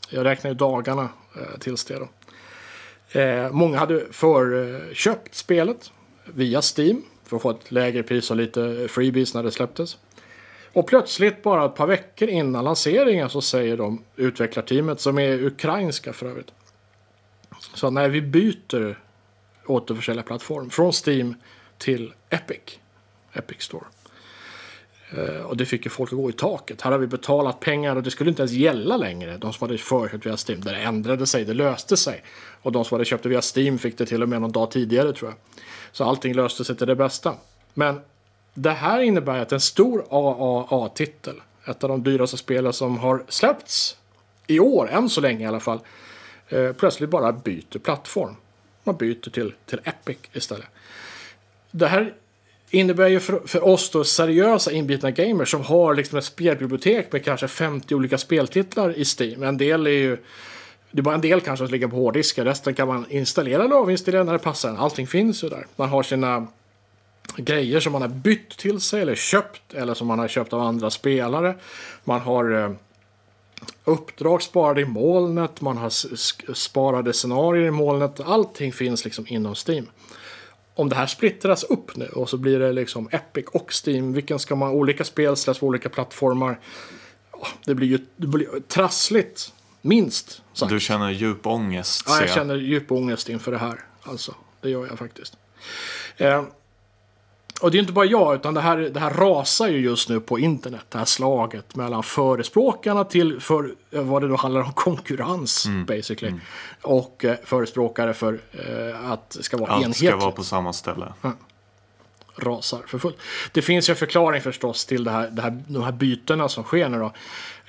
Jag 0.09 0.25
räknar 0.25 0.51
ju 0.51 0.55
dagarna 0.55 1.09
eh, 1.35 1.59
tills 1.59 1.85
det 1.85 1.99
då. 1.99 2.07
Eh, 3.19 3.51
många 3.51 3.77
hade 3.77 4.05
förköpt 4.11 5.35
spelet 5.35 5.91
via 6.25 6.61
Steam 6.77 7.03
för 7.23 7.35
att 7.35 7.41
få 7.41 7.49
ett 7.49 7.71
lägre 7.71 8.03
pris 8.03 8.31
och 8.31 8.37
lite 8.37 8.87
freebies 8.87 9.33
när 9.33 9.43
det 9.43 9.51
släpptes. 9.51 9.97
Och 10.73 10.87
plötsligt 10.87 11.43
bara 11.43 11.65
ett 11.65 11.75
par 11.75 11.87
veckor 11.87 12.29
innan 12.29 12.63
lanseringen 12.63 13.29
så 13.29 13.41
säger 13.41 13.77
de 13.77 14.03
utvecklarteamet, 14.15 14.99
som 14.99 15.19
är 15.19 15.45
ukrainska 15.45 16.13
för 16.13 16.25
övrigt, 16.25 16.51
Så 17.73 17.89
när 17.89 18.09
vi 18.09 18.21
byter 18.21 18.99
återförsäljarplattform 19.65 20.69
från 20.69 20.91
Steam 21.05 21.35
till 21.77 22.13
Epic, 22.29 22.79
Epic 23.33 23.61
Store. 23.61 23.85
Eh, 25.17 25.41
och 25.41 25.57
det 25.57 25.65
fick 25.65 25.85
ju 25.85 25.89
folk 25.89 26.13
att 26.13 26.17
gå 26.17 26.29
i 26.29 26.33
taket. 26.33 26.81
Här 26.81 26.91
har 26.91 26.97
vi 26.97 27.07
betalat 27.07 27.59
pengar 27.59 27.95
och 27.95 28.03
det 28.03 28.11
skulle 28.11 28.29
inte 28.29 28.41
ens 28.41 28.51
gälla 28.51 28.97
längre. 28.97 29.37
De 29.37 29.53
som 29.53 29.67
hade 29.67 29.77
förköpt 29.77 30.25
via 30.25 30.37
Steam. 30.47 30.61
Det 30.61 30.75
ändrade 30.75 31.27
sig, 31.27 31.45
det 31.45 31.53
löste 31.53 31.97
sig. 31.97 32.23
Och 32.61 32.71
de 32.71 32.85
som 32.85 32.95
hade 32.95 33.05
köpt 33.05 33.23
det 33.23 33.29
via 33.29 33.41
Steam 33.55 33.77
fick 33.77 33.97
det 33.97 34.05
till 34.05 34.23
och 34.23 34.29
med 34.29 34.41
någon 34.41 34.51
dag 34.51 34.71
tidigare 34.71 35.13
tror 35.13 35.31
jag. 35.31 35.63
Så 35.91 36.03
allting 36.03 36.33
löste 36.33 36.65
sig 36.65 36.75
till 36.75 36.87
det 36.87 36.95
bästa. 36.95 37.35
Men 37.73 38.01
det 38.53 38.71
här 38.71 39.01
innebär 39.01 39.39
att 39.39 39.51
en 39.51 39.59
stor 39.59 40.05
AAA-titel, 40.09 41.41
ett 41.65 41.83
av 41.83 41.89
de 41.89 42.03
dyraste 42.03 42.37
spelen 42.37 42.73
som 42.73 42.97
har 42.97 43.23
släppts 43.27 43.97
i 44.47 44.59
år, 44.59 44.89
än 44.89 45.09
så 45.09 45.21
länge 45.21 45.45
i 45.45 45.47
alla 45.47 45.59
fall, 45.59 45.79
eh, 46.49 46.71
plötsligt 46.71 47.09
bara 47.09 47.31
byter 47.31 47.79
plattform. 47.79 48.35
Man 48.83 48.95
byter 48.95 49.29
till, 49.29 49.53
till 49.65 49.79
Epic 49.83 50.17
istället. 50.33 50.67
Det 51.71 51.87
här 51.87 52.13
innebär 52.71 53.07
ju 53.07 53.19
för, 53.19 53.41
för 53.45 53.67
oss 53.67 53.89
då 53.89 54.03
seriösa 54.03 54.71
inbitna 54.71 55.11
gamers 55.11 55.51
som 55.51 55.61
har 55.61 55.95
liksom 55.95 56.17
ett 56.17 56.25
spelbibliotek 56.25 57.11
med 57.11 57.25
kanske 57.25 57.47
50 57.47 57.95
olika 57.95 58.17
speltitlar 58.17 58.97
i 58.97 59.05
Steam. 59.05 59.43
En 59.43 59.57
del 59.57 59.87
är 59.87 59.91
ju 59.91 60.17
det 60.91 60.99
är 60.99 61.03
bara 61.03 61.15
en 61.15 61.21
del 61.21 61.41
kanske 61.41 61.65
som 61.65 61.71
ligger 61.71 61.87
på 61.87 61.95
hårddiskar. 61.95 62.45
Resten 62.45 62.73
kan 62.73 62.87
man 62.87 63.05
installera 63.09 63.63
eller 63.63 63.75
avinstallera 63.75 64.23
när 64.23 64.33
det 64.33 64.39
passar. 64.39 64.69
en. 64.69 64.77
Allting 64.77 65.07
finns 65.07 65.43
ju 65.43 65.49
där. 65.49 65.67
Man 65.75 65.89
har 65.89 66.03
sina 66.03 66.47
grejer 67.37 67.79
som 67.79 67.91
man 67.91 68.01
har 68.01 68.09
bytt 68.09 68.57
till 68.57 68.79
sig 68.79 69.01
eller 69.01 69.15
köpt 69.15 69.73
eller 69.73 69.93
som 69.93 70.07
man 70.07 70.19
har 70.19 70.27
köpt 70.27 70.53
av 70.53 70.61
andra 70.61 70.89
spelare. 70.89 71.55
Man 72.03 72.19
har 72.19 72.63
eh, 72.63 72.71
uppdrag 73.83 74.41
sparade 74.41 74.81
i 74.81 74.85
molnet, 74.85 75.61
man 75.61 75.77
har 75.77 75.89
sparade 76.53 77.13
scenarier 77.13 77.65
i 77.65 77.71
molnet. 77.71 78.19
Allting 78.19 78.73
finns 78.73 79.05
liksom 79.05 79.25
inom 79.27 79.55
Steam. 79.67 79.87
Om 80.81 80.89
det 80.89 80.95
här 80.95 81.07
splittras 81.07 81.63
upp 81.63 81.95
nu 81.95 82.05
och 82.05 82.29
så 82.29 82.37
blir 82.37 82.59
det 82.59 82.73
liksom 82.73 83.09
Epic 83.11 83.45
och 83.53 83.73
Steam. 83.85 84.13
Vilken 84.13 84.39
ska 84.39 84.55
man, 84.55 84.71
olika 84.71 85.03
spel 85.03 85.37
släpps 85.37 85.59
på 85.59 85.65
olika 85.67 85.89
plattformar. 85.89 86.59
Det 87.65 87.75
blir 87.75 87.87
ju 87.87 87.99
det 88.15 88.27
blir 88.27 88.47
trassligt, 88.67 89.53
minst 89.81 90.41
sagt. 90.53 90.69
Du 90.69 90.79
känner 90.79 91.09
djup 91.09 91.47
ångest? 91.47 92.03
Ja, 92.07 92.21
jag 92.21 92.29
känner 92.29 92.55
djup 92.55 92.91
ångest 92.91 93.29
inför 93.29 93.51
det 93.51 93.57
här. 93.57 93.79
Alltså, 94.01 94.35
det 94.61 94.69
gör 94.69 94.87
jag 94.87 94.99
faktiskt. 94.99 95.37
Eh, 96.17 96.43
och 97.61 97.71
det 97.71 97.77
är 97.77 97.79
inte 97.79 97.93
bara 97.93 98.05
jag, 98.05 98.35
utan 98.35 98.53
det 98.53 98.61
här, 98.61 98.77
det 98.77 98.99
här 98.99 99.09
rasar 99.09 99.67
ju 99.67 99.77
just 99.77 100.09
nu 100.09 100.19
på 100.19 100.39
internet. 100.39 100.85
Det 100.89 100.97
här 100.97 101.05
slaget 101.05 101.75
mellan 101.75 102.03
förespråkarna 102.03 103.03
till 103.03 103.39
för, 103.39 103.75
vad 103.89 104.21
det 104.21 104.27
då 104.27 104.35
handlar 104.35 104.61
om 104.61 104.73
konkurrens, 104.75 105.65
mm. 105.65 105.85
basically. 105.85 106.27
Mm. 106.27 106.41
Och 106.81 107.25
eh, 107.25 107.35
förespråkare 107.43 108.13
för 108.13 108.39
eh, 108.51 109.11
att 109.11 109.29
det 109.29 109.43
ska 109.43 109.57
vara 109.57 109.71
Allt 109.71 109.83
enhetligt. 109.83 110.09
ska 110.09 110.17
vara 110.17 110.31
på 110.31 110.43
samma 110.43 110.73
ställe. 110.73 111.13
Ja. 111.21 111.31
Rasar 112.35 112.81
för 112.87 112.99
fullt. 112.99 113.17
Det 113.51 113.61
finns 113.61 113.89
ju 113.89 113.91
en 113.91 113.97
förklaring 113.97 114.41
förstås 114.41 114.85
till 114.85 115.03
det 115.03 115.11
här, 115.11 115.29
det 115.29 115.41
här, 115.41 115.63
de 115.67 115.83
här 115.83 115.91
bytena 115.91 116.49
som 116.49 116.63
sker 116.63 116.89
nu 116.89 116.99
då. 116.99 117.05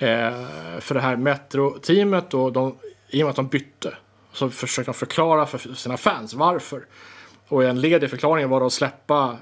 Eh, 0.06 0.32
för 0.80 0.94
det 0.94 1.00
här 1.00 1.16
Metro-teamet 1.16 2.30
då, 2.30 2.50
de, 2.50 2.76
i 3.08 3.22
och 3.22 3.26
med 3.26 3.30
att 3.30 3.36
de 3.36 3.46
bytte, 3.46 3.94
så 4.32 4.50
försöker 4.50 4.92
de 4.92 4.94
förklara 4.94 5.46
för 5.46 5.74
sina 5.74 5.96
fans 5.96 6.34
varför. 6.34 6.84
Och 7.48 7.64
en 7.64 7.80
led 7.80 8.04
i 8.04 8.08
förklaringen 8.08 8.50
var 8.50 8.66
att 8.66 8.72
släppa 8.72 9.36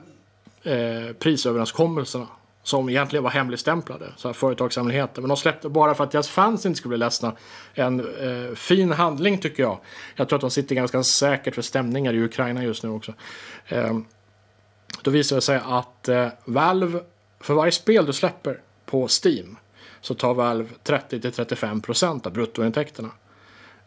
eh, 0.63 1.13
prisöverenskommelserna. 1.19 2.27
Som 2.63 2.89
egentligen 2.89 3.23
var 3.23 3.31
hemligstämplade, 3.31 4.07
så 4.17 4.29
här 4.29 4.33
företagshemligheter. 4.33 5.23
Men 5.23 5.29
de 5.29 5.37
släppte 5.37 5.69
bara 5.69 5.95
för 5.95 6.05
att 6.05 6.11
deras 6.11 6.29
fans 6.29 6.67
inte 6.67 6.79
skulle 6.79 6.91
bli 6.91 6.99
ledsna. 6.99 7.37
En 7.75 8.01
eh, 8.01 8.55
fin 8.55 8.93
handling 8.93 9.39
tycker 9.39 9.63
jag. 9.63 9.79
Jag 10.17 10.29
tror 10.29 10.37
att 10.37 10.41
de 10.41 10.51
sitter 10.51 10.75
ganska 10.75 11.03
säkert 11.03 11.55
för 11.55 11.63
stämningar 11.63 12.13
i 12.13 12.25
Ukraina 12.25 12.65
just 12.65 12.83
nu 12.83 12.91
också. 12.91 13.15
Eh, 13.67 13.99
då 15.03 15.11
visar 15.11 15.37
det 15.37 15.43
sig 15.43 15.61
att 15.65 16.09
eh, 16.09 16.29
Valve, 16.45 17.01
för 17.41 17.55
varje 17.55 17.73
spel 17.73 18.07
du 18.07 18.13
släpper 18.13 18.61
på 18.87 19.09
Steam 19.25 19.57
så 20.01 20.15
tar 20.15 20.35
Valve 20.35 20.69
30-35% 20.85 22.27
av 22.27 22.33
bruttointäkterna. 22.33 23.11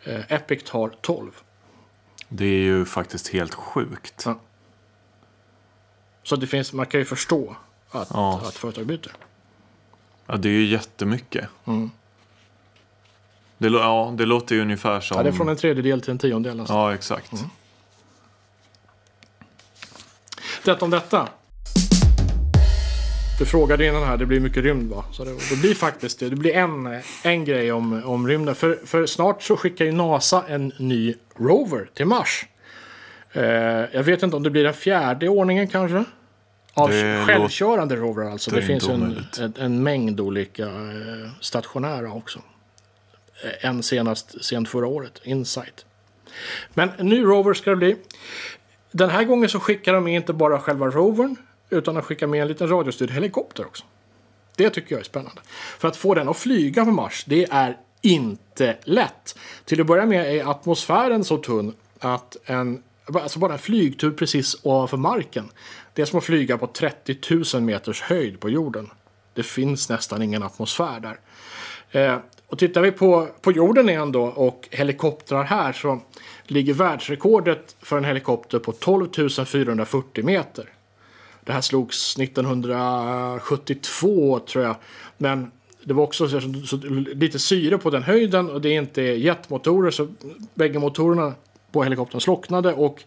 Eh, 0.04 0.32
Epic 0.32 0.64
tar 0.64 0.92
12. 1.02 1.32
Det 2.30 2.46
är 2.46 2.64
ju 2.64 2.86
faktiskt 2.86 3.28
helt 3.28 3.54
sjukt. 3.54 4.24
Ja. 4.26 4.40
Så 6.24 6.36
det 6.36 6.48
finns, 6.48 6.74
man 6.74 6.86
kan 6.86 7.00
ju 7.00 7.06
förstå 7.06 7.56
att, 7.92 8.10
ja. 8.14 8.42
att 8.46 8.56
företag 8.56 8.86
byter. 8.86 9.12
Ja, 10.28 10.38
det 10.38 10.50
är 10.50 10.54
ju 10.54 10.66
jättemycket. 10.66 11.48
Mm. 11.66 11.92
Det, 13.58 13.68
ja, 13.68 14.14
det 14.18 14.26
låter 14.26 14.56
ju 14.56 14.62
ungefär 14.62 15.00
som... 15.00 15.18
Ja, 15.18 15.24
det 15.24 15.30
är 15.30 15.34
från 15.34 15.50
en 15.50 15.58
tredjedel 15.58 16.02
till 16.02 16.12
en 16.12 16.18
tiondel. 16.18 16.60
Alltså. 16.60 16.74
Ja, 16.74 16.94
exakt. 16.94 17.34
Mm. 17.34 17.46
Detta 20.64 20.86
om 20.86 20.92
detta. 20.92 21.30
Du 23.40 23.46
frågade 23.46 23.88
innan 23.88 24.04
här, 24.04 24.18
det 24.18 24.26
blir 24.26 24.40
mycket 24.40 24.64
rymd 24.64 24.92
va? 24.92 25.06
Så 25.12 25.24
det, 25.24 25.32
det 25.50 25.56
blir 25.56 25.76
faktiskt 25.76 26.20
det. 26.20 26.30
Det 26.30 26.36
blir 26.36 26.54
en, 26.54 27.02
en 27.24 27.46
grej 27.46 27.72
om, 27.72 28.04
om 28.04 28.28
rymden. 28.28 28.56
För, 28.56 28.80
för 28.86 29.06
snart 29.06 29.44
så 29.44 29.58
skickar 29.58 29.86
ju 29.86 29.92
NASA 29.92 30.44
en 30.48 30.74
ny 30.78 31.16
Rover 31.36 31.90
till 31.94 32.06
Mars. 32.06 32.46
Eh, 33.34 33.44
jag 33.92 34.04
vet 34.04 34.24
inte 34.24 34.36
om 34.36 34.44
det 34.44 34.50
blir 34.50 34.64
den 34.64 34.74
fjärde 34.74 35.30
ordningen 35.30 35.68
kanske. 35.68 36.04
Av 36.74 36.90
det 36.90 37.26
självkörande 37.28 37.96
rover 37.96 38.32
alltså. 38.32 38.52
Det, 38.52 38.60
det 38.60 38.66
finns 38.66 38.88
en, 38.88 39.26
en, 39.40 39.54
en, 39.58 39.84
mängd 39.84 40.20
olika 40.20 40.64
eh, 40.66 41.30
stationära 41.40 42.14
också. 42.14 42.40
Eh, 43.44 43.70
en 43.70 43.84
senast 43.84 44.46
sent 44.46 44.70
förra 44.70 44.88
året, 44.88 45.22
Insight. 45.24 45.86
Men 46.74 46.90
en 46.98 47.10
ny 47.10 47.24
rover 47.24 47.54
ska 47.54 47.70
det 47.70 47.76
bli. 47.76 47.96
Den 48.92 49.10
här 49.10 49.24
gången 49.24 49.50
så 49.50 49.60
skickar 49.60 49.94
de 49.94 50.08
inte 50.08 50.34
bara 50.34 50.60
själva 50.60 50.88
rovern 50.88 51.36
utan 51.70 51.96
de 51.96 52.04
skickar 52.04 52.28
med 52.28 52.42
en 52.42 52.48
liten 52.48 52.68
radiostyrd 52.68 53.12
helikopter 53.12 53.66
också. 53.66 53.84
Det 54.56 54.70
tycker 54.70 54.96
jag 54.96 55.00
är 55.00 55.06
spännande. 55.06 55.42
För 55.78 55.88
att 55.88 55.98
få 55.98 56.14
den 56.14 56.30
att 56.30 56.38
flyga 56.38 56.86
på 56.86 56.92
Mars, 56.92 57.24
det 57.28 57.48
är 57.52 57.78
inte 58.02 58.78
lätt. 58.84 59.38
Till 59.66 59.82
att 59.82 59.88
börja 59.88 60.06
med 60.06 60.36
är 60.36 60.52
atmosfären 60.52 61.24
så 61.24 61.38
tunn 61.38 61.74
att 62.00 62.38
en 62.46 62.84
Alltså 63.06 63.40
bara 63.40 63.54
en 63.54 63.60
flygtur 63.60 64.12
precis 64.12 64.58
ovanför 64.64 64.98
marken. 64.98 65.50
Det 65.94 66.02
är 66.02 66.06
som 66.06 66.20
att 66.20 66.26
flyga 66.26 66.58
på 66.58 66.68
30 66.68 67.18
000 67.54 67.64
meters 67.64 68.02
höjd 68.02 68.40
på 68.40 68.50
jorden. 68.50 68.90
Det 69.34 69.44
finns 69.44 69.90
nästan 69.90 70.22
ingen 70.22 70.44
atmosfär 70.44 71.00
där. 71.00 71.20
Eh, 71.92 72.18
och 72.48 72.60
tittar 72.60 72.82
vi 72.82 72.92
på, 72.92 73.28
på 73.42 73.52
jorden 73.52 73.90
igen 73.90 74.12
då 74.12 74.24
och 74.24 74.68
helikoptrar 74.72 75.44
här 75.44 75.74
så 75.74 76.02
ligger 76.44 76.74
världsrekordet 76.74 77.76
för 77.82 77.98
en 77.98 78.06
helikopter 78.06 78.60
på 78.60 78.72
12 78.72 79.30
440 79.46 80.26
meter. 80.26 80.70
Det 81.44 81.52
här 81.52 81.62
slogs 81.62 82.18
1972 82.18 84.40
tror 84.40 84.64
jag. 84.64 84.76
Men 85.18 85.52
det 85.84 85.94
var 85.94 86.04
också 86.04 86.30
så, 86.30 86.42
så, 86.66 86.78
lite 87.16 87.40
syre 87.40 87.78
på 87.78 87.90
den 87.90 88.04
höjden 88.04 88.50
och 88.50 88.62
det 88.62 88.70
är 88.70 88.78
inte 88.78 89.02
jetmotorer 89.02 89.92
så 89.92 90.08
bägge 90.54 90.80
motorerna 90.80 91.34
på 91.74 91.84
helikoptern 91.84 92.22
slocknade 92.22 92.74
och 92.74 93.04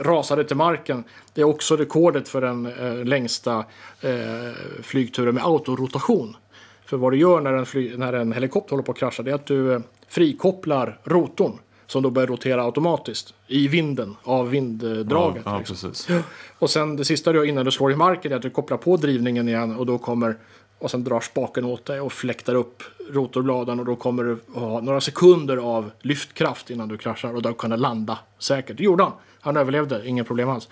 rasade 0.00 0.44
till 0.44 0.56
marken. 0.56 1.04
Det 1.34 1.40
är 1.40 1.44
också 1.44 1.76
rekordet 1.76 2.28
för 2.28 2.40
den 2.40 2.66
eh, 2.66 3.04
längsta 3.04 3.64
eh, 4.00 4.52
flygturen 4.82 5.34
med 5.34 5.44
autorotation. 5.46 6.36
För 6.84 6.96
vad 6.96 7.12
du 7.12 7.18
gör 7.18 7.40
när 7.40 7.52
en, 7.52 7.66
fly, 7.66 7.96
när 7.96 8.12
en 8.12 8.32
helikopter 8.32 8.70
håller 8.70 8.82
på 8.82 8.92
att 8.92 8.98
krascha 8.98 9.22
det 9.22 9.30
är 9.30 9.34
att 9.34 9.46
du 9.46 9.72
eh, 9.72 9.80
frikopplar 10.08 10.98
rotorn 11.04 11.58
som 11.86 12.02
då 12.02 12.10
börjar 12.10 12.26
rotera 12.26 12.64
automatiskt 12.64 13.34
i 13.46 13.68
vinden 13.68 14.16
av 14.22 14.50
vinddraget. 14.50 15.42
Ja, 15.44 15.52
ja, 15.52 15.58
liksom. 15.58 16.22
Och 16.58 16.70
sen 16.70 16.96
det 16.96 17.04
sista 17.04 17.32
du 17.32 17.38
gör 17.38 17.44
innan 17.44 17.64
du 17.64 17.70
slår 17.70 17.92
i 17.92 17.96
marken 17.96 18.32
är 18.32 18.36
att 18.36 18.42
du 18.42 18.50
kopplar 18.50 18.76
på 18.76 18.96
drivningen 18.96 19.48
igen 19.48 19.76
och 19.76 19.86
då 19.86 19.98
kommer 19.98 20.36
och 20.80 20.90
sen 20.90 21.04
drar 21.04 21.20
spaken 21.20 21.64
åt 21.64 21.84
dig 21.84 22.00
och 22.00 22.12
fläktar 22.12 22.54
upp 22.54 22.82
rotorbladen 23.10 23.80
och 23.80 23.86
då 23.86 23.96
kommer 23.96 24.24
du 24.24 24.38
ha 24.54 24.80
några 24.80 25.00
sekunder 25.00 25.56
av 25.56 25.90
lyftkraft 26.00 26.70
innan 26.70 26.88
du 26.88 26.96
kraschar 26.96 27.34
och 27.34 27.42
då 27.42 27.52
kan 27.52 27.70
du 27.70 27.76
landa 27.76 28.18
säkert. 28.38 28.76
Det 28.76 28.84
gjorde 28.84 29.02
han. 29.02 29.12
Han 29.40 29.56
överlevde, 29.56 30.08
inga 30.08 30.24
problem 30.24 30.48
alls. 30.48 30.68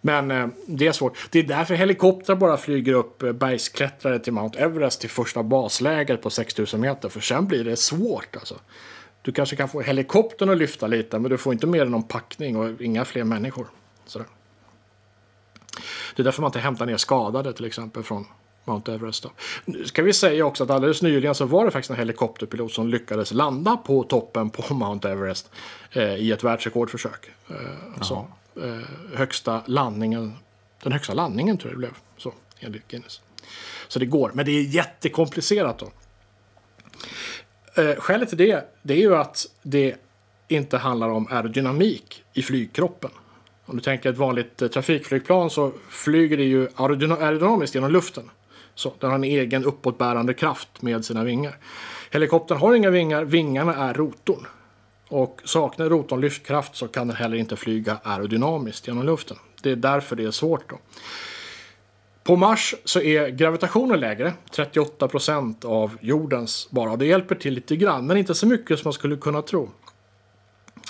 Men 0.00 0.30
eh, 0.30 0.48
det 0.66 0.86
är 0.86 0.92
svårt. 0.92 1.18
Det 1.30 1.38
är 1.38 1.42
därför 1.42 1.74
helikoptrar 1.74 2.36
bara 2.36 2.56
flyger 2.56 2.92
upp 2.92 3.22
eh, 3.22 3.32
bergsklättrare 3.32 4.18
till 4.18 4.32
Mount 4.32 4.58
Everest 4.58 5.00
till 5.00 5.10
första 5.10 5.42
basläget 5.42 6.22
på 6.22 6.30
6000 6.30 6.80
meter. 6.80 7.08
För 7.08 7.20
sen 7.20 7.46
blir 7.46 7.64
det 7.64 7.76
svårt 7.76 8.36
alltså. 8.36 8.54
Du 9.22 9.32
kanske 9.32 9.56
kan 9.56 9.68
få 9.68 9.80
helikoptern 9.80 10.50
att 10.50 10.58
lyfta 10.58 10.86
lite 10.86 11.18
men 11.18 11.30
du 11.30 11.38
får 11.38 11.52
inte 11.52 11.66
mer 11.66 11.82
än 11.82 11.90
någon 11.90 12.02
packning 12.02 12.56
och 12.56 12.80
inga 12.80 13.04
fler 13.04 13.24
människor. 13.24 13.66
Sådär. 14.06 14.26
Det 16.16 16.22
är 16.22 16.24
därför 16.24 16.42
man 16.42 16.48
inte 16.48 16.58
hämtar 16.58 16.86
ner 16.86 16.96
skadade 16.96 17.52
till 17.52 17.64
exempel 17.64 18.02
från 18.02 18.26
Mount 18.66 18.92
Everest. 18.94 19.22
Då. 19.22 19.30
Nu 19.64 19.84
ska 19.84 20.02
vi 20.02 20.12
säga 20.12 20.46
också 20.46 20.64
att 20.64 20.70
alldeles 20.70 21.02
nyligen 21.02 21.34
så 21.34 21.44
var 21.44 21.64
det 21.64 21.70
faktiskt 21.70 21.90
en 21.90 21.96
helikopterpilot 21.96 22.72
som 22.72 22.88
lyckades 22.88 23.32
landa 23.32 23.76
på 23.76 24.02
toppen 24.02 24.50
på 24.50 24.74
Mount 24.74 25.08
Everest 25.08 25.50
eh, 25.92 26.14
i 26.14 26.32
ett 26.32 26.44
världsrekordförsök. 26.44 27.30
Eh, 27.48 28.02
så, 28.02 28.26
eh, 28.62 28.78
högsta 29.14 29.62
landningen, 29.66 30.32
den 30.82 30.92
högsta 30.92 31.14
landningen 31.14 31.58
tror 31.58 31.70
jag 31.72 31.74
det 31.74 31.78
blev, 31.78 31.94
så, 32.16 32.32
enligt 32.60 32.88
Guinness. 32.88 33.20
Så 33.88 33.98
det 33.98 34.06
går, 34.06 34.30
men 34.34 34.44
det 34.46 34.52
är 34.52 34.62
jättekomplicerat 34.62 35.78
då. 35.78 35.90
Eh, 37.82 37.96
skälet 37.96 38.28
till 38.28 38.38
det, 38.38 38.64
det 38.82 38.94
är 38.94 38.98
ju 38.98 39.16
att 39.16 39.46
det 39.62 39.96
inte 40.48 40.78
handlar 40.78 41.08
om 41.08 41.26
aerodynamik 41.30 42.22
i 42.32 42.42
flygkroppen. 42.42 43.10
Om 43.66 43.76
du 43.76 43.82
tänker 43.82 44.10
ett 44.10 44.18
vanligt 44.18 44.62
eh, 44.62 44.68
trafikflygplan 44.68 45.50
så 45.50 45.72
flyger 45.90 46.36
det 46.36 46.44
ju 46.44 46.68
aerodyn- 46.68 47.22
aerodynamiskt 47.22 47.74
genom 47.74 47.90
luften. 47.90 48.30
Så 48.76 48.92
den 48.98 49.10
har 49.10 49.16
en 49.16 49.24
egen 49.24 49.64
uppåtbärande 49.64 50.34
kraft 50.34 50.82
med 50.82 51.04
sina 51.04 51.24
vingar. 51.24 51.58
Helikoptern 52.10 52.58
har 52.58 52.74
inga 52.74 52.90
vingar, 52.90 53.24
vingarna 53.24 53.74
är 53.74 53.94
rotorn. 53.94 54.46
Och 55.08 55.40
saknar 55.44 55.88
rotorn 55.88 56.20
lyftkraft 56.20 56.76
så 56.76 56.88
kan 56.88 57.06
den 57.06 57.16
heller 57.16 57.36
inte 57.36 57.56
flyga 57.56 57.98
aerodynamiskt 58.02 58.86
genom 58.86 59.06
luften. 59.06 59.36
Det 59.62 59.70
är 59.70 59.76
därför 59.76 60.16
det 60.16 60.24
är 60.24 60.30
svårt 60.30 60.70
då. 60.70 60.78
På 62.24 62.36
Mars 62.36 62.74
så 62.84 63.00
är 63.00 63.28
gravitationen 63.28 64.00
lägre, 64.00 64.32
38 64.50 65.08
procent 65.08 65.64
av 65.64 65.96
jordens 66.00 66.68
bara. 66.70 66.96
Det 66.96 67.06
hjälper 67.06 67.34
till 67.34 67.54
lite 67.54 67.76
grann, 67.76 68.06
men 68.06 68.16
inte 68.16 68.34
så 68.34 68.46
mycket 68.46 68.78
som 68.78 68.86
man 68.86 68.92
skulle 68.92 69.16
kunna 69.16 69.42
tro. 69.42 69.70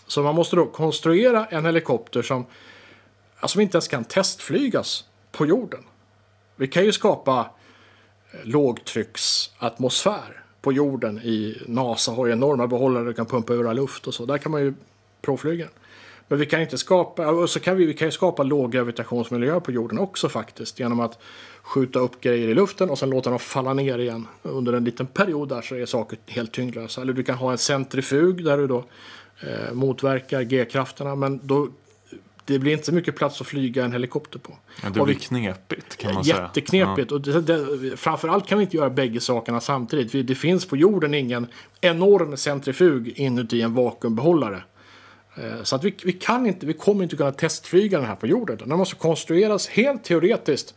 Så 0.06 0.22
man 0.22 0.34
måste 0.34 0.56
då 0.56 0.66
konstruera 0.66 1.46
en 1.46 1.66
helikopter 1.66 2.22
som, 2.22 2.46
som 3.46 3.60
inte 3.60 3.76
ens 3.76 3.88
kan 3.88 4.04
testflygas 4.04 5.04
på 5.32 5.46
jorden. 5.46 5.84
Vi 6.56 6.68
kan 6.68 6.84
ju 6.84 6.92
skapa 6.92 7.50
lågtrycksatmosfär 8.44 10.42
på 10.60 10.72
jorden 10.72 11.18
i 11.18 11.62
NASA 11.66 12.12
har 12.12 12.26
ju 12.26 12.32
enorma 12.32 12.66
behållare 12.66 13.08
och 13.08 13.16
kan 13.16 13.26
pumpa 13.26 13.54
ur 13.54 13.68
all 13.68 13.76
luft 13.76 14.06
och 14.06 14.14
så. 14.14 14.26
Där 14.26 14.38
kan 14.38 14.52
man 14.52 14.60
ju 14.62 14.74
provflyga. 15.22 15.68
Men 16.28 16.38
vi 16.38 16.46
kan 16.46 16.60
inte 16.60 16.78
skapa, 16.78 17.28
och 17.28 17.50
så 17.50 17.60
kan 17.60 17.76
vi, 17.76 17.86
vi 17.86 17.94
kan 17.94 18.08
ju 18.08 18.12
skapa 18.12 18.42
låggravitationsmiljöer 18.42 19.60
på 19.60 19.72
jorden 19.72 19.98
också 19.98 20.28
faktiskt 20.28 20.80
genom 20.80 21.00
att 21.00 21.18
skjuta 21.62 21.98
upp 21.98 22.20
grejer 22.20 22.48
i 22.48 22.54
luften 22.54 22.90
och 22.90 22.98
sen 22.98 23.10
låta 23.10 23.30
dem 23.30 23.38
falla 23.38 23.74
ner 23.74 23.98
igen. 23.98 24.26
Under 24.42 24.72
en 24.72 24.84
liten 24.84 25.06
period 25.06 25.48
där 25.48 25.62
så 25.62 25.74
är 25.74 25.86
saker 25.86 26.18
helt 26.26 26.52
tyngdlösa. 26.52 27.00
Eller 27.00 27.12
du 27.12 27.22
kan 27.22 27.34
ha 27.34 27.52
en 27.52 27.58
centrifug 27.58 28.44
där 28.44 28.58
du 28.58 28.66
då 28.66 28.84
eh, 29.40 29.72
motverkar 29.72 30.42
G-krafterna 30.42 31.14
men 31.14 31.40
då 31.42 31.68
det 32.46 32.58
blir 32.58 32.72
inte 32.72 32.84
så 32.84 32.94
mycket 32.94 33.16
plats 33.16 33.40
att 33.40 33.46
flyga 33.46 33.84
en 33.84 33.92
helikopter 33.92 34.38
på. 34.38 34.56
Ja, 34.82 34.90
det 34.90 35.04
blir 35.04 35.14
knepigt 35.14 35.96
kan 35.96 36.14
man 36.14 36.24
säga. 36.24 36.42
Jätteknepigt. 36.42 37.10
Ja. 37.10 37.14
Och 37.14 37.20
det, 37.20 37.40
det, 37.40 37.96
framförallt 37.96 38.46
kan 38.46 38.58
vi 38.58 38.64
inte 38.64 38.76
göra 38.76 38.90
bägge 38.90 39.20
sakerna 39.20 39.60
samtidigt. 39.60 40.10
För 40.10 40.18
det 40.18 40.34
finns 40.34 40.66
på 40.66 40.76
jorden 40.76 41.14
ingen 41.14 41.46
enorm 41.80 42.36
centrifug 42.36 43.08
inuti 43.08 43.62
en 43.62 43.74
vakuumbehållare. 43.74 44.62
Eh, 45.36 45.62
så 45.62 45.76
att 45.76 45.84
vi, 45.84 45.94
vi, 46.04 46.12
kan 46.12 46.46
inte, 46.46 46.66
vi 46.66 46.72
kommer 46.72 47.02
inte 47.02 47.16
kunna 47.16 47.32
testflyga 47.32 47.98
den 47.98 48.06
här 48.06 48.16
på 48.16 48.26
jorden. 48.26 48.58
Den 48.58 48.78
måste 48.78 48.96
konstrueras 48.96 49.68
helt 49.68 50.04
teoretiskt, 50.04 50.74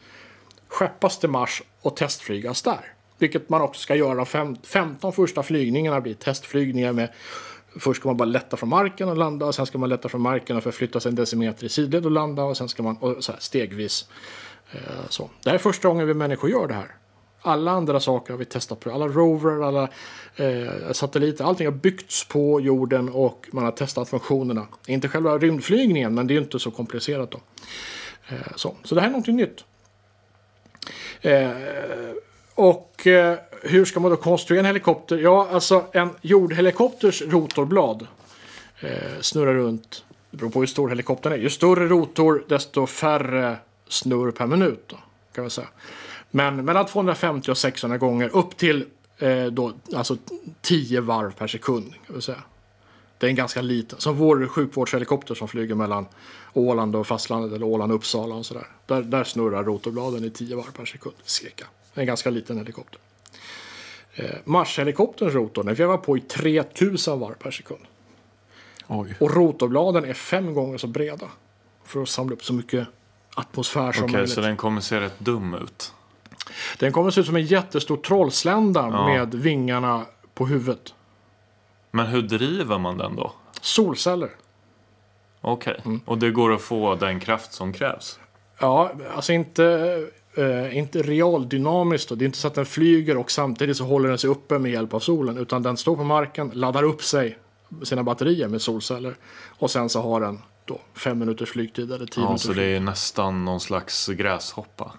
skeppas 0.68 1.20
till 1.20 1.30
Mars 1.30 1.64
och 1.82 1.96
testflygas 1.96 2.62
där. 2.62 2.94
Vilket 3.18 3.50
man 3.50 3.62
också 3.62 3.82
ska 3.82 3.96
göra. 3.96 4.26
De 4.26 4.56
15 4.64 5.14
första 5.14 5.44
flygningarna 5.44 6.02
blir 6.02 6.14
testflygningar 6.14 6.94
med 6.94 7.10
Först 7.76 8.00
ska 8.00 8.10
man 8.10 8.18
bara 8.18 8.26
lätta 8.26 8.58
från 8.58 8.70
marken 8.70 9.10
och 9.10 9.18
landa 9.18 9.46
och 9.46 9.56
sen 9.56 9.66
ska 9.66 9.78
man 9.78 9.90
lätta 9.90 10.10
från 10.10 10.22
marken 10.22 10.58
och 10.58 10.64
förflytta 10.64 11.00
sig 11.00 11.10
en 11.10 11.16
decimeter 11.16 11.66
i 11.66 11.70
sidled 11.70 12.06
och 12.06 12.12
landa 12.12 12.44
och 12.44 12.58
sen 12.58 12.70
ska 12.70 12.84
man 12.84 12.98
och 12.98 13.24
så 13.24 13.32
här, 13.32 13.40
stegvis. 13.40 14.10
Eh, 14.72 14.80
så. 15.10 15.30
Det 15.44 15.50
här 15.50 15.56
är 15.56 15.60
första 15.60 15.88
gången 15.88 16.08
vi 16.08 16.14
människor 16.14 16.50
gör 16.50 16.68
det 16.68 16.74
här. 16.74 16.96
Alla 17.42 17.72
andra 17.72 18.00
saker 18.00 18.34
har 18.34 18.38
vi 18.38 18.46
testat 18.46 18.80
på. 18.80 18.92
Alla 18.92 19.08
rover, 19.08 19.68
alla 19.68 19.90
eh, 20.36 20.92
satelliter, 20.92 21.46
allting 21.46 21.68
har 21.68 21.74
byggts 21.74 22.28
på 22.28 22.62
jorden 22.62 23.10
och 23.10 23.48
man 23.52 23.64
har 23.64 23.72
testat 23.72 24.10
funktionerna. 24.10 24.68
Inte 24.88 25.08
själva 25.08 25.38
rymdflygningen, 25.38 26.14
men 26.14 26.28
det 26.28 26.34
är 26.34 26.36
ju 26.36 26.42
inte 26.42 26.60
så 26.60 26.72
komplicerat 26.72 27.32
då. 27.32 27.40
Eh, 28.30 28.56
så. 28.56 28.76
så 28.84 28.96
det 28.96 29.02
här 29.02 29.08
är 29.08 29.12
någonting 29.12 29.36
nytt. 29.36 29.64
Eh, 31.22 31.52
och 32.56 33.08
eh, 33.08 33.38
hur 33.64 33.86
ska 33.86 34.00
man 34.00 34.12
då 34.12 34.18
konstruera 34.18 34.60
en 34.60 34.66
helikopter? 34.66 35.18
Ja, 35.18 35.48
alltså 35.52 35.86
en 35.92 36.10
jordhelikopters 36.22 37.22
rotorblad 37.22 38.08
eh, 38.80 38.90
snurrar 39.22 39.54
runt. 39.54 40.04
Det 40.32 40.38
beror 40.38 40.50
på 40.50 40.60
hur 40.60 40.68
stor 40.68 40.90
helikoptern 40.90 41.34
är. 41.34 41.38
Ju 41.38 41.50
större 41.50 41.88
rotor, 41.88 42.44
desto 42.48 42.88
färre 42.88 43.58
snurr 43.88 44.32
per 44.32 44.48
minut. 44.48 44.84
Då, 44.88 44.98
kan 45.34 45.44
man 45.44 45.52
säga. 45.52 45.68
Men 46.32 46.66
mellan 46.66 46.86
250 46.86 47.52
och 47.52 47.58
600 47.58 47.98
gånger 47.98 48.30
upp 48.36 48.58
till 48.58 48.86
eh, 49.18 49.46
då, 49.46 49.74
alltså 49.96 50.18
10 50.62 51.02
varv 51.02 51.32
per 51.32 51.48
sekund. 51.48 51.94
Kan 52.08 52.16
vi 52.16 52.22
säga. 52.22 52.44
Det 53.18 53.28
är 53.28 53.30
en 53.30 53.36
ganska 53.36 53.62
liten, 53.62 54.00
som 54.00 54.16
vår 54.16 54.48
sjukvårdshelikopter 54.48 55.36
som 55.36 55.48
flyger 55.48 55.76
mellan 55.76 56.06
Åland 56.54 56.96
och 56.96 57.08
fastlandet 57.08 57.54
eller 57.54 57.66
Åland 57.66 57.92
och 57.92 57.96
Uppsala 57.98 58.36
och 58.36 58.46
sådär. 58.46 58.68
Där, 58.86 59.02
där 59.02 59.24
snurrar 59.24 59.64
rotorbladen 59.64 60.24
i 60.26 60.30
10 60.30 60.56
varv 60.56 60.72
per 60.72 60.86
sekund, 60.86 61.16
cirka. 61.24 61.66
En 61.94 62.06
ganska 62.06 62.30
liten 62.30 62.58
helikopter. 62.58 63.00
Eh, 64.16 64.30
Marshelikopterns 64.44 65.34
rotor 65.34 65.64
den 65.64 65.76
vevar 65.76 65.98
på 65.98 66.18
i 66.18 66.22
3000 66.22 67.20
varv 67.20 67.34
per 67.34 67.52
sekund. 67.52 67.82
Oj. 68.88 69.16
Och 69.20 69.36
rotorbladen 69.36 70.06
är 70.06 70.14
fem 70.14 70.54
gånger 70.54 70.78
så 70.78 70.88
breda. 70.88 71.28
För 71.86 72.02
att 72.02 72.10
samla 72.10 72.34
upp 72.34 72.44
så 72.44 72.54
mycket 72.54 72.88
atmosfär 73.36 73.92
som 73.92 74.04
okay, 74.04 74.14
möjligt. 74.14 74.34
så 74.34 74.42
den 74.42 74.58
kommer 74.58 74.82
se 74.82 75.00
rätt 75.00 75.20
dum 75.20 75.54
ut? 75.54 75.94
Den 76.80 76.92
kommer 76.92 77.12
se 77.12 77.22
ut 77.22 77.28
som 77.28 77.36
en 77.36 77.46
jättestor 77.46 77.98
trollslända 77.98 78.80
ja. 78.92 79.08
med 79.08 79.36
vingarna 79.36 80.06
på 80.34 80.46
huvudet. 80.46 80.94
Men 81.92 82.06
hur 82.06 82.22
driver 82.22 82.78
man 82.78 82.98
den 82.98 83.16
då? 83.16 83.32
Solceller. 83.62 84.30
Okej, 85.42 85.74
okay. 85.74 85.86
mm. 85.86 86.02
och 86.06 86.18
det 86.18 86.32
går 86.32 86.54
att 86.54 86.62
få 86.62 86.96
den 86.96 87.20
kraft 87.20 87.54
som 87.54 87.74
krävs? 87.74 88.20
Ja, 88.60 88.92
alltså 89.16 89.34
inte 89.34 90.08
eh, 90.40 90.78
inte 90.78 91.02
realdynamiskt. 91.02 92.10
Då. 92.10 92.16
Det 92.16 92.24
är 92.24 92.26
inte 92.26 92.38
så 92.38 92.48
att 92.48 92.56
den 92.56 92.66
flyger 92.66 93.18
och 93.18 93.32
samtidigt 93.32 93.78
så 93.78 93.84
håller 93.84 94.10
den 94.10 94.18
sig 94.18 94.30
uppe 94.30 94.60
med 94.60 94.72
hjälp 94.72 94.94
av 94.94 95.00
solen. 95.00 95.38
Utan 95.38 95.64
den 95.64 95.78
står 95.78 95.96
på 95.96 96.04
marken, 96.04 96.52
laddar 96.54 96.84
upp 96.84 97.04
sig, 97.04 97.38
sina 97.84 98.04
batterier 98.04 98.48
med 98.48 98.62
solceller. 98.62 99.16
Och 99.48 99.72
sen 99.72 99.90
så 99.90 100.02
har 100.02 100.22
den 100.22 100.40
då 100.66 100.80
fem 100.94 101.20
minuters 101.20 101.50
flygtid 101.50 101.92
eller 101.92 102.06
tio 102.06 102.22
ja, 102.22 102.28
minuters 102.28 102.42
Så 102.42 102.54
det 102.54 102.64
är 102.64 102.80
nästan 102.80 103.46
någon 103.46 103.60
slags 103.60 104.08
gräshoppa? 104.08 104.92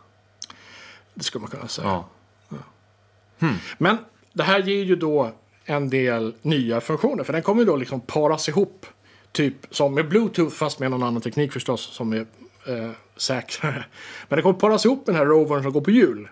Det 1.15 1.25
skulle 1.25 1.41
man 1.41 1.51
kunna 1.51 1.69
säga. 1.69 1.89
Ja. 1.89 2.09
Ja. 2.49 2.57
Hmm. 3.39 3.57
Men 3.79 3.99
det 4.33 4.43
här 4.43 4.63
ger 4.63 4.85
ju 4.85 4.97
då 4.97 5.33
en 5.65 5.91
del 5.91 6.35
nya 6.43 6.81
funktioner. 6.81 7.25
För 7.25 7.33
den 7.33 7.43
kommer 7.43 7.63
ju 7.63 7.67
då 7.67 7.77
liksom 7.77 8.01
paras 8.01 8.49
ihop. 8.49 8.87
Typ 9.33 9.55
som 9.71 9.95
med 9.95 10.09
Bluetooth 10.09 10.55
fast 10.55 10.79
med 10.79 10.91
någon 10.91 11.03
annan 11.03 11.23
teknik 11.23 11.53
förstås. 11.53 11.81
Som 11.81 12.13
är 12.13 12.27
eh, 12.67 12.91
säkrare. 13.21 13.85
Men 14.29 14.37
det 14.37 14.43
kommer 14.43 14.59
paras 14.59 14.85
ihop 14.85 15.07
med 15.07 15.15
den 15.15 15.21
här 15.21 15.27
rovern 15.27 15.63
som 15.63 15.73
går 15.73 15.81
på 15.81 15.91
hjul. 15.91 16.29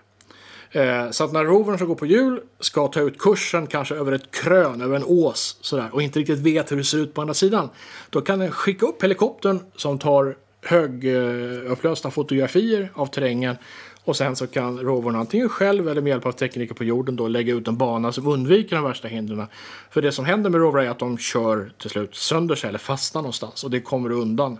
Eh, 0.71 1.09
så 1.11 1.23
att 1.23 1.33
när 1.33 1.45
rovern 1.45 1.77
som 1.77 1.87
går 1.87 1.95
på 1.95 2.05
hjul 2.05 2.41
ska 2.59 2.87
ta 2.87 3.01
ut 3.01 3.17
kursen 3.17 3.67
kanske 3.67 3.95
över 3.95 4.11
ett 4.11 4.31
krön, 4.31 4.81
över 4.81 4.95
en 4.95 5.03
ås 5.03 5.57
sådär, 5.61 5.89
och 5.91 6.01
inte 6.01 6.19
riktigt 6.19 6.39
vet 6.39 6.71
hur 6.71 6.77
det 6.77 6.83
ser 6.83 6.97
ut 6.97 7.13
på 7.13 7.21
andra 7.21 7.33
sidan. 7.33 7.69
Då 8.09 8.21
kan 8.21 8.39
den 8.39 8.51
skicka 8.51 8.85
upp 8.85 9.03
helikoptern 9.03 9.59
som 9.75 9.99
tar 9.99 10.35
högupplösta 10.61 12.11
fotografier 12.11 12.91
av 12.93 13.05
terrängen 13.05 13.55
och 14.03 14.15
sen 14.15 14.35
så 14.35 14.47
kan 14.47 14.79
rovern 14.79 15.15
antingen 15.15 15.49
själv 15.49 15.89
eller 15.89 16.01
med 16.01 16.09
hjälp 16.09 16.25
av 16.25 16.31
tekniker 16.31 16.75
på 16.75 16.83
jorden 16.83 17.15
då 17.15 17.27
lägga 17.27 17.53
ut 17.53 17.67
en 17.67 17.77
bana 17.77 18.11
som 18.11 18.27
undviker 18.27 18.75
de 18.75 18.85
värsta 18.85 19.07
hindren. 19.07 19.47
För 19.91 20.01
det 20.01 20.11
som 20.11 20.25
händer 20.25 20.49
med 20.49 20.61
rovrar 20.61 20.83
är 20.83 20.89
att 20.89 20.99
de 20.99 21.17
kör 21.17 21.71
till 21.77 21.89
slut 21.89 22.15
sönder 22.15 22.55
sig 22.55 22.67
eller 22.67 22.79
fastnar 22.79 23.21
någonstans 23.21 23.63
och 23.63 23.71
det 23.71 23.81
kommer 23.81 24.11
undan 24.11 24.57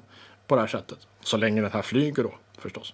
på 0.50 0.56
det 0.56 0.62
här 0.62 0.68
sättet. 0.68 0.97
Så 1.22 1.38
länge 1.38 1.62
den 1.62 1.72
här 1.72 1.82
flyger 1.82 2.24
då 2.24 2.34
förstås. 2.58 2.93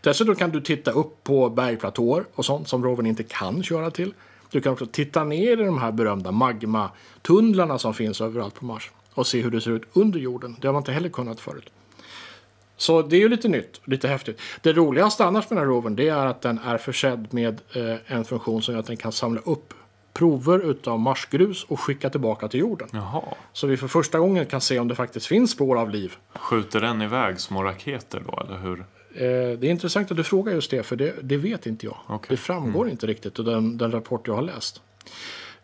Dessutom 0.00 0.34
kan 0.34 0.50
du 0.50 0.60
titta 0.60 0.90
upp 0.90 1.24
på 1.24 1.50
bergplatåer 1.50 2.24
och 2.34 2.44
sånt 2.44 2.68
som 2.68 2.84
rovern 2.84 3.06
inte 3.06 3.22
kan 3.22 3.62
köra 3.62 3.90
till. 3.90 4.14
Du 4.50 4.60
kan 4.60 4.72
också 4.72 4.86
titta 4.86 5.24
ner 5.24 5.60
i 5.60 5.64
de 5.64 5.78
här 5.78 5.92
berömda 5.92 6.32
magmatunnlarna 6.32 7.78
som 7.78 7.94
finns 7.94 8.20
överallt 8.20 8.54
på 8.54 8.64
Mars 8.64 8.90
och 9.14 9.26
se 9.26 9.40
hur 9.40 9.50
det 9.50 9.60
ser 9.60 9.70
ut 9.70 9.82
under 9.92 10.20
jorden. 10.20 10.56
Det 10.60 10.68
har 10.68 10.72
man 10.72 10.80
inte 10.80 10.92
heller 10.92 11.08
kunnat 11.08 11.40
förut. 11.40 11.70
Så 12.76 13.02
det 13.02 13.16
är 13.16 13.20
ju 13.20 13.28
lite 13.28 13.48
nytt, 13.48 13.80
lite 13.84 14.08
häftigt. 14.08 14.40
Det 14.60 14.72
roligaste 14.72 15.24
annars 15.24 15.50
med 15.50 15.56
den 15.56 15.66
här 15.66 15.74
rovern 15.74 15.96
det 15.96 16.08
är 16.08 16.26
att 16.26 16.40
den 16.40 16.58
är 16.58 16.78
försedd 16.78 17.34
med 17.34 17.60
eh, 17.72 17.96
en 18.06 18.24
funktion 18.24 18.62
som 18.62 18.74
gör 18.74 18.80
att 18.80 18.86
den 18.86 18.96
kan 18.96 19.12
samla 19.12 19.40
upp 19.40 19.74
prover 20.12 20.70
utav 20.70 21.00
marsgrus 21.00 21.64
och 21.64 21.80
skicka 21.80 22.10
tillbaka 22.10 22.48
till 22.48 22.60
jorden. 22.60 22.88
Jaha. 22.92 23.22
Så 23.52 23.66
vi 23.66 23.76
för 23.76 23.88
första 23.88 24.18
gången 24.18 24.46
kan 24.46 24.60
se 24.60 24.78
om 24.78 24.88
det 24.88 24.94
faktiskt 24.94 25.26
finns 25.26 25.50
spår 25.50 25.78
av 25.78 25.90
liv. 25.90 26.14
Skjuter 26.34 26.80
den 26.80 27.02
iväg 27.02 27.40
små 27.40 27.62
raketer 27.62 28.22
då, 28.26 28.42
eller 28.46 28.58
hur? 28.58 28.78
Eh, 29.14 29.58
det 29.58 29.66
är 29.66 29.70
intressant 29.70 30.10
att 30.10 30.16
du 30.16 30.24
frågar 30.24 30.52
just 30.52 30.70
det, 30.70 30.82
för 30.82 30.96
det, 30.96 31.14
det 31.22 31.36
vet 31.36 31.66
inte 31.66 31.86
jag. 31.86 31.98
Okay. 32.08 32.26
Det 32.28 32.36
framgår 32.36 32.82
mm. 32.82 32.92
inte 32.92 33.06
riktigt 33.06 33.38
av 33.38 33.44
den, 33.44 33.78
den, 33.78 33.92
rapport 33.92 34.26
jag 34.28 34.34
har 34.34 34.42
läst. 34.42 34.80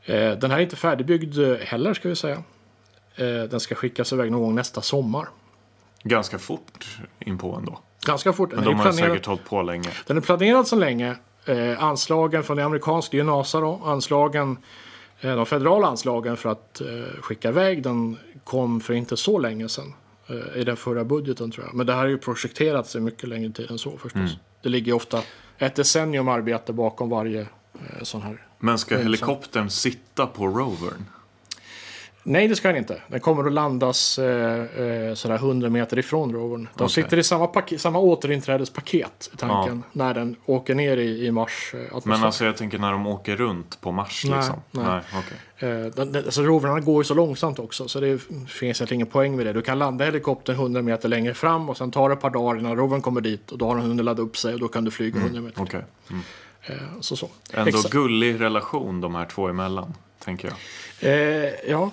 Eh, 0.05 0.33
den 0.33 0.51
här 0.51 0.59
är 0.59 0.63
inte 0.63 0.77
färdigbyggd 0.77 1.39
heller, 1.63 1.95
ska 1.95 2.09
vi 2.09 2.17
säga. 2.17 2.43
Eh, 3.15 3.43
den 3.51 3.61
ska 3.61 3.75
skickas 3.75 4.13
iväg 4.13 4.31
någon 4.31 4.41
gång 4.41 4.55
nästa 4.55 4.83
sommar. 4.83 5.29
Ganska 6.03 6.39
fort 6.39 6.99
inpå 7.19 7.55
ändå. 7.55 7.79
Ganska 8.07 8.33
fort. 8.33 8.53
Men 8.53 8.65
de 8.65 8.75
har 8.75 8.85
planerad, 8.85 9.11
säkert 9.11 9.27
hållit 9.27 9.45
på 9.45 9.63
länge. 9.63 9.91
Den 10.07 10.17
är 10.17 10.21
planerad 10.21 10.67
så 10.67 10.77
länge 10.77 11.17
Eh, 11.49 11.83
anslagen 11.83 12.43
från 12.43 12.57
det 12.57 12.65
amerikanska, 12.65 13.17
det 13.17 13.21
är 13.21 13.25
NASA 13.25 13.61
då, 13.61 13.81
anslagen, 13.85 14.57
eh, 15.21 15.37
de 15.37 15.47
federala 15.47 15.87
anslagen 15.87 16.37
för 16.37 16.49
att 16.49 16.81
eh, 16.81 17.21
skicka 17.21 17.49
iväg 17.49 17.83
den 17.83 18.17
kom 18.45 18.81
för 18.81 18.95
inte 18.95 19.17
så 19.17 19.39
länge 19.39 19.69
sedan. 19.69 19.95
Eh, 20.27 20.61
I 20.61 20.65
den 20.65 20.77
förra 20.77 21.05
budgeten 21.05 21.51
tror 21.51 21.67
jag. 21.67 21.75
Men 21.75 21.87
det 21.87 21.93
här 21.93 22.01
har 22.01 22.09
ju 22.09 22.19
projekterats 22.19 22.97
i 22.97 23.01
mycket 23.01 23.29
längre 23.29 23.53
tid 23.53 23.71
än 23.71 23.79
så 23.79 23.91
förstås. 23.91 24.15
Mm. 24.15 24.31
Det 24.63 24.69
ligger 24.69 24.93
ofta 24.93 25.23
ett 25.59 25.75
decennium 25.75 26.29
arbete 26.29 26.73
bakom 26.73 27.11
varje 27.11 27.41
eh, 27.41 28.03
sån 28.03 28.23
här. 28.23 28.47
Men 28.59 28.79
ska 28.79 28.97
helikoptern 28.97 29.71
sitta 29.71 30.27
på 30.27 30.47
rovern? 30.47 31.05
Nej, 32.23 32.49
det 32.49 32.57
ska 32.57 32.69
den 32.69 32.77
inte. 32.77 33.03
Den 33.09 33.21
kommer 33.21 33.47
att 33.47 33.53
landas 33.53 34.19
eh, 34.19 34.83
eh, 34.83 35.15
sådär 35.15 35.35
100 35.35 35.71
meter 35.71 35.99
ifrån 35.99 36.33
rovern. 36.33 36.69
De 36.75 36.85
Okej. 36.85 36.89
sitter 36.89 37.17
i 37.17 37.23
samma, 37.23 37.63
samma 37.79 37.99
återinträdespaket, 37.99 39.31
i 39.35 39.37
tanken, 39.37 39.83
när 39.93 40.15
den 40.15 40.37
åker 40.47 40.75
ner 40.75 40.97
i, 40.97 41.27
i 41.27 41.31
Mars 41.31 41.75
eh. 41.75 41.99
Men 42.05 42.25
alltså 42.25 42.45
jag 42.45 42.57
tänker 42.57 42.79
när 42.79 42.93
de 42.93 43.07
åker 43.07 43.37
runt 43.37 43.81
på 43.81 43.93
Mars 43.93 44.25
Nej, 44.25 44.37
liksom. 44.37 44.57
nej. 44.71 44.85
nej 44.85 45.01
okej. 45.15 45.69
Eh, 45.71 45.87
den, 45.87 46.13
den, 46.13 46.25
alltså 46.25 46.43
rovrarna 46.43 46.81
går 46.81 47.01
ju 47.01 47.05
så 47.05 47.15
långsamt 47.15 47.59
också 47.59 47.89
så 47.89 48.01
det 48.01 48.19
finns 48.19 48.63
egentligen 48.63 48.95
ingen 48.95 49.07
poäng 49.07 49.37
med 49.37 49.47
det. 49.47 49.53
Du 49.53 49.63
kan 49.63 49.79
landa 49.79 50.05
helikoptern 50.05 50.57
100 50.57 50.83
meter 50.83 51.09
längre 51.09 51.35
fram 51.35 51.71
och 51.71 51.77
sen 51.77 51.91
tar 51.91 52.09
det 52.09 52.13
ett 52.13 52.21
par 52.21 52.31
dagar 52.31 52.61
innan 52.61 52.77
rovern 52.77 53.03
kommer 53.03 53.21
dit 53.21 53.53
och 53.53 53.59
då 53.59 53.67
har 53.67 53.77
den 53.77 53.85
hunnit 53.85 54.05
ladda 54.05 54.23
upp 54.23 54.37
sig 54.37 54.55
och 54.55 54.61
då 54.61 54.69
kan 54.69 54.85
du 54.85 54.91
flyga 54.91 55.21
100 55.21 55.41
meter. 55.41 55.63
Okej. 55.63 55.85
Mm. 56.11 56.23
Eh, 56.63 57.01
så 57.01 57.17
så. 57.17 57.29
Ändå 57.53 57.69
Exakt. 57.69 57.91
gullig 57.91 58.41
relation 58.41 59.01
de 59.01 59.15
här 59.15 59.25
två 59.25 59.49
emellan, 59.49 59.95
tänker 60.19 60.49
jag. 60.49 60.57
Eh, 61.13 61.51
ja, 61.69 61.91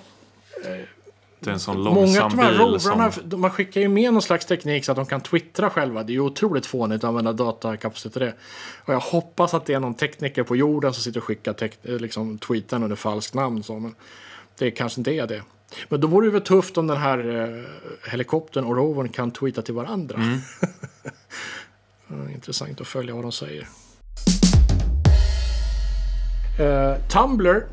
Många 1.76 2.24
av 2.24 2.30
de 2.30 2.38
här 2.38 2.50
bil 2.50 2.58
rovrarna, 2.60 3.12
som... 3.12 3.40
man 3.40 3.50
skickar 3.50 3.80
ju 3.80 3.88
med 3.88 4.12
någon 4.12 4.22
slags 4.22 4.46
teknik 4.46 4.84
så 4.84 4.92
att 4.92 4.96
de 4.96 5.06
kan 5.06 5.20
twittra 5.20 5.70
själva. 5.70 6.02
Det 6.02 6.12
är 6.12 6.14
ju 6.14 6.20
otroligt 6.20 6.66
fånigt 6.66 7.04
att 7.04 7.08
använda 7.08 7.32
datakapacitet 7.32 8.12
till 8.12 8.22
det. 8.22 8.34
Och 8.84 8.94
jag 8.94 9.00
hoppas 9.00 9.54
att 9.54 9.66
det 9.66 9.74
är 9.74 9.80
någon 9.80 9.94
tekniker 9.94 10.42
på 10.42 10.56
jorden 10.56 10.92
som 10.92 11.02
sitter 11.02 11.20
och 11.20 11.24
skickar 11.24 11.52
tek- 11.52 11.78
eh, 11.82 11.96
liksom, 11.98 12.38
tweeten 12.38 12.82
under 12.82 12.96
falskt 12.96 13.34
namn. 13.34 13.62
Så, 13.62 13.78
men 13.78 13.94
det 14.58 14.70
kanske 14.70 15.00
inte 15.00 15.10
är 15.10 15.26
det. 15.26 15.42
Men 15.88 16.00
då 16.00 16.08
vore 16.08 16.26
det 16.26 16.30
väl 16.32 16.40
tufft 16.40 16.78
om 16.78 16.86
den 16.86 16.96
här 16.96 17.42
eh, 17.42 18.10
helikoptern 18.10 18.64
och 18.64 18.76
rovern 18.76 19.08
kan 19.08 19.30
tweeta 19.30 19.62
till 19.62 19.74
varandra. 19.74 20.16
Mm. 20.16 20.40
Intressant 22.34 22.80
att 22.80 22.86
följa 22.86 23.14
vad 23.14 23.24
de 23.24 23.32
säger. 23.32 23.68
Eh, 26.58 26.94
Tumblr 27.08 27.66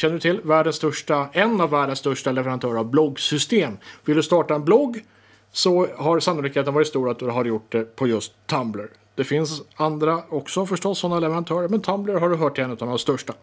känner 0.00 0.14
du 0.14 0.20
till. 0.20 0.40
Världens 0.42 0.76
största, 0.76 1.28
en 1.32 1.60
av 1.60 1.70
världens 1.70 1.98
största 1.98 2.32
leverantörer 2.32 2.78
av 2.78 2.90
bloggsystem. 2.90 3.78
Vill 4.04 4.16
du 4.16 4.22
starta 4.22 4.54
en 4.54 4.64
blogg 4.64 5.04
så 5.52 5.86
har 5.96 6.20
sannolikheten 6.20 6.74
varit 6.74 6.86
stor 6.86 7.10
att 7.10 7.18
du 7.18 7.26
har 7.26 7.44
gjort 7.44 7.72
det 7.72 7.96
på 7.96 8.06
just 8.06 8.32
Tumblr. 8.46 8.88
Det 9.14 9.24
finns 9.24 9.62
andra 9.76 10.22
också 10.28 10.66
förstås, 10.66 10.98
sådana 10.98 11.20
leverantörer, 11.20 11.68
men 11.68 11.82
Tumblr 11.82 12.14
har 12.14 12.28
du 12.28 12.36
hört 12.36 12.54
till 12.54 12.64
en 12.64 12.70
av 12.70 12.76
de 12.76 12.98
största. 12.98 13.34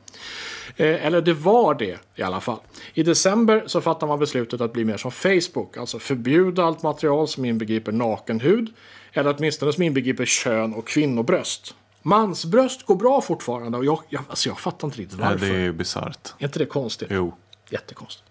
Eh, 0.75 1.05
eller 1.05 1.21
det 1.21 1.33
var 1.33 1.75
det 1.75 1.97
i 2.15 2.21
alla 2.21 2.41
fall. 2.41 2.59
I 2.93 3.03
december 3.03 3.63
så 3.65 3.81
fattar 3.81 4.07
man 4.07 4.19
beslutet 4.19 4.61
att 4.61 4.73
bli 4.73 4.85
mer 4.85 4.97
som 4.97 5.11
Facebook, 5.11 5.77
alltså 5.77 5.99
förbjuda 5.99 6.63
allt 6.63 6.83
material 6.83 7.27
som 7.27 7.45
inbegriper 7.45 7.91
nakenhud, 7.91 8.73
eller 9.13 9.35
åtminstone 9.37 9.73
som 9.73 9.83
inbegriper 9.83 10.25
kön 10.25 10.73
och 10.73 10.87
kvinnobröst. 10.87 11.75
Mansbröst 12.07 12.85
går 12.85 12.95
bra 12.95 13.21
fortfarande 13.21 13.77
och 13.77 13.85
jag, 13.85 13.99
jag, 14.09 14.23
alltså 14.29 14.49
jag 14.49 14.59
fattar 14.59 14.87
inte 14.87 14.99
riktigt 14.99 15.19
Nej, 15.19 15.29
varför. 15.29 15.45
det 15.45 15.55
är 15.55 15.71
bisarrt. 15.71 16.33
Är 16.39 16.45
inte 16.45 16.59
det 16.59 16.65
konstigt? 16.65 17.07
Jo. 17.11 17.33
Jättekonstigt. 17.69 18.25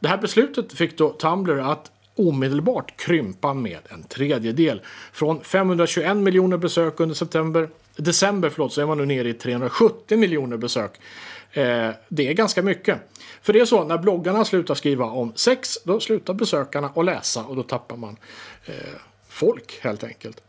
Det 0.00 0.08
här 0.08 0.18
beslutet 0.18 0.72
fick 0.72 0.98
då 0.98 1.10
Tumblr 1.10 1.60
att 1.60 1.90
omedelbart 2.16 2.96
krympa 2.96 3.54
med 3.54 3.78
en 3.88 4.02
tredjedel. 4.02 4.82
Från 5.12 5.44
521 5.44 6.16
miljoner 6.16 6.56
besök 6.56 7.00
under 7.00 7.14
september, 7.14 7.68
december 7.96 8.50
förlåt, 8.50 8.72
så 8.72 8.80
är 8.80 8.86
man 8.86 8.98
nu 8.98 9.06
nere 9.06 9.28
i 9.28 9.34
370 9.34 10.18
miljoner 10.18 10.56
besök. 10.56 11.00
Eh, 11.52 11.90
det 12.08 12.28
är 12.28 12.32
ganska 12.32 12.62
mycket. 12.62 12.98
För 13.42 13.52
det 13.52 13.60
är 13.60 13.64
så, 13.64 13.84
när 13.84 13.98
bloggarna 13.98 14.44
slutar 14.44 14.74
skriva 14.74 15.04
om 15.04 15.32
sex, 15.34 15.78
då 15.84 16.00
slutar 16.00 16.34
besökarna 16.34 16.90
att 16.94 17.04
läsa 17.04 17.44
och 17.44 17.56
då 17.56 17.62
tappar 17.62 17.96
man 17.96 18.16
eh, 18.64 18.74
folk 19.28 19.78
helt 19.82 20.04
enkelt. 20.04 20.43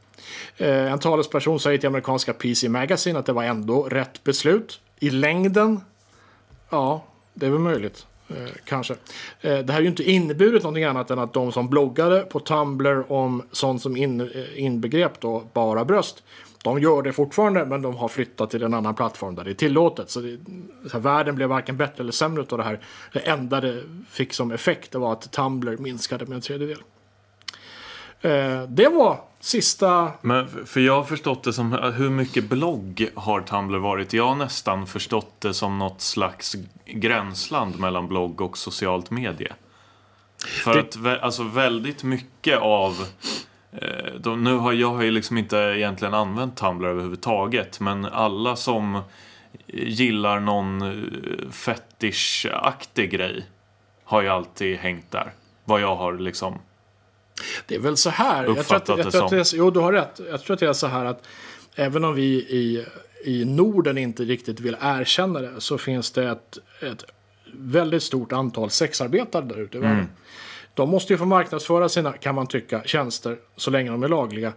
Eh, 0.57 0.91
en 0.91 0.99
talesperson 0.99 1.59
säger 1.59 1.77
till 1.77 1.87
amerikanska 1.87 2.33
PC 2.33 2.69
Magazine 2.69 3.19
att 3.19 3.25
det 3.25 3.33
var 3.33 3.43
ändå 3.43 3.83
rätt 3.83 4.23
beslut. 4.23 4.79
I 4.99 5.09
längden 5.09 5.81
Ja, 6.69 7.03
det 7.33 7.45
är 7.45 7.49
väl 7.49 7.59
möjligt. 7.59 8.05
Eh, 8.27 8.35
kanske. 8.65 8.93
Eh, 9.41 9.57
det 9.57 9.67
här 9.67 9.73
har 9.73 9.81
ju 9.81 9.87
inte 9.87 10.11
inneburit 10.11 10.63
någonting 10.63 10.83
annat 10.83 11.11
än 11.11 11.19
att 11.19 11.33
de 11.33 11.51
som 11.51 11.69
bloggade 11.69 12.21
på 12.21 12.39
Tumblr 12.39 13.11
om 13.11 13.43
sånt 13.51 13.81
som 13.81 13.97
in, 13.97 14.21
eh, 14.21 14.27
inbegrep 14.63 15.19
då 15.19 15.43
bara 15.53 15.85
bröst. 15.85 16.23
De 16.63 16.79
gör 16.79 17.01
det 17.01 17.13
fortfarande 17.13 17.65
men 17.65 17.81
de 17.81 17.95
har 17.95 18.07
flyttat 18.07 18.51
till 18.51 18.63
en 18.63 18.73
annan 18.73 18.95
plattform 18.95 19.35
där 19.35 19.43
det 19.43 19.49
är 19.49 19.55
tillåtet. 19.55 20.09
Så, 20.09 20.19
det, 20.19 20.37
så 20.85 20.93
här, 20.93 20.99
världen 20.99 21.35
blev 21.35 21.49
varken 21.49 21.77
bättre 21.77 22.03
eller 22.03 22.11
sämre 22.11 22.45
av 22.49 22.57
det 22.57 22.63
här. 22.63 22.79
Det 23.13 23.19
enda 23.19 23.61
det 23.61 23.83
fick 24.09 24.33
som 24.33 24.51
effekt 24.51 24.91
det 24.91 24.97
var 24.97 25.13
att 25.13 25.31
Tumblr 25.31 25.77
minskade 25.77 26.25
med 26.25 26.35
en 26.35 26.41
tredjedel. 26.41 26.77
Eh, 28.21 28.61
det 28.67 28.87
var 28.89 29.19
sista 29.39 30.11
Men 30.21 30.65
för 30.65 30.79
jag 30.79 30.95
har 30.95 31.03
förstått 31.03 31.43
det 31.43 31.53
som, 31.53 31.71
hur 31.97 32.09
mycket 32.09 32.49
blogg 32.49 33.07
har 33.15 33.41
Tumblr 33.41 33.77
varit? 33.77 34.13
Jag 34.13 34.27
har 34.27 34.35
nästan 34.35 34.87
förstått 34.87 35.41
det 35.41 35.53
som 35.53 35.79
något 35.79 36.01
slags 36.01 36.55
gränsland 36.85 37.79
mellan 37.79 38.07
blogg 38.07 38.41
och 38.41 38.57
socialt 38.57 39.11
medie. 39.11 39.53
För 40.63 40.73
Det- 40.73 40.79
att 41.15 41.23
alltså 41.23 41.43
väldigt 41.43 42.03
mycket 42.03 42.59
av 42.59 43.05
eh, 43.71 44.13
de, 44.19 44.43
nu 44.43 44.55
har 44.57 44.73
jag 44.73 44.93
har 44.93 45.03
ju 45.03 45.11
liksom 45.11 45.37
inte 45.37 45.57
egentligen 45.57 46.13
använt 46.13 46.57
Tumblr 46.57 46.87
överhuvudtaget 46.87 47.79
men 47.79 48.05
alla 48.05 48.55
som 48.55 49.01
gillar 49.67 50.39
någon 50.39 50.81
eh, 50.81 51.49
fetish-aktig 51.51 53.09
grej 53.11 53.45
har 54.03 54.21
ju 54.21 54.27
alltid 54.29 54.77
hängt 54.77 55.11
där. 55.11 55.33
Vad 55.65 55.81
jag 55.81 55.95
har 55.95 56.13
liksom 56.13 56.59
Det 57.67 57.75
är 57.75 57.79
väl 57.79 57.97
så 57.97 58.09
här. 58.09 58.45
Jag 58.45 58.65
tror 58.67 58.77
att, 58.77 58.87
jag 58.87 59.11
tror 59.11 59.23
att 59.25 59.31
det 59.31 59.37
är, 59.37 59.55
jo, 59.55 59.71
du 59.71 59.79
har 59.79 59.93
rätt. 59.93 60.21
Jag 60.29 60.41
tror 60.43 60.53
att 60.53 60.59
det 60.59 60.67
är 60.67 60.73
så 60.73 60.87
här 60.87 61.05
att 61.05 61.23
även 61.75 62.03
om 62.05 62.15
vi 62.15 62.25
i, 62.35 62.85
i 63.25 63.45
Norden 63.45 63.97
inte 63.97 64.23
riktigt 64.23 64.59
vill 64.59 64.77
erkänna 64.81 65.39
det 65.41 65.61
så 65.61 65.77
finns 65.77 66.11
det 66.11 66.29
ett, 66.29 66.57
ett 66.81 67.03
väldigt 67.53 68.03
stort 68.03 68.31
antal 68.31 68.69
sexarbetare 68.69 69.45
där 69.45 69.59
ute 69.59 69.77
i 69.77 69.79
Mm. 69.79 69.91
världen. 69.91 70.09
De 70.73 70.89
måste 70.89 71.13
ju 71.13 71.17
få 71.17 71.25
marknadsföra 71.25 71.89
sina, 71.89 72.13
kan 72.13 72.35
man 72.35 72.47
tycka, 72.47 72.81
tjänster 72.85 73.37
så 73.55 73.71
länge 73.71 73.91
de 73.91 74.03
är 74.03 74.07
lagliga 74.07 74.53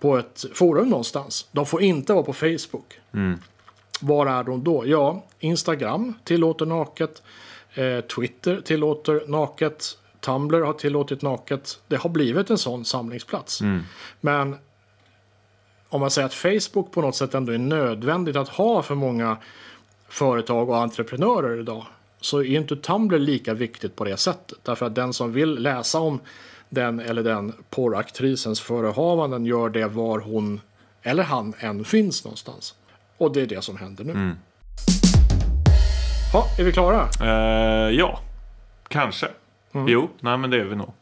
på 0.00 0.18
ett 0.18 0.44
forum 0.54 0.88
någonstans. 0.88 1.46
De 1.52 1.66
får 1.66 1.82
inte 1.82 2.12
vara 2.12 2.22
på 2.24 2.32
Facebook. 2.32 3.00
Mm. 3.14 3.38
Var 4.00 4.26
är 4.26 4.44
de 4.44 4.64
då? 4.64 4.86
Ja, 4.86 5.24
Instagram 5.38 6.14
tillåter 6.24 6.66
naket. 6.66 7.22
Eh, 7.74 8.00
Twitter 8.00 8.60
tillåter 8.60 9.22
naket. 9.26 9.98
Tumblr 10.24 10.60
har 10.60 10.72
tillåtit 10.72 11.22
naket. 11.22 11.80
Det 11.88 11.96
har 11.96 12.10
blivit 12.10 12.50
en 12.50 12.58
sån 12.58 12.84
samlingsplats. 12.84 13.60
Men 14.20 14.56
om 15.88 16.00
man 16.00 16.10
säger 16.10 16.26
att 16.26 16.34
Facebook 16.34 16.92
på 16.92 17.00
något 17.00 17.16
sätt 17.16 17.34
ändå 17.34 17.52
är 17.52 17.58
nödvändigt 17.58 18.36
att 18.36 18.48
ha 18.48 18.82
för 18.82 18.94
många 18.94 19.36
företag 20.08 20.68
och 20.68 20.76
entreprenörer 20.76 21.60
idag 21.60 21.86
så 22.20 22.38
är 22.38 22.56
inte 22.56 22.76
Tumblr 22.76 23.18
lika 23.18 23.54
viktigt 23.54 23.96
på 23.96 24.04
det 24.04 24.16
sättet. 24.16 24.58
Därför 24.62 24.86
att 24.86 24.94
den 24.94 25.12
som 25.12 25.32
vill 25.32 25.62
läsa 25.62 26.00
om 26.00 26.20
den 26.68 27.00
eller 27.00 27.22
den 27.22 27.52
porraktrisens 27.70 28.60
förehavanden 28.60 29.46
gör 29.46 29.68
det 29.68 29.86
var 29.86 30.18
hon 30.20 30.60
eller 31.02 31.22
han 31.22 31.54
än 31.58 31.84
finns 31.84 32.24
någonstans. 32.24 32.74
Och 33.18 33.32
det 33.32 33.42
är 33.42 33.46
det 33.46 33.62
som 33.62 33.76
händer 33.76 34.04
nu. 34.04 34.36
Ja, 36.32 36.46
är 36.58 36.64
vi 36.64 36.72
klara? 36.72 37.08
Eh, 37.20 37.90
ja, 37.90 38.20
kanske. 38.88 39.28
Mm. 39.72 39.88
Jo, 39.88 40.10
nej 40.20 40.38
men 40.38 40.50
det 40.50 40.56
är 40.60 40.64
vi 40.64 40.76
nog. 40.76 40.92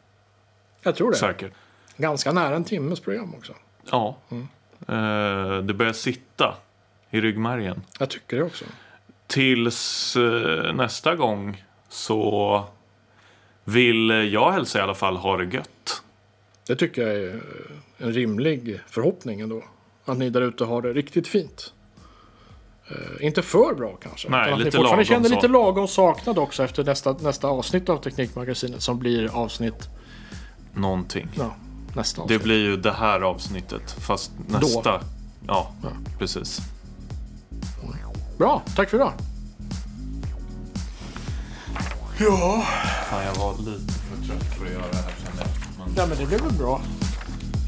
Jag 0.83 0.97
tror 0.97 1.11
det. 1.11 1.17
Säkert. 1.17 1.53
Ganska 1.97 2.33
nära 2.33 2.57
en 2.57 2.65
timmes 2.65 3.01
program 3.01 3.35
också. 3.35 3.53
Ja. 3.91 4.17
Mm. 4.31 4.49
Eh, 4.89 5.63
det 5.63 5.75
börjar 5.75 5.93
sitta 5.93 6.55
i 7.11 7.21
ryggmärgen. 7.21 7.83
Jag 7.99 8.11
tycker 8.11 8.37
det 8.37 8.43
också. 8.43 8.65
Tills 9.27 10.17
eh, 10.17 10.73
nästa 10.75 11.15
gång 11.15 11.65
så 11.89 12.65
vill 13.65 14.11
jag 14.11 14.53
hälsa 14.53 14.79
i 14.79 14.83
alla 14.83 14.95
fall 14.95 15.17
ha 15.17 15.37
det 15.37 15.55
gött. 15.55 16.03
Det 16.67 16.77
tycker 16.77 17.03
jag 17.07 17.17
är 17.17 17.41
en 17.99 18.13
rimlig 18.13 18.81
förhoppning 18.87 19.41
ändå. 19.41 19.65
Att 20.05 20.19
ni 20.19 20.31
där 20.31 20.41
ute 20.41 20.65
har 20.65 20.83
det 20.83 20.93
riktigt 20.93 21.29
fint. 21.29 21.73
Eh, 22.91 23.27
inte 23.27 23.43
för 23.43 23.75
bra 23.75 23.97
kanske. 24.03 24.29
Nej, 24.29 24.41
utan 24.47 24.59
att 24.59 24.65
ni 24.65 24.71
fortfarande 24.71 25.05
känner 25.05 25.29
lite 25.29 25.49
lagom 25.49 25.89
saknad 25.89 26.39
också 26.39 26.65
efter 26.65 26.85
nästa, 26.85 27.13
nästa 27.13 27.49
avsnitt 27.49 27.89
av 27.89 27.97
Teknikmagasinet 27.97 28.83
som 28.83 28.99
blir 28.99 29.37
avsnitt... 29.37 29.89
Någonting. 30.75 31.29
Ja, 31.39 31.55
nästa 31.95 32.21
Det 32.21 32.25
avsnitt. 32.25 32.43
blir 32.43 32.59
ju 32.59 32.77
det 32.77 32.93
här 32.93 33.21
avsnittet 33.21 33.93
fast 34.01 34.33
nästa. 34.49 35.01
Ja, 35.47 35.73
precis. 36.19 36.61
Bra, 38.39 38.63
tack 38.77 38.91
för 38.91 38.97
idag. 38.97 39.13
Ja, 42.19 42.65
Fan, 43.11 43.25
jag 43.25 43.35
var 43.35 43.53
lite 43.59 43.93
för 43.93 44.27
trött 44.27 44.45
för 44.59 44.67
att 44.67 44.73
göra 44.73 44.85
det 44.91 44.97
här 44.97 45.13
kände 45.25 45.39
jag. 45.43 45.49
Men... 45.79 45.95
ja 45.97 46.07
men 46.07 46.19
det 46.19 46.27
blev 46.27 46.41
väl 46.41 46.53
bra. 46.53 46.81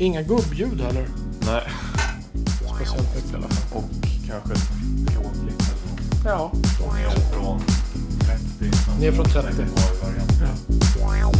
Inga 0.00 0.22
gubbljud 0.22 0.80
heller. 0.80 1.06
Nej. 1.46 1.62
Speciellt 2.74 3.14
mycket 3.14 3.32
i 3.32 3.36
alla 3.36 3.48
fall. 3.48 3.78
Och 3.78 3.84
kanske 4.28 4.81
Ja. 6.24 6.52
Och 6.86 6.94
ner 6.94 7.10
från 7.32 7.60
30. 7.60 9.00
Ner 9.00 9.12
från 9.12 9.24
30. 9.24 9.66
Ja, 11.00 11.32